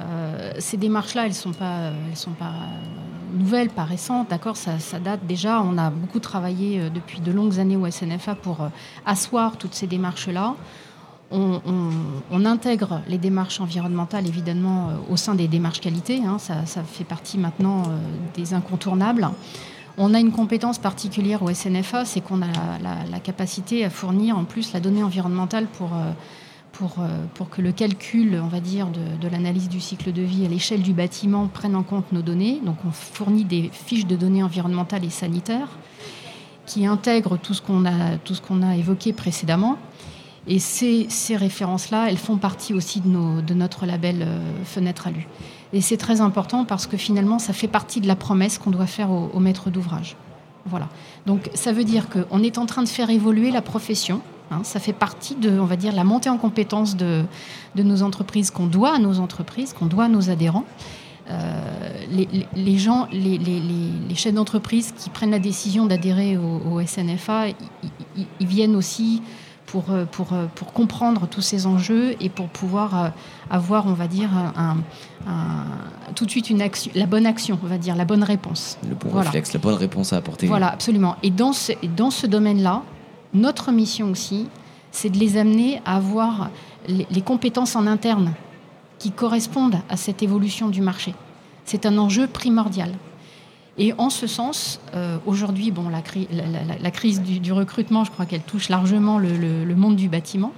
euh, 0.00 0.52
ces 0.58 0.76
démarches-là, 0.76 1.22
elles 1.22 1.28
ne 1.28 1.34
sont 1.34 1.52
pas, 1.52 1.92
elles 2.10 2.16
sont 2.16 2.32
pas 2.32 2.52
nouvelles, 3.32 3.70
pas 3.70 3.84
récentes, 3.84 4.28
d'accord? 4.28 4.56
Ça, 4.56 4.98
date 4.98 5.24
déjà. 5.28 5.62
On 5.62 5.78
a 5.78 5.90
beaucoup 5.90 6.18
travaillé 6.18 6.90
depuis 6.90 7.20
de 7.20 7.30
longues 7.30 7.60
années 7.60 7.76
au 7.76 7.88
SNFA 7.88 8.34
pour 8.34 8.68
asseoir 9.06 9.56
toutes 9.56 9.74
ces 9.74 9.86
démarches-là. 9.86 10.56
On, 11.30 12.44
intègre 12.46 13.02
les 13.06 13.18
démarches 13.18 13.60
environnementales 13.60 14.26
évidemment 14.26 14.88
euh, 14.88 15.12
au 15.12 15.16
sein 15.18 15.34
des 15.34 15.46
démarches 15.46 15.80
qualité, 15.80 16.22
hein, 16.24 16.38
ça, 16.38 16.64
fait 16.64 17.04
partie 17.04 17.36
maintenant 17.36 17.82
euh, 17.82 17.98
des 18.34 18.54
incontournables. 18.54 19.28
On 20.00 20.14
a 20.14 20.20
une 20.20 20.30
compétence 20.30 20.78
particulière 20.78 21.42
au 21.42 21.52
SNFA, 21.52 22.04
c'est 22.04 22.20
qu'on 22.20 22.40
a 22.40 22.46
la, 23.10 23.18
capacité 23.18 23.84
à 23.84 23.90
fournir 23.90 24.38
en 24.38 24.44
plus 24.44 24.72
la 24.72 24.78
donnée 24.78 25.02
environnementale 25.02 25.66
pour, 25.66 25.90
euh, 25.92 27.24
pour 27.34 27.50
que 27.50 27.60
le 27.60 27.72
calcul, 27.72 28.40
on 28.40 28.46
va 28.46 28.60
dire, 28.60 28.86
de, 28.86 29.28
l'analyse 29.28 29.68
du 29.68 29.80
cycle 29.80 30.12
de 30.12 30.22
vie 30.22 30.46
à 30.46 30.48
l'échelle 30.48 30.82
du 30.82 30.92
bâtiment 30.92 31.48
prenne 31.48 31.74
en 31.74 31.82
compte 31.82 32.12
nos 32.12 32.22
données. 32.22 32.60
Donc 32.64 32.76
on 32.86 32.92
fournit 32.92 33.44
des 33.44 33.70
fiches 33.72 34.06
de 34.06 34.14
données 34.14 34.44
environnementales 34.44 35.04
et 35.04 35.10
sanitaires 35.10 35.70
qui 36.64 36.86
intègrent 36.86 37.36
tout 37.36 37.54
ce 37.54 37.60
qu'on 37.60 37.84
a 38.62 38.76
évoqué 38.76 39.12
précédemment. 39.12 39.78
Et 40.48 40.58
ces, 40.58 41.06
ces 41.10 41.36
références-là, 41.36 42.06
elles 42.08 42.16
font 42.16 42.38
partie 42.38 42.72
aussi 42.72 43.00
de, 43.00 43.54
notre 43.54 43.86
label 43.86 44.22
euh, 44.22 44.40
Fenêtre 44.64 45.06
à 45.06 45.10
lu. 45.10 45.28
Et 45.74 45.82
c'est 45.82 45.98
très 45.98 46.22
important 46.22 46.64
parce 46.64 46.86
que 46.86 46.96
finalement, 46.96 47.38
ça 47.38 47.52
fait 47.52 47.68
partie 47.68 48.00
de 48.00 48.06
la 48.06 48.16
promesse 48.16 48.56
qu'on 48.58 48.70
doit 48.70 48.86
faire 48.86 49.10
au, 49.10 49.30
au 49.34 49.40
maître 49.40 49.68
d'ouvrage. 49.70 50.16
Voilà. 50.64 50.88
Donc 51.26 51.50
ça 51.54 51.72
veut 51.72 51.84
dire 51.84 52.06
qu'on 52.08 52.42
est 52.42 52.58
en 52.58 52.66
train 52.66 52.82
de 52.82 52.88
faire 52.88 53.10
évoluer 53.10 53.50
la 53.50 53.62
profession. 53.62 54.22
Hein, 54.50 54.60
ça 54.64 54.80
fait 54.80 54.92
partie 54.92 55.34
de, 55.34 55.58
on 55.58 55.64
va 55.64 55.76
dire, 55.76 55.92
la 55.92 56.04
montée 56.04 56.30
en 56.30 56.38
compétence 56.38 56.96
de, 56.96 57.24
nos 57.76 58.02
entreprises 58.02 58.50
qu'on 58.50 58.66
doit 58.66 58.94
à 58.94 58.98
nos 58.98 59.20
entreprises, 59.20 59.72
qu'on 59.72 59.86
doit 59.86 60.04
à 60.04 60.08
nos 60.08 60.30
adhérents. 60.30 60.64
Euh, 61.30 62.06
les, 62.56 62.78
gens, 62.78 63.06
les, 63.12 63.36
les, 63.36 63.60
les 63.60 64.14
chefs 64.14 64.32
d'entreprise 64.32 64.94
qui 64.96 65.10
prennent 65.10 65.30
la 65.30 65.38
décision 65.38 65.84
d'adhérer 65.84 66.38
au, 66.38 66.80
SNFA, 66.86 67.48
ils 68.40 68.46
viennent 68.46 68.74
aussi 68.74 69.20
pour, 69.68 69.84
pour, 70.12 70.28
pour 70.54 70.72
comprendre 70.72 71.28
tous 71.28 71.42
ces 71.42 71.66
enjeux 71.66 72.16
et 72.20 72.28
pour 72.28 72.48
pouvoir 72.48 73.12
avoir, 73.50 73.86
on 73.86 73.92
va 73.92 74.08
dire, 74.08 74.30
un, 74.34 74.78
un, 75.26 76.12
tout 76.14 76.26
de 76.26 76.30
suite 76.30 76.50
une 76.50 76.62
action, 76.62 76.90
la 76.94 77.06
bonne 77.06 77.26
action, 77.26 77.58
on 77.62 77.66
va 77.66 77.78
dire, 77.78 77.94
la 77.94 78.04
bonne 78.04 78.24
réponse. 78.24 78.78
Le 78.88 78.94
bon 78.94 79.10
voilà. 79.10 79.26
réflexe, 79.26 79.52
la 79.52 79.60
bonne 79.60 79.74
réponse 79.74 80.12
à 80.12 80.16
apporter. 80.16 80.46
Voilà, 80.46 80.72
absolument. 80.72 81.16
Et 81.22 81.30
dans 81.30 81.52
ce, 81.52 81.72
dans 81.96 82.10
ce 82.10 82.26
domaine-là, 82.26 82.82
notre 83.34 83.70
mission 83.70 84.10
aussi, 84.10 84.48
c'est 84.90 85.10
de 85.10 85.18
les 85.18 85.36
amener 85.36 85.80
à 85.84 85.96
avoir 85.96 86.50
les, 86.88 87.06
les 87.10 87.22
compétences 87.22 87.76
en 87.76 87.86
interne 87.86 88.32
qui 88.98 89.12
correspondent 89.12 89.80
à 89.88 89.96
cette 89.96 90.22
évolution 90.22 90.68
du 90.68 90.80
marché. 90.80 91.14
C'est 91.64 91.84
un 91.86 91.98
enjeu 91.98 92.26
primordial. 92.26 92.92
Et 93.78 93.94
en 93.96 94.10
ce 94.10 94.26
sens, 94.26 94.80
euh, 94.94 95.18
aujourd'hui, 95.24 95.72
la, 95.90 96.02
cri 96.02 96.26
la, 96.32 96.46
la, 96.46 96.78
la, 96.78 96.90
crise 96.90 97.22
du, 97.22 97.52
recrutement, 97.52 98.02
je 98.04 98.10
crois 98.10 98.26
qu'elle 98.26 98.42
touche 98.42 98.68
largement 98.68 99.18
le, 99.18 99.74
monde 99.76 99.94
du 99.94 100.08
bâtiment, 100.08 100.52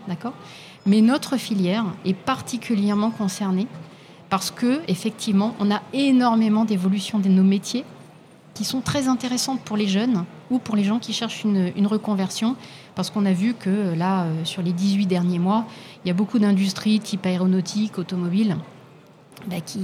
Mais 0.87 1.03
notre 1.03 1.37
filière 1.37 1.85
est 2.07 2.15
particulièrement 2.15 3.11
concernée 3.11 3.67
parce 4.31 4.51
que, 4.51 4.81
effectivement, 4.89 5.55
on 5.61 5.71
a 5.71 5.83
énormément 5.93 6.65
d'évolutions 6.65 7.19
de 7.19 7.29
nos 7.29 7.43
métiers 7.43 7.85
qui 8.55 8.65
sont 8.65 8.81
très 8.81 9.07
intéressantes 9.09 9.61
pour 9.61 9.77
les 9.77 9.87
jeunes 9.87 10.25
ou 10.51 10.59
pour 10.59 10.77
les 10.77 10.85
gens 10.85 10.99
qui 10.99 11.13
cherchent 11.13 11.45
une, 11.45 11.73
une 11.77 11.87
reconversion, 11.87 12.57
parce 12.95 13.11
qu'on 13.11 13.27
a 13.27 13.33
vu 13.33 13.55
que 13.55 13.95
là, 13.95 14.25
euh, 14.25 14.45
sur 14.45 14.63
les 14.63 14.73
18 14.73 15.07
derniers 15.07 15.39
mois, 15.39 15.67
il 16.05 16.09
y 16.09 16.11
a 16.11 16.15
beaucoup 16.15 16.39
d'industries 16.39 17.01
type 17.01 17.27
aéronautique, 17.27 17.99
automobile, 17.99 18.57
bah, 19.49 19.57
qui, 19.65 19.81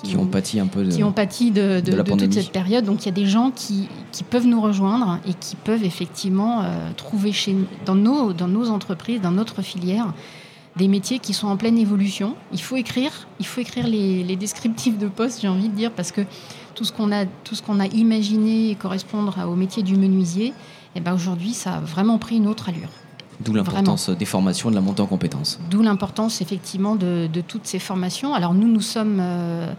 qui, 0.00 0.10
qui, 0.10 0.16
ont 0.16 0.26
pâti 0.26 0.60
un 0.60 0.66
peu 0.66 0.84
de, 0.84 0.90
qui 0.90 1.02
ont 1.02 1.12
pâti 1.12 1.50
de, 1.50 1.80
de, 1.80 1.92
de, 1.92 2.02
de 2.02 2.02
toute 2.02 2.32
cette 2.32 2.52
période. 2.52 2.84
Donc 2.84 3.02
il 3.02 3.06
y 3.06 3.08
a 3.08 3.12
des 3.12 3.26
gens 3.26 3.50
qui, 3.50 3.88
qui, 4.12 4.22
peuvent 4.22 4.46
nous 4.46 4.60
rejoindre 4.60 5.18
et 5.26 5.34
qui 5.34 5.56
peuvent 5.56 5.84
effectivement 5.84 6.62
euh, 6.62 6.90
trouver 6.96 7.32
chez, 7.32 7.56
dans, 7.84 7.94
nos, 7.94 8.32
dans 8.32 8.48
nos 8.48 8.70
entreprises, 8.70 9.20
dans 9.20 9.32
notre 9.32 9.62
filière, 9.62 10.14
des 10.76 10.88
métiers 10.88 11.18
qui 11.18 11.32
sont 11.32 11.48
en 11.48 11.56
pleine 11.56 11.78
évolution. 11.78 12.36
Il 12.52 12.60
faut 12.60 12.76
écrire, 12.76 13.26
il 13.40 13.46
faut 13.46 13.60
écrire 13.60 13.86
les, 13.88 14.22
les 14.22 14.36
descriptifs 14.36 14.98
de 14.98 15.08
poste, 15.08 15.40
j'ai 15.40 15.48
envie 15.48 15.68
de 15.68 15.74
dire, 15.74 15.90
parce 15.90 16.12
que 16.12 16.20
tout 16.74 16.84
ce 16.84 16.92
qu'on 16.92 17.10
a, 17.10 17.24
tout 17.24 17.54
ce 17.54 17.62
qu'on 17.62 17.80
a 17.80 17.86
imaginé 17.86 18.76
correspondre 18.76 19.38
au 19.48 19.56
métier 19.56 19.82
du 19.82 19.96
menuisier, 19.96 20.48
et 20.48 20.98
eh 20.98 21.00
ben 21.00 21.14
aujourd'hui, 21.14 21.52
ça 21.52 21.74
a 21.74 21.80
vraiment 21.80 22.16
pris 22.16 22.36
une 22.36 22.46
autre 22.46 22.70
allure. 22.70 22.88
D'où 23.40 23.52
l'importance 23.52 24.10
des 24.10 24.24
formations, 24.24 24.70
de 24.70 24.74
la 24.74 24.80
montée 24.80 25.02
en 25.02 25.06
compétences. 25.06 25.58
D'où 25.70 25.82
l'importance 25.82 26.40
effectivement 26.40 26.96
de, 26.96 27.28
de, 27.32 27.40
toutes 27.40 27.66
ces 27.66 27.78
formations. 27.78 28.34
Alors 28.34 28.54
nous, 28.54 28.68
nous 28.68 28.80
sommes 28.80 29.18
euh, 29.20 29.72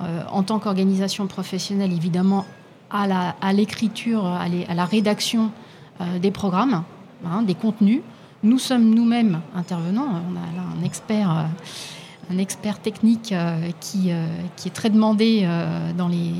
euh, 0.00 0.22
en 0.30 0.42
tant 0.42 0.58
qu'organisation 0.58 1.26
professionnelle 1.26 1.92
évidemment 1.92 2.46
à 2.90 3.52
l'écriture, 3.54 4.26
à, 4.26 4.42
à, 4.42 4.74
la 4.74 4.84
rédaction 4.84 5.50
euh, 6.00 6.18
des 6.18 6.30
programmes, 6.30 6.84
hein, 7.24 7.42
des 7.42 7.54
contenus. 7.54 8.02
Nous 8.42 8.58
sommes 8.58 8.90
nous-mêmes 8.90 9.40
intervenants. 9.54 10.08
On 10.30 10.36
a 10.36 10.56
là 10.56 10.62
un 10.78 10.84
expert, 10.84 11.46
un 12.30 12.38
expert 12.38 12.80
technique 12.80 13.32
qui, 13.80 14.10
qui 14.56 14.68
est 14.68 14.72
très 14.72 14.90
demandé 14.90 15.48
dans 15.96 16.08
les 16.08 16.32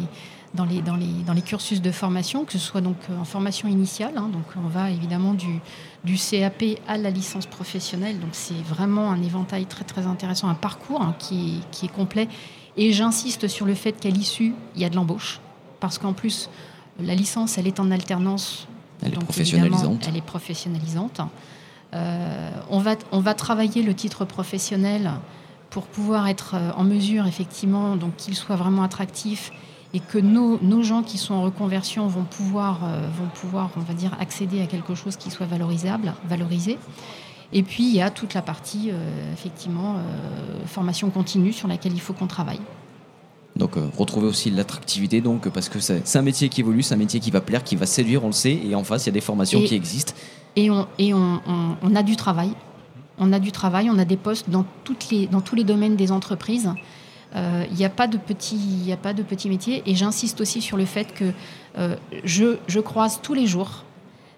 dans 0.55 0.65
les, 0.65 0.83
dans, 0.83 0.97
les, 0.97 1.23
dans 1.27 1.33
les 1.33 1.43
cursus 1.43 1.81
de 1.81 1.91
formation, 1.91 2.45
que 2.45 2.53
ce 2.53 2.59
soit 2.59 2.83
donc 2.83 2.97
en 3.19 3.25
formation 3.25 3.69
initiale, 3.69 4.13
hein, 4.17 4.29
donc 4.33 4.45
on 4.57 4.69
va 4.69 4.91
évidemment 4.91 5.33
du, 5.33 5.61
du 6.05 6.17
CAP 6.17 6.65
à 6.87 6.99
la 6.99 7.11
licence 7.11 7.47
professionnelle, 7.47 8.21
donc 8.21 8.31
c'est 8.33 8.63
vraiment 8.69 9.11
un 9.11 9.23
éventail 9.23 9.65
très 9.67 9.85
très 9.85 10.07
intéressant, 10.07 10.49
un 10.49 10.55
parcours 10.55 11.01
hein, 11.01 11.15
qui, 11.19 11.59
est, 11.59 11.71
qui 11.71 11.87
est 11.87 11.93
complet. 11.93 12.29
Et 12.77 12.93
j'insiste 12.93 13.49
sur 13.49 13.67
le 13.67 13.75
fait 13.75 13.93
qu'à 13.93 14.11
l'issue, 14.11 14.55
il 14.75 14.83
y 14.83 14.85
a 14.85 14.91
de 14.91 14.97
l'embauche, 14.97 15.41
parce 15.81 15.99
qu'en 15.99 16.13
plus, 16.13 16.51
la 17.01 17.15
licence, 17.15 17.57
elle 17.57 17.67
est 17.67 17.81
en 17.81 17.91
alternance. 17.91 18.67
Elle 19.03 19.15
est 19.15 19.17
professionnalisante. 19.17 20.07
Elle 20.09 20.17
est 20.17 20.25
professionnalisante. 20.25 21.21
on, 21.93 22.79
va, 22.79 22.97
on 23.11 23.21
va 23.21 23.35
travailler 23.35 23.83
le 23.83 23.95
titre 23.95 24.25
professionnel 24.25 25.11
pour 25.71 25.87
pouvoir 25.87 26.29
être 26.29 26.55
en 26.77 26.85
mesure, 26.85 27.27
effectivement, 27.27 27.97
donc 27.97 28.17
qu'il 28.17 28.35
soit 28.37 28.57
vraiment 28.57 28.83
attractif 28.83 29.51
et 29.95 30.01
que 30.01 30.19
nos, 30.19 30.59
nos, 30.63 30.83
gens 30.83 31.03
qui 31.03 31.19
sont 31.19 31.35
en 31.35 31.43
reconversion 31.43 32.07
vont 32.07 32.25
pouvoir, 32.25 32.81
vont 32.81 33.29
pouvoir, 33.35 33.71
on 33.77 33.81
va 33.81 33.93
dire, 33.93 34.17
accéder 34.21 34.63
à 34.63 34.67
quelque 34.67 34.95
chose 34.95 35.17
qui 35.17 35.31
soit 35.31 35.45
valorisable, 35.45 36.15
valorisé. 36.27 36.79
Et 37.53 37.63
puis, 37.63 37.85
il 37.85 37.95
y 37.95 38.01
a 38.01 38.11
toute 38.11 38.35
la 38.35 38.43
partie, 38.43 38.91
euh, 38.91 39.33
effectivement, 39.33 39.97
euh, 39.97 40.67
formation 40.67 41.11
continue 41.11 41.53
sur 41.53 41.69
laquelle 41.69 41.93
il 41.93 42.01
faut 42.01 42.15
qu'on 42.15 42.27
travaille. 42.27 42.61
Donc 43.55 43.77
euh, 43.77 43.87
retrouver 43.99 44.27
aussi 44.27 44.51
l'attractivité, 44.51 45.21
donc 45.21 45.51
parce 45.51 45.69
que 45.69 45.79
c'est 45.79 46.17
un 46.17 46.23
métier 46.23 46.49
qui 46.49 46.63
évolue, 46.63 46.83
c'est 46.83 46.95
un 46.95 46.99
métier 46.99 47.21
qui 47.21 47.31
va 47.31 47.43
plaire, 47.43 47.63
qui 47.63 47.77
va 47.77 47.85
séduire, 47.85 48.25
on 48.25 48.29
le 48.29 48.33
sait, 48.33 48.59
et 48.67 48.75
en 48.75 48.83
face 48.83 49.05
il 49.05 49.09
y 49.09 49.11
a 49.11 49.13
des 49.13 49.21
formations 49.21 49.63
qui 49.63 49.75
existent. 49.75 50.15
Et, 50.57 50.71
on, 50.71 50.87
et 50.99 51.13
on, 51.13 51.41
on, 51.83 51.95
a 51.95 52.03
du 52.03 52.17
travail, 52.17 52.53
on 53.19 53.31
a 53.31 53.39
du 53.39 53.53
travail, 53.53 53.91
on 53.91 53.99
a 53.99 54.07
des 54.07 54.17
postes 54.17 54.49
dans, 54.49 54.65
toutes 54.85 55.11
les, 55.11 55.27
dans 55.27 55.43
tous 55.43 55.55
les 55.55 55.65
domaines 55.65 55.97
des 55.97 56.13
entreprises. 56.13 56.71
Il 57.35 57.77
n'y 57.77 57.85
a, 57.85 57.89
pas 57.89 58.07
de 58.07 58.19
petits, 58.19 58.91
a 58.93 58.97
pas 58.97 59.15
de 59.15 59.23
petits 59.23 59.49
métiers, 59.49 59.83
et 59.87 59.95
j'insiste 59.95 60.41
aussi 60.41 60.61
sur 60.61 60.77
le 60.77 60.85
fait 60.85 61.15
que 61.15 61.33
je, 62.25 62.59
je 62.67 62.81
croise 62.81 63.21
tous 63.23 63.33
les 63.33 63.47
jours 63.47 63.85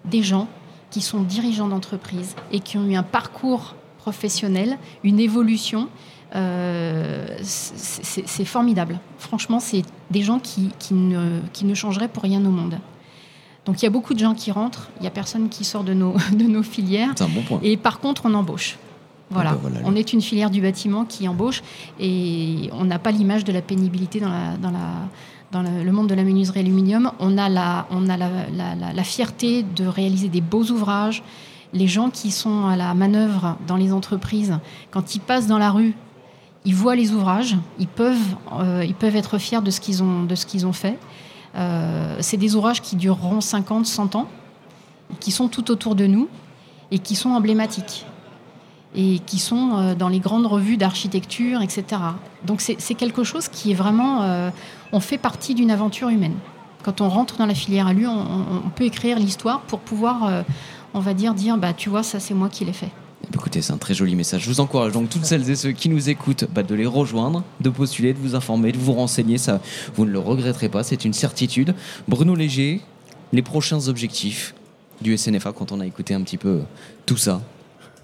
des 0.05 0.23
gens 0.23 0.49
qui 0.91 1.01
sont 1.01 1.23
dirigeants 1.23 1.67
d'entreprise 1.67 2.37
et 2.53 2.61
qui 2.61 2.79
ont 2.79 2.87
eu 2.87 2.95
un 2.95 3.03
parcours 3.03 3.75
professionnel, 3.99 4.79
une 5.03 5.19
évolution. 5.19 5.89
Euh, 6.37 7.27
c'est 7.43 8.45
formidable. 8.45 9.01
Franchement, 9.19 9.59
c'est 9.59 9.83
des 10.11 10.23
gens 10.23 10.39
qui, 10.39 10.71
qui, 10.79 10.95
ne, 10.95 11.41
qui 11.53 11.65
ne 11.65 11.75
changeraient 11.75 12.09
pour 12.09 12.23
rien 12.23 12.45
au 12.45 12.51
monde. 12.51 12.79
Donc 13.65 13.81
il 13.81 13.87
y 13.87 13.89
a 13.89 13.91
beaucoup 13.91 14.15
de 14.15 14.19
gens 14.19 14.35
qui 14.35 14.53
rentrent, 14.53 14.91
il 14.99 15.03
n'y 15.03 15.09
a 15.09 15.11
personne 15.11 15.49
qui 15.49 15.65
sort 15.65 15.85
de 15.85 15.95
nos, 15.95 16.13
de 16.33 16.45
nos 16.45 16.63
filières. 16.63 17.11
C'est 17.17 17.25
un 17.25 17.29
bon 17.29 17.43
point. 17.43 17.61
Et 17.63 17.77
par 17.77 17.99
contre, 17.99 18.27
on 18.27 18.35
embauche. 18.35 18.79
Voilà. 19.31 19.53
Ah 19.55 19.69
ben 19.69 19.83
on 19.85 19.97
est 19.97 20.13
une 20.13 20.21
filière 20.21 20.51
du 20.51 20.61
bâtiment 20.61 21.05
qui 21.05 21.27
embauche 21.29 21.63
et 21.99 22.69
on 22.73 22.85
n'a 22.85 22.99
pas 22.99 23.11
l'image 23.11 23.45
de 23.45 23.53
la 23.53 23.63
pénibilité 23.63 24.21
dans 24.21 24.29
la, 24.29 24.57
dans 24.57 24.71
la, 24.71 25.09
dans 25.55 25.63
le 25.63 25.93
monde 25.93 26.09
de 26.09 26.15
la 26.15 26.25
menuiserie 26.25 26.61
aluminium, 26.61 27.13
on 27.21 27.39
a, 27.39 27.49
la, 27.49 27.87
on 27.91 28.09
a 28.09 28.17
la, 28.17 29.05
fierté 29.05 29.63
de 29.63 29.87
réaliser 29.87 30.29
des 30.29 30.41
beaux 30.41 30.65
ouvrages. 30.65 31.23
Les 31.73 31.87
gens 31.87 32.11
qui 32.11 32.33
sont 32.33 32.67
à 32.67 32.77
la 32.77 32.93
manœuvre 32.95 33.57
dans 33.67 33.77
les 33.77 33.93
entreprises, 33.93 34.59
quand 34.91 35.15
ils 35.15 35.21
passent 35.21 35.47
dans 35.47 35.59
la 35.59 35.71
rue, 35.71 35.95
ils 36.65 36.75
voient 36.75 36.97
les 36.97 37.13
ouvrages, 37.13 37.57
ils 37.79 37.89
peuvent, 37.89 38.37
euh, 38.53 38.85
ils 38.87 38.95
peuvent 38.95 39.17
être 39.17 39.39
fiers 39.39 39.61
de 39.61 39.71
ce 39.71 39.81
qu'ils 39.81 40.03
ont, 40.03 40.25
de 40.25 40.35
ce 40.35 40.47
qu'ils 40.47 40.67
ont 40.67 40.73
fait. 40.73 40.99
Euh, 41.55 42.17
c'est 42.21 42.37
des 42.37 42.57
ouvrages 42.57 42.81
qui 42.83 42.97
dureront 42.97 43.41
50, 43.41 43.87
100 43.87 44.17
ans, 44.17 44.29
qui 45.21 45.31
sont 45.31 45.49
tout 45.49 45.71
autour 45.71 45.95
de 45.95 46.07
nous 46.07 46.29
et 46.91 46.99
qui 46.99 47.15
sont 47.15 47.31
emblématiques 47.31 48.07
et 48.95 49.19
qui 49.27 49.39
sont 49.39 49.77
euh, 49.77 49.95
dans 49.95 50.09
les 50.09 50.21
grandes 50.21 50.47
revues 50.47 50.77
d'architecture, 50.77 51.63
etc. 51.63 51.85
Donc 52.45 52.61
c'est 52.61 52.95
quelque 52.95 53.25
chose 53.25 53.49
qui 53.49 53.73
est 53.73 53.75
vraiment... 53.75 54.23
Euh, 54.23 54.51
on 54.93 55.01
fait 55.01 55.19
partie 55.19 55.55
d'une 55.55 55.71
aventure 55.71 56.09
humaine. 56.09 56.35
Quand 56.83 57.01
on 57.01 57.09
rentre 57.09 57.39
dans 57.39 57.47
la 57.47 57.55
filière 57.55 57.87
alu, 57.87 58.07
on, 58.07 58.21
on 58.67 58.71
peut 58.71 58.85
écrire 58.85 59.19
l'histoire 59.19 59.61
pour 59.63 59.81
pouvoir, 59.81 60.25
euh, 60.25 60.43
on 60.93 61.01
va 61.01 61.15
dire, 61.15 61.35
dire, 61.35 61.57
bah, 61.57 61.73
tu 61.73 61.89
vois, 61.89 62.03
ça 62.03 62.21
c'est 62.21 62.35
moi 62.35 62.49
qui 62.49 62.65
l'ai 62.65 62.73
fait. 62.73 62.91
Écoutez, 63.33 63.63
c'est 63.63 63.73
un 63.73 63.79
très 63.79 63.95
joli 63.95 64.15
message. 64.15 64.43
Je 64.43 64.49
vous 64.49 64.61
encourage 64.61 64.93
donc 64.93 65.09
toutes 65.09 65.25
celles 65.25 65.49
et 65.49 65.57
ceux 65.57 65.73
qui 65.73 65.89
nous 65.89 66.11
écoutent 66.11 66.45
bah, 66.53 66.63
de 66.63 66.75
les 66.75 66.87
rejoindre, 66.87 67.43
de 67.61 67.71
postuler, 67.71 68.13
de 68.13 68.19
vous 68.19 68.35
informer, 68.35 68.71
de 68.71 68.79
vous 68.79 68.93
renseigner. 68.93 69.39
Ça, 69.39 69.61
vous 69.97 70.05
ne 70.05 70.11
le 70.11 70.19
regretterez 70.19 70.69
pas, 70.69 70.83
c'est 70.83 71.05
une 71.05 71.15
certitude. 71.15 71.75
Bruno 72.07 72.35
Léger, 72.35 72.83
les 73.33 73.43
prochains 73.43 73.89
objectifs 73.89 74.55
du 75.01 75.17
SNFA 75.17 75.53
quand 75.53 75.73
on 75.73 75.81
a 75.81 75.87
écouté 75.87 76.15
un 76.15 76.23
petit 76.23 76.37
peu 76.37 76.61
tout 77.07 77.17
ça 77.17 77.41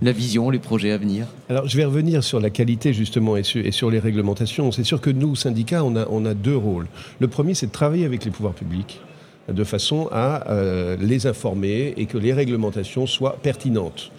la 0.03 0.13
vision, 0.13 0.51
les 0.51 0.59
projets 0.59 0.93
à 0.93 0.99
venir 0.99 1.27
Alors, 1.49 1.69
je 1.69 1.77
vais 1.77 1.85
revenir 1.85 2.25
sur 2.25 2.41
la 2.41 2.51
qualité, 2.51 2.93
justement, 2.93 3.37
et 3.37 3.43
sur, 3.43 3.91
les 3.91 3.99
réglementations. 3.99 4.73
C'est 4.73 4.85
sûr 4.85 5.01
que 5.01 5.11
nous, 5.11 5.37
syndicats, 5.37 5.85
on 5.85 6.25
a, 6.25 6.35
deux 6.35 6.57
rôles. 6.57 6.87
Le 7.19 7.29
premier, 7.29 7.55
c'est 7.55 7.67
de 7.67 7.73
travailler 7.73 8.05
avec 8.05 8.25
les 8.25 8.31
pouvoirs 8.31 8.55
publics 8.55 9.01
de 9.49 9.65
façon 9.65 10.09
à 10.13 10.49
euh, 10.51 10.97
les 11.01 11.27
informer 11.27 11.95
et 11.97 12.07
que 12.07 12.19
les 12.19 12.33
réglementations 12.33 13.07
soient 13.07 13.37
pertinentes 13.43 14.13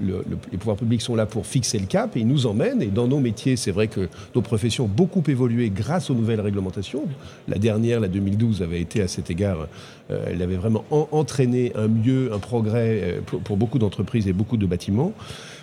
les 0.00 0.58
pouvoirs 0.58 0.76
publics 0.76 1.02
sont 1.02 1.16
là 1.16 1.26
pour 1.26 1.46
fixer 1.46 1.78
le 1.78 1.86
cap 1.86 2.16
et 2.16 2.20
ils 2.20 2.26
nous 2.26 2.46
emmènent. 2.46 2.82
Et 2.82 2.86
dans 2.86 3.08
nos 3.08 3.18
métiers, 3.18 3.56
c'est 3.56 3.70
vrai 3.70 3.88
que 3.88 4.08
nos 4.34 4.42
professions 4.42 4.84
ont 4.84 4.88
beaucoup 4.88 5.22
évolué 5.26 5.70
grâce 5.70 6.10
aux 6.10 6.14
nouvelles 6.14 6.40
réglementations. 6.40 7.04
La 7.48 7.58
dernière, 7.58 8.00
la 8.00 8.08
2012, 8.08 8.62
avait 8.62 8.80
été 8.80 9.02
à 9.02 9.08
cet 9.08 9.30
égard, 9.30 9.66
euh, 10.10 10.26
elle 10.28 10.42
avait 10.42 10.56
vraiment 10.56 10.84
entraîné 10.90 11.72
un 11.74 11.88
mieux, 11.88 12.32
un 12.32 12.38
progrès 12.38 13.00
euh, 13.02 13.20
pour, 13.22 13.56
beaucoup 13.56 13.78
d'entreprises 13.78 14.28
et 14.28 14.32
beaucoup 14.32 14.56
de 14.56 14.66
bâtiments. 14.66 15.12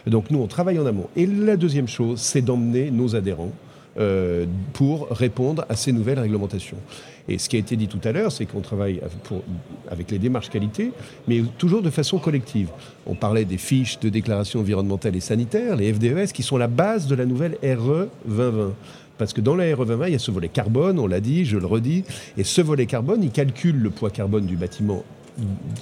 Donc 0.06 0.32
nous, 0.32 0.39
on 0.39 0.48
travaille 0.48 0.80
en 0.80 0.86
amont. 0.86 1.08
Et 1.16 1.26
la 1.26 1.56
deuxième 1.56 1.88
chose, 1.88 2.20
c'est 2.20 2.42
d'emmener 2.42 2.92
nos 2.92 3.16
adhérents 3.16 3.52
euh, 4.00 4.46
pour 4.74 5.08
répondre 5.10 5.66
à 5.70 5.76
ces 5.76 5.92
nouvelles 5.92 6.20
réglementations. 6.20 6.78
Et 7.30 7.38
ce 7.38 7.48
qui 7.48 7.56
a 7.56 7.60
été 7.60 7.76
dit 7.76 7.88
tout 7.88 8.02
à 8.04 8.12
l'heure, 8.12 8.32
c'est 8.32 8.46
qu'on 8.46 8.62
travaille 8.62 9.02
avec 9.90 10.12
les 10.12 10.20
démarches 10.20 10.50
qualité, 10.50 10.92
mais 11.28 11.42
toujours 11.58 11.82
de 11.82 11.90
façon 11.90 12.18
collective. 12.18 12.70
On 13.06 13.16
parlait 13.16 13.46
des 13.46 13.58
fiches 13.58 14.00
de 14.00 14.10
déclaration 14.10 14.60
environnementale 14.60 15.16
et 15.16 15.22
sanitaire, 15.22 15.78
les 15.78 15.94
FDES, 15.94 16.34
qui 16.34 16.44
sont 16.44 16.58
la 16.58 16.68
base 16.68 17.08
de 17.08 17.16
la 17.16 17.26
nouvelle 17.26 17.58
RE 17.64 18.08
2020. 18.26 18.74
Parce 19.18 19.32
que 19.32 19.42
dans 19.42 19.56
la 19.56 19.74
RE 19.76 19.86
2020, 19.86 20.08
il 20.08 20.14
y 20.14 20.16
a 20.16 20.20
ce 20.20 20.32
volet 20.32 20.50
carbone, 20.50 21.00
on 21.00 21.08
l'a 21.08 21.22
dit, 21.22 21.46
je 21.46 21.58
le 21.58 21.66
redis, 21.66 22.04
et 22.38 22.44
ce 22.44 22.62
volet 22.62 22.88
carbone, 22.88 23.24
il 23.24 23.32
calcule 23.32 23.78
le 23.78 23.90
poids 23.90 24.10
carbone 24.10 24.46
du 24.46 24.58
bâtiment 24.58 25.04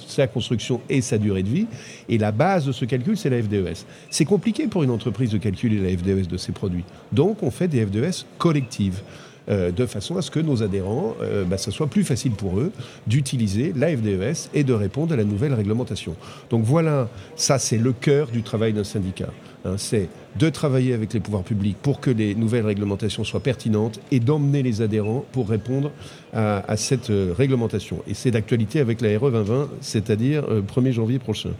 sa 0.06 0.26
construction 0.26 0.80
et 0.88 1.00
sa 1.00 1.18
durée 1.18 1.42
de 1.42 1.48
vie. 1.48 1.66
Et 2.08 2.18
la 2.18 2.32
base 2.32 2.66
de 2.66 2.72
ce 2.72 2.84
calcul, 2.84 3.16
c'est 3.16 3.30
la 3.30 3.42
FDES. 3.42 3.84
C'est 4.10 4.24
compliqué 4.24 4.66
pour 4.66 4.82
une 4.82 4.90
entreprise 4.90 5.30
de 5.30 5.38
calculer 5.38 5.78
la 5.78 5.96
FDES 5.96 6.26
de 6.26 6.36
ses 6.36 6.52
produits. 6.52 6.84
Donc, 7.12 7.42
on 7.42 7.50
fait 7.50 7.68
des 7.68 7.84
FDES 7.84 8.24
collectives. 8.38 9.02
Euh, 9.48 9.72
de 9.72 9.86
façon 9.86 10.16
à 10.16 10.22
ce 10.22 10.30
que 10.30 10.38
nos 10.38 10.62
adhérents, 10.62 11.16
euh, 11.20 11.44
bah, 11.44 11.58
ça 11.58 11.70
soit 11.72 11.88
plus 11.88 12.04
facile 12.04 12.32
pour 12.32 12.60
eux 12.60 12.70
d'utiliser 13.06 13.72
la 13.74 13.88
FDES 13.88 14.48
et 14.54 14.62
de 14.62 14.72
répondre 14.72 15.14
à 15.14 15.16
la 15.16 15.24
nouvelle 15.24 15.54
réglementation. 15.54 16.14
Donc 16.50 16.62
voilà, 16.64 17.08
ça 17.34 17.58
c'est 17.58 17.78
le 17.78 17.92
cœur 17.92 18.28
du 18.28 18.42
travail 18.42 18.72
d'un 18.72 18.84
syndicat. 18.84 19.30
Hein. 19.64 19.74
c'est 19.76 20.08
de 20.38 20.48
travailler 20.48 20.94
avec 20.94 21.12
les 21.12 21.20
pouvoirs 21.20 21.42
publics 21.42 21.76
pour 21.82 22.00
que 22.00 22.10
les 22.10 22.34
nouvelles 22.34 22.64
réglementations 22.64 23.24
soient 23.24 23.40
pertinentes 23.40 24.00
et 24.10 24.18
d'emmener 24.18 24.62
les 24.62 24.80
adhérents 24.80 25.24
pour 25.32 25.48
répondre 25.48 25.90
à, 26.34 26.76
cette 26.78 27.10
euh, 27.10 27.34
réglementation. 27.36 27.98
Et 28.06 28.14
c'est 28.14 28.30
d'actualité 28.30 28.80
avec 28.80 29.02
la 29.02 29.18
RE 29.18 29.30
2020, 29.30 29.68
c'est-à-dire 29.82 30.44
1er 30.44 30.88
euh, 30.88 30.92
janvier 30.92 31.18
prochain. 31.18 31.50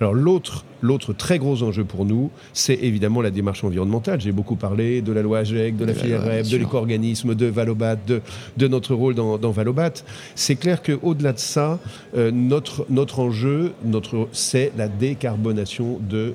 Alors 0.00 0.14
l'autre, 0.14 0.64
l'autre 0.80 1.12
très 1.12 1.38
gros 1.38 1.62
enjeu 1.62 1.84
pour 1.84 2.06
nous, 2.06 2.30
c'est 2.54 2.74
évidemment 2.74 3.20
la 3.20 3.30
démarche 3.30 3.64
environnementale. 3.64 4.20
J'ai 4.22 4.32
beaucoup 4.32 4.56
parlé 4.56 5.02
de 5.02 5.12
la 5.12 5.20
loi 5.20 5.40
AGEC, 5.40 5.76
de 5.76 5.84
la 5.84 5.92
filière 5.92 6.24
REP, 6.24 6.46
de 6.48 6.56
l'éco-organisme, 6.56 7.34
de 7.34 7.46
Valobat, 7.46 7.96
de, 7.96 8.22
de, 8.56 8.68
notre 8.68 8.94
rôle 8.94 9.14
dans, 9.14 9.36
dans 9.36 9.50
Valobat. 9.50 9.92
C'est 10.34 10.56
clair 10.56 10.82
qu'au-delà 10.82 11.34
de 11.34 11.38
ça, 11.38 11.78
euh, 12.16 12.30
notre, 12.30 12.86
notre 12.88 13.20
enjeu, 13.20 13.72
notre, 13.84 14.28
c'est 14.32 14.72
la 14.76 14.88
décarbonation 14.88 15.98
de, 16.00 16.34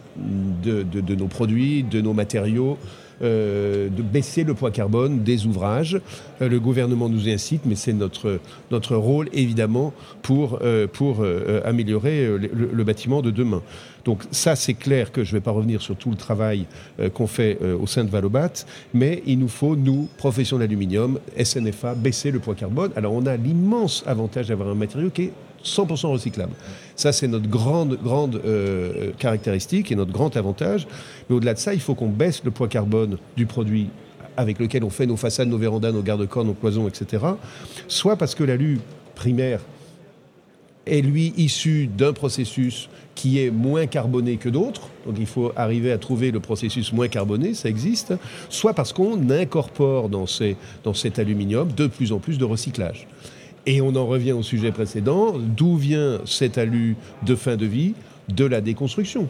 de, 0.63 0.83
de, 0.83 1.08
de 1.09 1.15
nos 1.15 1.27
produits, 1.27 1.83
de 1.83 1.99
nos 1.99 2.13
matériaux, 2.13 2.77
euh, 3.21 3.89
de 3.89 4.01
baisser 4.01 4.45
le 4.45 4.53
poids 4.53 4.71
carbone 4.71 5.23
des 5.23 5.45
ouvrages. 5.45 5.99
Euh, 6.41 6.47
le 6.47 6.57
gouvernement 6.57 7.09
nous 7.09 7.27
incite, 7.27 7.63
mais 7.65 7.75
c'est 7.75 7.91
notre, 7.91 8.39
notre 8.71 8.95
rôle, 8.95 9.27
évidemment, 9.33 9.93
pour, 10.21 10.59
euh, 10.61 10.87
pour 10.87 11.25
améliorer 11.65 12.29
le, 12.37 12.83
bâtiment 12.83 13.21
de 13.21 13.31
demain. 13.31 13.61
Donc 14.05 14.23
ça, 14.31 14.55
c'est 14.55 14.73
clair 14.73 15.11
que 15.11 15.25
je 15.25 15.31
ne 15.31 15.39
vais 15.39 15.43
pas 15.43 15.51
revenir 15.51 15.81
sur 15.81 15.97
tout 15.97 16.09
le 16.09 16.15
travail 16.15 16.65
qu'on 17.13 17.27
fait 17.27 17.59
au 17.61 17.85
sein 17.85 18.05
de 18.05 18.09
Valobat, 18.09 18.65
mais 18.93 19.21
il 19.25 19.39
nous 19.39 19.49
faut, 19.49 19.75
nous, 19.75 20.07
profession 20.17 20.57
d'aluminium, 20.57 21.19
SNFA, 21.43 21.95
baisser 21.95 22.31
le 22.31 22.39
poids 22.39 22.55
carbone. 22.55 22.91
Alors 22.95 23.13
on 23.13 23.25
a 23.25 23.35
l'immense 23.35 24.03
avantage 24.07 24.47
d'avoir 24.47 24.69
un 24.69 24.75
matériau 24.75 25.09
qui 25.09 25.23
est 25.23 25.33
100% 25.63 26.07
recyclable. 26.07 26.53
Ça, 26.95 27.11
c'est 27.11 27.27
notre 27.27 27.47
grande, 27.47 27.97
grande 28.01 28.41
euh, 28.45 29.11
caractéristique 29.17 29.91
et 29.91 29.95
notre 29.95 30.11
grand 30.11 30.35
avantage. 30.37 30.87
Mais 31.29 31.35
au-delà 31.35 31.53
de 31.53 31.59
ça, 31.59 31.73
il 31.73 31.79
faut 31.79 31.95
qu'on 31.95 32.09
baisse 32.09 32.43
le 32.43 32.51
poids 32.51 32.67
carbone 32.67 33.17
du 33.37 33.45
produit 33.45 33.89
avec 34.37 34.59
lequel 34.59 34.83
on 34.83 34.89
fait 34.89 35.05
nos 35.05 35.17
façades, 35.17 35.49
nos 35.49 35.57
vérandas, 35.57 35.91
nos 35.91 36.01
garde-corps, 36.01 36.45
nos 36.45 36.53
cloisons, 36.53 36.87
etc. 36.87 37.25
Soit 37.87 38.15
parce 38.15 38.35
que 38.35 38.43
l'alu 38.43 38.79
primaire 39.15 39.59
est, 40.85 41.01
lui, 41.01 41.33
issu 41.35 41.87
d'un 41.87 42.13
processus 42.13 42.89
qui 43.15 43.43
est 43.43 43.51
moins 43.51 43.85
carboné 43.85 44.37
que 44.37 44.47
d'autres, 44.47 44.89
donc 45.05 45.17
il 45.19 45.25
faut 45.25 45.51
arriver 45.57 45.91
à 45.91 45.97
trouver 45.97 46.31
le 46.31 46.39
processus 46.39 46.93
moins 46.93 47.09
carboné, 47.09 47.53
ça 47.53 47.67
existe, 47.67 48.13
soit 48.49 48.73
parce 48.73 48.93
qu'on 48.93 49.29
incorpore 49.29 50.07
dans, 50.07 50.25
ces, 50.25 50.55
dans 50.85 50.93
cet 50.93 51.19
aluminium 51.19 51.69
de 51.75 51.87
plus 51.87 52.13
en 52.13 52.19
plus 52.19 52.37
de 52.37 52.45
recyclage. 52.45 53.07
Et 53.69 53.81
on 53.81 53.95
en 53.95 54.07
revient 54.07 54.31
au 54.31 54.41
sujet 54.41 54.71
précédent, 54.71 55.35
d'où 55.37 55.75
vient 55.75 56.21
cet 56.25 56.57
alu 56.57 56.95
de 57.23 57.35
fin 57.35 57.55
de 57.55 57.67
vie 57.67 57.93
De 58.27 58.43
la 58.43 58.61
déconstruction. 58.61 59.27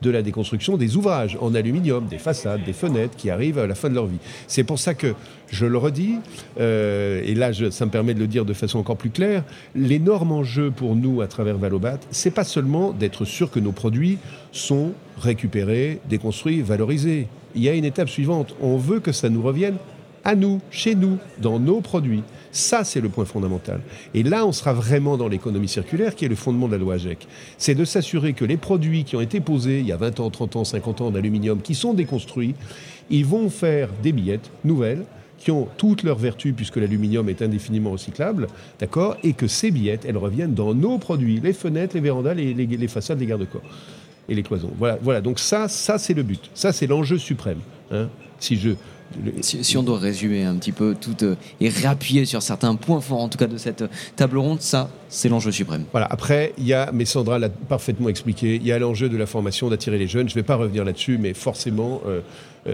de 0.00 0.10
la 0.10 0.22
déconstruction 0.22 0.76
des 0.76 0.96
ouvrages 0.96 1.36
en 1.40 1.54
aluminium, 1.54 2.06
des 2.06 2.18
façades, 2.18 2.62
des 2.64 2.74
fenêtres 2.74 3.16
qui 3.16 3.30
arrivent 3.30 3.58
à 3.58 3.66
la 3.66 3.74
fin 3.74 3.88
de 3.88 3.94
leur 3.94 4.06
vie. 4.06 4.18
C'est 4.46 4.62
pour 4.62 4.78
ça 4.78 4.92
que, 4.92 5.14
je 5.48 5.64
le 5.66 5.78
redis, 5.78 6.16
euh, 6.60 7.22
et 7.24 7.34
là 7.34 7.52
ça 7.70 7.86
me 7.86 7.90
permet 7.90 8.12
de 8.14 8.20
le 8.20 8.26
dire 8.28 8.44
de 8.44 8.52
façon 8.52 8.78
encore 8.78 8.98
plus 8.98 9.10
claire, 9.10 9.42
l'énorme 9.74 10.30
enjeu 10.30 10.70
pour 10.70 10.94
nous 10.94 11.22
à 11.22 11.26
travers 11.26 11.56
Valobat, 11.56 11.98
c'est 12.10 12.32
pas 12.32 12.44
seulement 12.44 12.92
d'être 12.92 13.24
sûr 13.24 13.50
que 13.50 13.58
nos 13.60 13.72
produits 13.72 14.18
sont 14.52 14.92
récupérés, 15.18 16.00
déconstruits, 16.08 16.60
valorisés. 16.60 17.26
Il 17.56 17.62
y 17.62 17.68
a 17.68 17.74
une 17.74 17.86
étape 17.86 18.10
suivante. 18.10 18.54
On 18.60 18.76
veut 18.76 19.00
que 19.00 19.12
ça 19.12 19.30
nous 19.30 19.42
revienne 19.42 19.78
à 20.24 20.34
nous, 20.34 20.60
chez 20.70 20.94
nous, 20.94 21.18
dans 21.40 21.58
nos 21.58 21.80
produits. 21.80 22.22
Ça, 22.54 22.84
c'est 22.84 23.00
le 23.00 23.08
point 23.08 23.24
fondamental. 23.24 23.80
Et 24.14 24.22
là, 24.22 24.46
on 24.46 24.52
sera 24.52 24.72
vraiment 24.72 25.16
dans 25.16 25.26
l'économie 25.26 25.66
circulaire, 25.66 26.14
qui 26.14 26.24
est 26.24 26.28
le 26.28 26.36
fondement 26.36 26.68
de 26.68 26.72
la 26.72 26.78
loi 26.78 26.94
AGEC. 26.94 27.26
C'est 27.58 27.74
de 27.74 27.84
s'assurer 27.84 28.32
que 28.32 28.44
les 28.44 28.56
produits 28.56 29.02
qui 29.02 29.16
ont 29.16 29.20
été 29.20 29.40
posés 29.40 29.80
il 29.80 29.86
y 29.86 29.90
a 29.90 29.96
20 29.96 30.20
ans, 30.20 30.30
30 30.30 30.54
ans, 30.54 30.64
50 30.64 31.00
ans 31.00 31.10
d'aluminium, 31.10 31.60
qui 31.60 31.74
sont 31.74 31.94
déconstruits, 31.94 32.54
ils 33.10 33.26
vont 33.26 33.50
faire 33.50 33.88
des 34.04 34.12
billettes 34.12 34.52
nouvelles 34.64 35.04
qui 35.36 35.50
ont 35.50 35.66
toutes 35.76 36.04
leurs 36.04 36.16
vertus 36.16 36.54
puisque 36.56 36.76
l'aluminium 36.76 37.28
est 37.28 37.42
indéfiniment 37.42 37.90
recyclable, 37.90 38.46
d'accord, 38.78 39.16
et 39.24 39.32
que 39.32 39.48
ces 39.48 39.72
billettes, 39.72 40.04
elles 40.06 40.16
reviennent 40.16 40.54
dans 40.54 40.74
nos 40.74 40.98
produits, 40.98 41.40
les 41.42 41.54
fenêtres, 41.54 41.96
les 41.96 42.00
vérandas, 42.00 42.34
les, 42.34 42.88
façades, 42.88 43.18
les 43.18 43.26
garde-corps 43.26 43.62
et 44.28 44.34
les 44.36 44.44
cloisons. 44.44 44.70
Voilà, 44.78 44.96
voilà. 45.02 45.20
Donc 45.20 45.40
ça, 45.40 45.66
ça 45.66 45.98
c'est 45.98 46.14
le 46.14 46.22
but. 46.22 46.52
Ça 46.54 46.72
c'est 46.72 46.86
l'enjeu 46.86 47.18
suprême. 47.18 47.58
Hein. 47.90 48.08
Si 48.38 48.56
je 48.56 48.70
si, 49.40 49.76
on 49.76 49.82
doit 49.82 49.98
résumer 49.98 50.44
un 50.44 50.56
petit 50.56 50.72
peu 50.72 50.94
tout 50.98 51.16
euh, 51.22 51.34
et 51.60 51.68
réappuyer 51.68 52.24
sur 52.24 52.42
certains 52.42 52.74
points 52.74 53.00
forts, 53.00 53.20
en 53.20 53.28
tout 53.28 53.38
cas 53.38 53.46
de 53.46 53.56
cette 53.56 53.82
euh, 53.82 53.88
table 54.16 54.38
ronde, 54.38 54.60
ça, 54.60 54.90
c'est 55.08 55.28
l'enjeu 55.28 55.52
suprême. 55.52 55.84
Voilà. 55.92 56.06
Après, 56.10 56.52
il 56.58 56.66
y 56.66 56.72
a, 56.72 56.90
mais 56.92 57.04
Sandra 57.04 57.38
l'a 57.38 57.48
parfaitement 57.48 58.08
expliqué, 58.08 58.56
il 58.56 58.66
y 58.66 58.72
a 58.72 58.78
l'enjeu 58.78 59.08
de 59.08 59.16
la 59.16 59.26
formation, 59.26 59.68
d'attirer 59.68 59.98
les 59.98 60.08
jeunes. 60.08 60.28
Je 60.28 60.34
ne 60.34 60.40
vais 60.40 60.46
pas 60.46 60.56
revenir 60.56 60.84
là-dessus, 60.84 61.18
mais 61.18 61.34
forcément, 61.34 62.00
euh, 62.06 62.20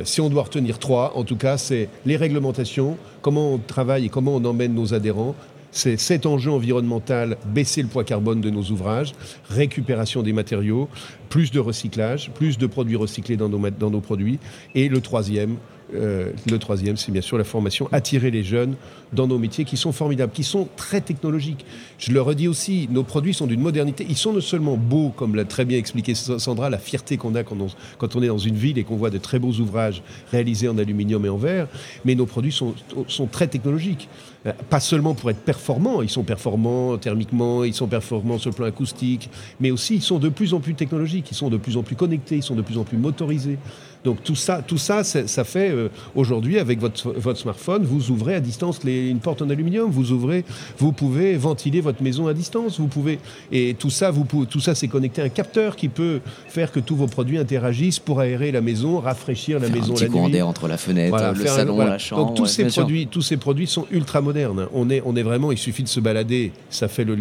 si 0.05 0.20
on 0.20 0.28
doit 0.28 0.45
retenir 0.45 0.78
trois, 0.78 1.16
en 1.16 1.24
tout 1.24 1.36
cas, 1.36 1.59
c'est 1.59 1.88
les 2.07 2.16
réglementations, 2.16 2.97
comment 3.22 3.55
on 3.55 3.59
travaille 3.59 4.07
et 4.07 4.09
comment 4.09 4.34
on 4.36 4.45
emmène 4.45 4.74
nos 4.74 4.95
adhérents, 4.95 5.34
c'est 5.72 5.97
cet 5.97 6.26
enjeu 6.26 6.51
environnemental, 6.51 7.36
baisser 7.47 7.82
le 7.82 7.88
poids 7.88 8.05
carbone 8.05 8.41
de 8.41 8.51
nos 8.51 8.62
ouvrages, 8.62 9.12
récupération 9.49 10.22
des 10.22 10.32
matériaux, 10.32 10.88
plus 11.28 11.51
de 11.51 11.61
recyclage, 11.61 12.30
plus 12.34 12.59
de 12.59 12.66
produits 12.66 12.97
recyclés 12.97 13.36
dans 13.36 13.49
nos, 13.49 13.70
dans 13.70 13.91
nos 13.91 14.01
produits. 14.01 14.38
Et 14.74 14.88
le 14.88 15.01
troisième, 15.01 15.57
euh, 15.95 16.32
le 16.49 16.59
troisième, 16.59 16.97
c'est 16.97 17.12
bien 17.12 17.22
sûr 17.22 17.38
la 17.38 17.45
formation, 17.45 17.88
attirer 17.93 18.30
les 18.30 18.45
jeunes 18.45 18.74
dans 19.12 19.26
nos 19.26 19.38
métiers 19.38 19.64
qui 19.64 19.76
sont 19.76 19.93
formidables, 19.93 20.32
qui 20.32 20.45
sont 20.45 20.68
très 20.76 21.01
technologiques. 21.01 21.64
Je 21.99 22.12
le 22.12 22.20
redis 22.20 22.49
aussi, 22.49 22.88
nos 22.91 23.03
produits 23.03 23.34
sont 23.34 23.47
d'une 23.47 23.61
modernité. 23.61 24.07
Ils 24.09 24.16
sont 24.16 24.32
non 24.32 24.41
seulement 24.41 24.76
beaux, 24.76 25.12
comme 25.16 25.34
l'a 25.34 25.45
très 25.45 25.64
bien 25.64 25.78
expliqué 25.78 26.14
Sandra, 26.14 26.70
la 26.70 26.78
fierté 26.78 27.16
qu'on 27.16 27.34
a 27.34 27.43
quand 27.43 28.16
on, 28.16 28.22
est 28.22 28.28
dans 28.28 28.38
une 28.38 28.57
ville 28.57 28.78
et 28.78 28.84
qu'on 28.84 28.97
voit 28.97 29.11
de 29.11 29.18
très 29.18 29.38
beaux 29.38 29.53
ouvrages 29.53 30.03
réalisés 30.30 30.68
en 30.68 30.78
aluminium 30.78 31.24
et 31.26 31.28
en 31.28 31.36
verre, 31.36 31.68
mais 32.05 32.14
nos 32.14 32.26
produits 32.26 32.53
sont, 32.53 32.74
sont 33.09 33.26
très 33.26 33.49
technologiques. 33.49 34.09
Euh, 34.47 34.53
pas 34.70 34.80
seulement 34.80 35.14
pour 35.14 35.30
être 35.30 35.41
performants, 35.41 36.01
ils 36.01 36.09
sont 36.09 36.22
performants 36.22 36.97
thermiquement, 36.97 37.62
ils 37.62 37.74
sont 37.74 37.88
performants 37.88 38.38
sur 38.38 38.51
le 38.51 38.57
plan 38.57 38.66
acoustique, 38.66 39.28
mais 39.61 39.70
aussi 39.70 39.97
ils 39.97 40.03
sont 40.03 40.18
de 40.18 40.30
plus 40.30 40.55
en 40.55 40.61
plus 40.61 40.74
technologiques, 40.74 41.30
ils 41.30 41.34
sont 41.34 41.51
de 41.51 41.59
plus 41.59 41.76
en 41.76 41.82
plus 41.82 41.97
connectés, 41.97 42.36
ils 42.36 42.43
sont 42.43 42.55
de 42.55 42.62
plus 42.62 42.78
en 42.78 42.84
plus 42.84 42.97
motorisés. 42.97 43.59
Donc 44.05 44.22
tout 44.22 44.34
ça, 44.34 44.62
tout 44.66 44.78
ça, 44.78 45.05
ça 45.05 45.44
fait 45.44 45.70
euh, 45.70 45.88
aujourd'hui 46.14 46.59
avec 46.59 46.80
votre, 46.80 47.12
votre 47.12 47.38
smartphone, 47.38 47.84
vous 47.84 48.11
ouvrez 48.11 48.34
à 48.34 48.40
distance 48.40 48.82
les, 48.82 49.09
une 49.09 49.18
porte 49.18 49.42
en 49.42 49.51
aluminium, 49.51 49.90
vous 49.90 50.12
ouvrez, 50.12 50.44
vous 50.78 50.92
pouvez 50.92 51.36
ventiler 51.36 51.80
votre 51.82 52.03
maison 52.03 52.26
à 52.26 52.32
distance, 52.32 52.80
vous 52.80 52.86
pouvez 52.86 53.18
et 53.53 53.74
tout 53.78 53.90
ça, 53.90 54.11
vous 54.11 54.24
tout 54.48 54.61
ça, 54.61 54.74
c'est 54.74 54.88
connecté 54.88 55.20
à 55.20 55.26
un 55.26 55.28
capteur 55.28 55.76
qui 55.76 55.88
peut 55.88 56.20
faire 56.48 56.72
que 56.72 56.80
tous 56.80 56.96
vos 56.96 57.09
produits 57.09 57.36
interagissent 57.36 57.98
pour 57.98 58.20
aérer 58.20 58.53
la 58.53 58.62
maison, 58.62 59.01
rafraîchir 59.01 59.59
la 59.61 59.68
maison 59.68 59.92
un 59.92 59.96
petit 59.96 60.09
la 60.09 60.28
nuit. 60.28 60.42
entre 60.42 60.66
la 60.66 60.78
fenêtre, 60.78 61.34
le 61.36 61.46
salon, 61.46 61.78
la 61.78 61.98
chambre. 61.98 62.26
Donc 62.26 62.36
tous 62.36 62.46
ces 62.46 62.66
produits, 62.66 63.07
tous 63.07 63.22
ces 63.22 63.36
produits 63.36 63.66
sont 63.66 63.86
ultra 63.90 64.20
modernes. 64.20 64.66
On 64.72 64.88
est, 64.88 65.03
on 65.05 65.14
est 65.14 65.22
vraiment, 65.22 65.53
il 65.53 65.59
suffit 65.59 65.82
de 65.82 65.88
se 65.88 66.01
balader, 66.01 66.53
ça 66.70 66.88
fait 66.88 67.05
le 67.05 67.14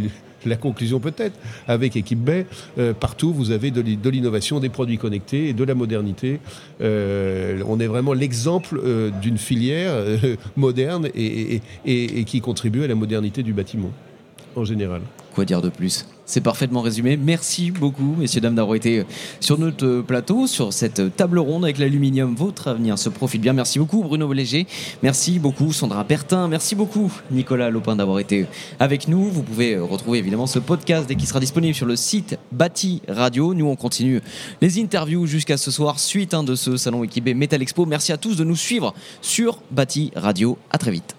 la 0.46 0.56
conclusion 0.56 1.00
peut-être, 1.00 1.38
avec 1.68 1.96
Équipe 1.96 2.20
B, 2.20 2.30
euh, 2.78 2.94
partout 2.94 3.34
vous 3.34 3.52
avez 3.52 3.72
de 3.72 4.10
l'innovation, 4.10 4.60
des 4.60 4.70
produits 4.70 4.98
connectés 4.98 5.50
et 5.50 5.54
de 5.54 5.64
la 5.64 5.76
modernité. 5.76 6.40
Euh, 6.82 7.62
on 7.68 7.80
est 7.80 7.88
vraiment 7.88 8.14
l'exemple 8.14 8.80
euh, 8.84 9.10
d'une 9.22 9.38
filière 9.38 9.94
moderne 10.56 11.10
et, 11.16 11.62
qui 12.26 12.42
contribue 12.42 12.84
à 12.84 12.88
la 12.88 12.96
modernité 12.96 13.44
du 13.44 13.54
bâtiment 13.54 13.92
en 14.56 14.64
général. 14.64 15.02
Quoi 15.34 15.46
dire 15.46 15.62
de 15.62 15.70
plus? 15.70 16.06
C'est 16.30 16.42
parfaitement 16.42 16.82
résumé. 16.82 17.18
Merci 17.18 17.72
beaucoup, 17.72 18.16
messieurs, 18.16 18.40
dames, 18.40 18.54
d'avoir 18.54 18.76
été 18.76 19.04
sur 19.40 19.58
notre 19.58 20.02
plateau, 20.02 20.46
sur 20.46 20.74
cette 20.74 21.16
table 21.16 21.40
ronde 21.40 21.64
avec 21.64 21.80
l'aluminium. 21.80 22.36
Votre 22.36 22.68
avenir 22.68 23.00
se 23.00 23.10
profite 23.10 23.42
bien. 23.42 23.54
Merci 23.54 23.80
beaucoup, 23.80 24.04
Bruno 24.04 24.32
Léger. 24.32 24.68
Merci 25.02 25.40
beaucoup, 25.40 25.74
Sandra 25.74 26.04
Pertin. 26.04 26.48
Merci 26.48 26.76
beaucoup, 26.76 27.12
Nicolas 27.32 27.72
Lopin, 27.72 27.96
d'avoir 27.96 28.20
été 28.20 28.46
avec 28.80 29.08
nous. 29.08 29.24
Vous 29.24 29.42
pouvez 29.42 29.80
retrouver 29.80 30.20
évidemment 30.20 30.46
ce 30.46 30.60
podcast 30.60 31.08
dès 31.08 31.16
qu'il 31.16 31.28
sera 31.28 31.40
disponible 31.40 31.74
sur 31.74 31.88
le 31.88 31.96
site 31.96 32.38
Bâti 32.52 33.02
Radio. 33.08 33.56
Nous, 33.56 33.66
on 33.66 33.76
continue 33.76 34.22
les 34.62 34.80
interviews 34.80 35.26
jusqu'à 35.26 35.58
ce 35.58 35.72
soir, 35.72 36.00
suite 36.00 36.36
hein, 36.36 36.44
de 36.44 36.54
ce 36.54 36.78
salon 36.78 37.04
équipé 37.04 37.34
Metal 37.34 37.60
Expo. 37.60 37.88
Merci 37.88 38.12
à 38.12 38.18
tous 38.18 38.38
de 38.38 38.44
nous 38.44 38.56
suivre 38.56 38.94
sur 39.24 39.64
Bâti 39.72 40.12
Radio. 40.16 40.60
À 40.70 40.78
très 40.78 40.92
vite. 40.92 41.19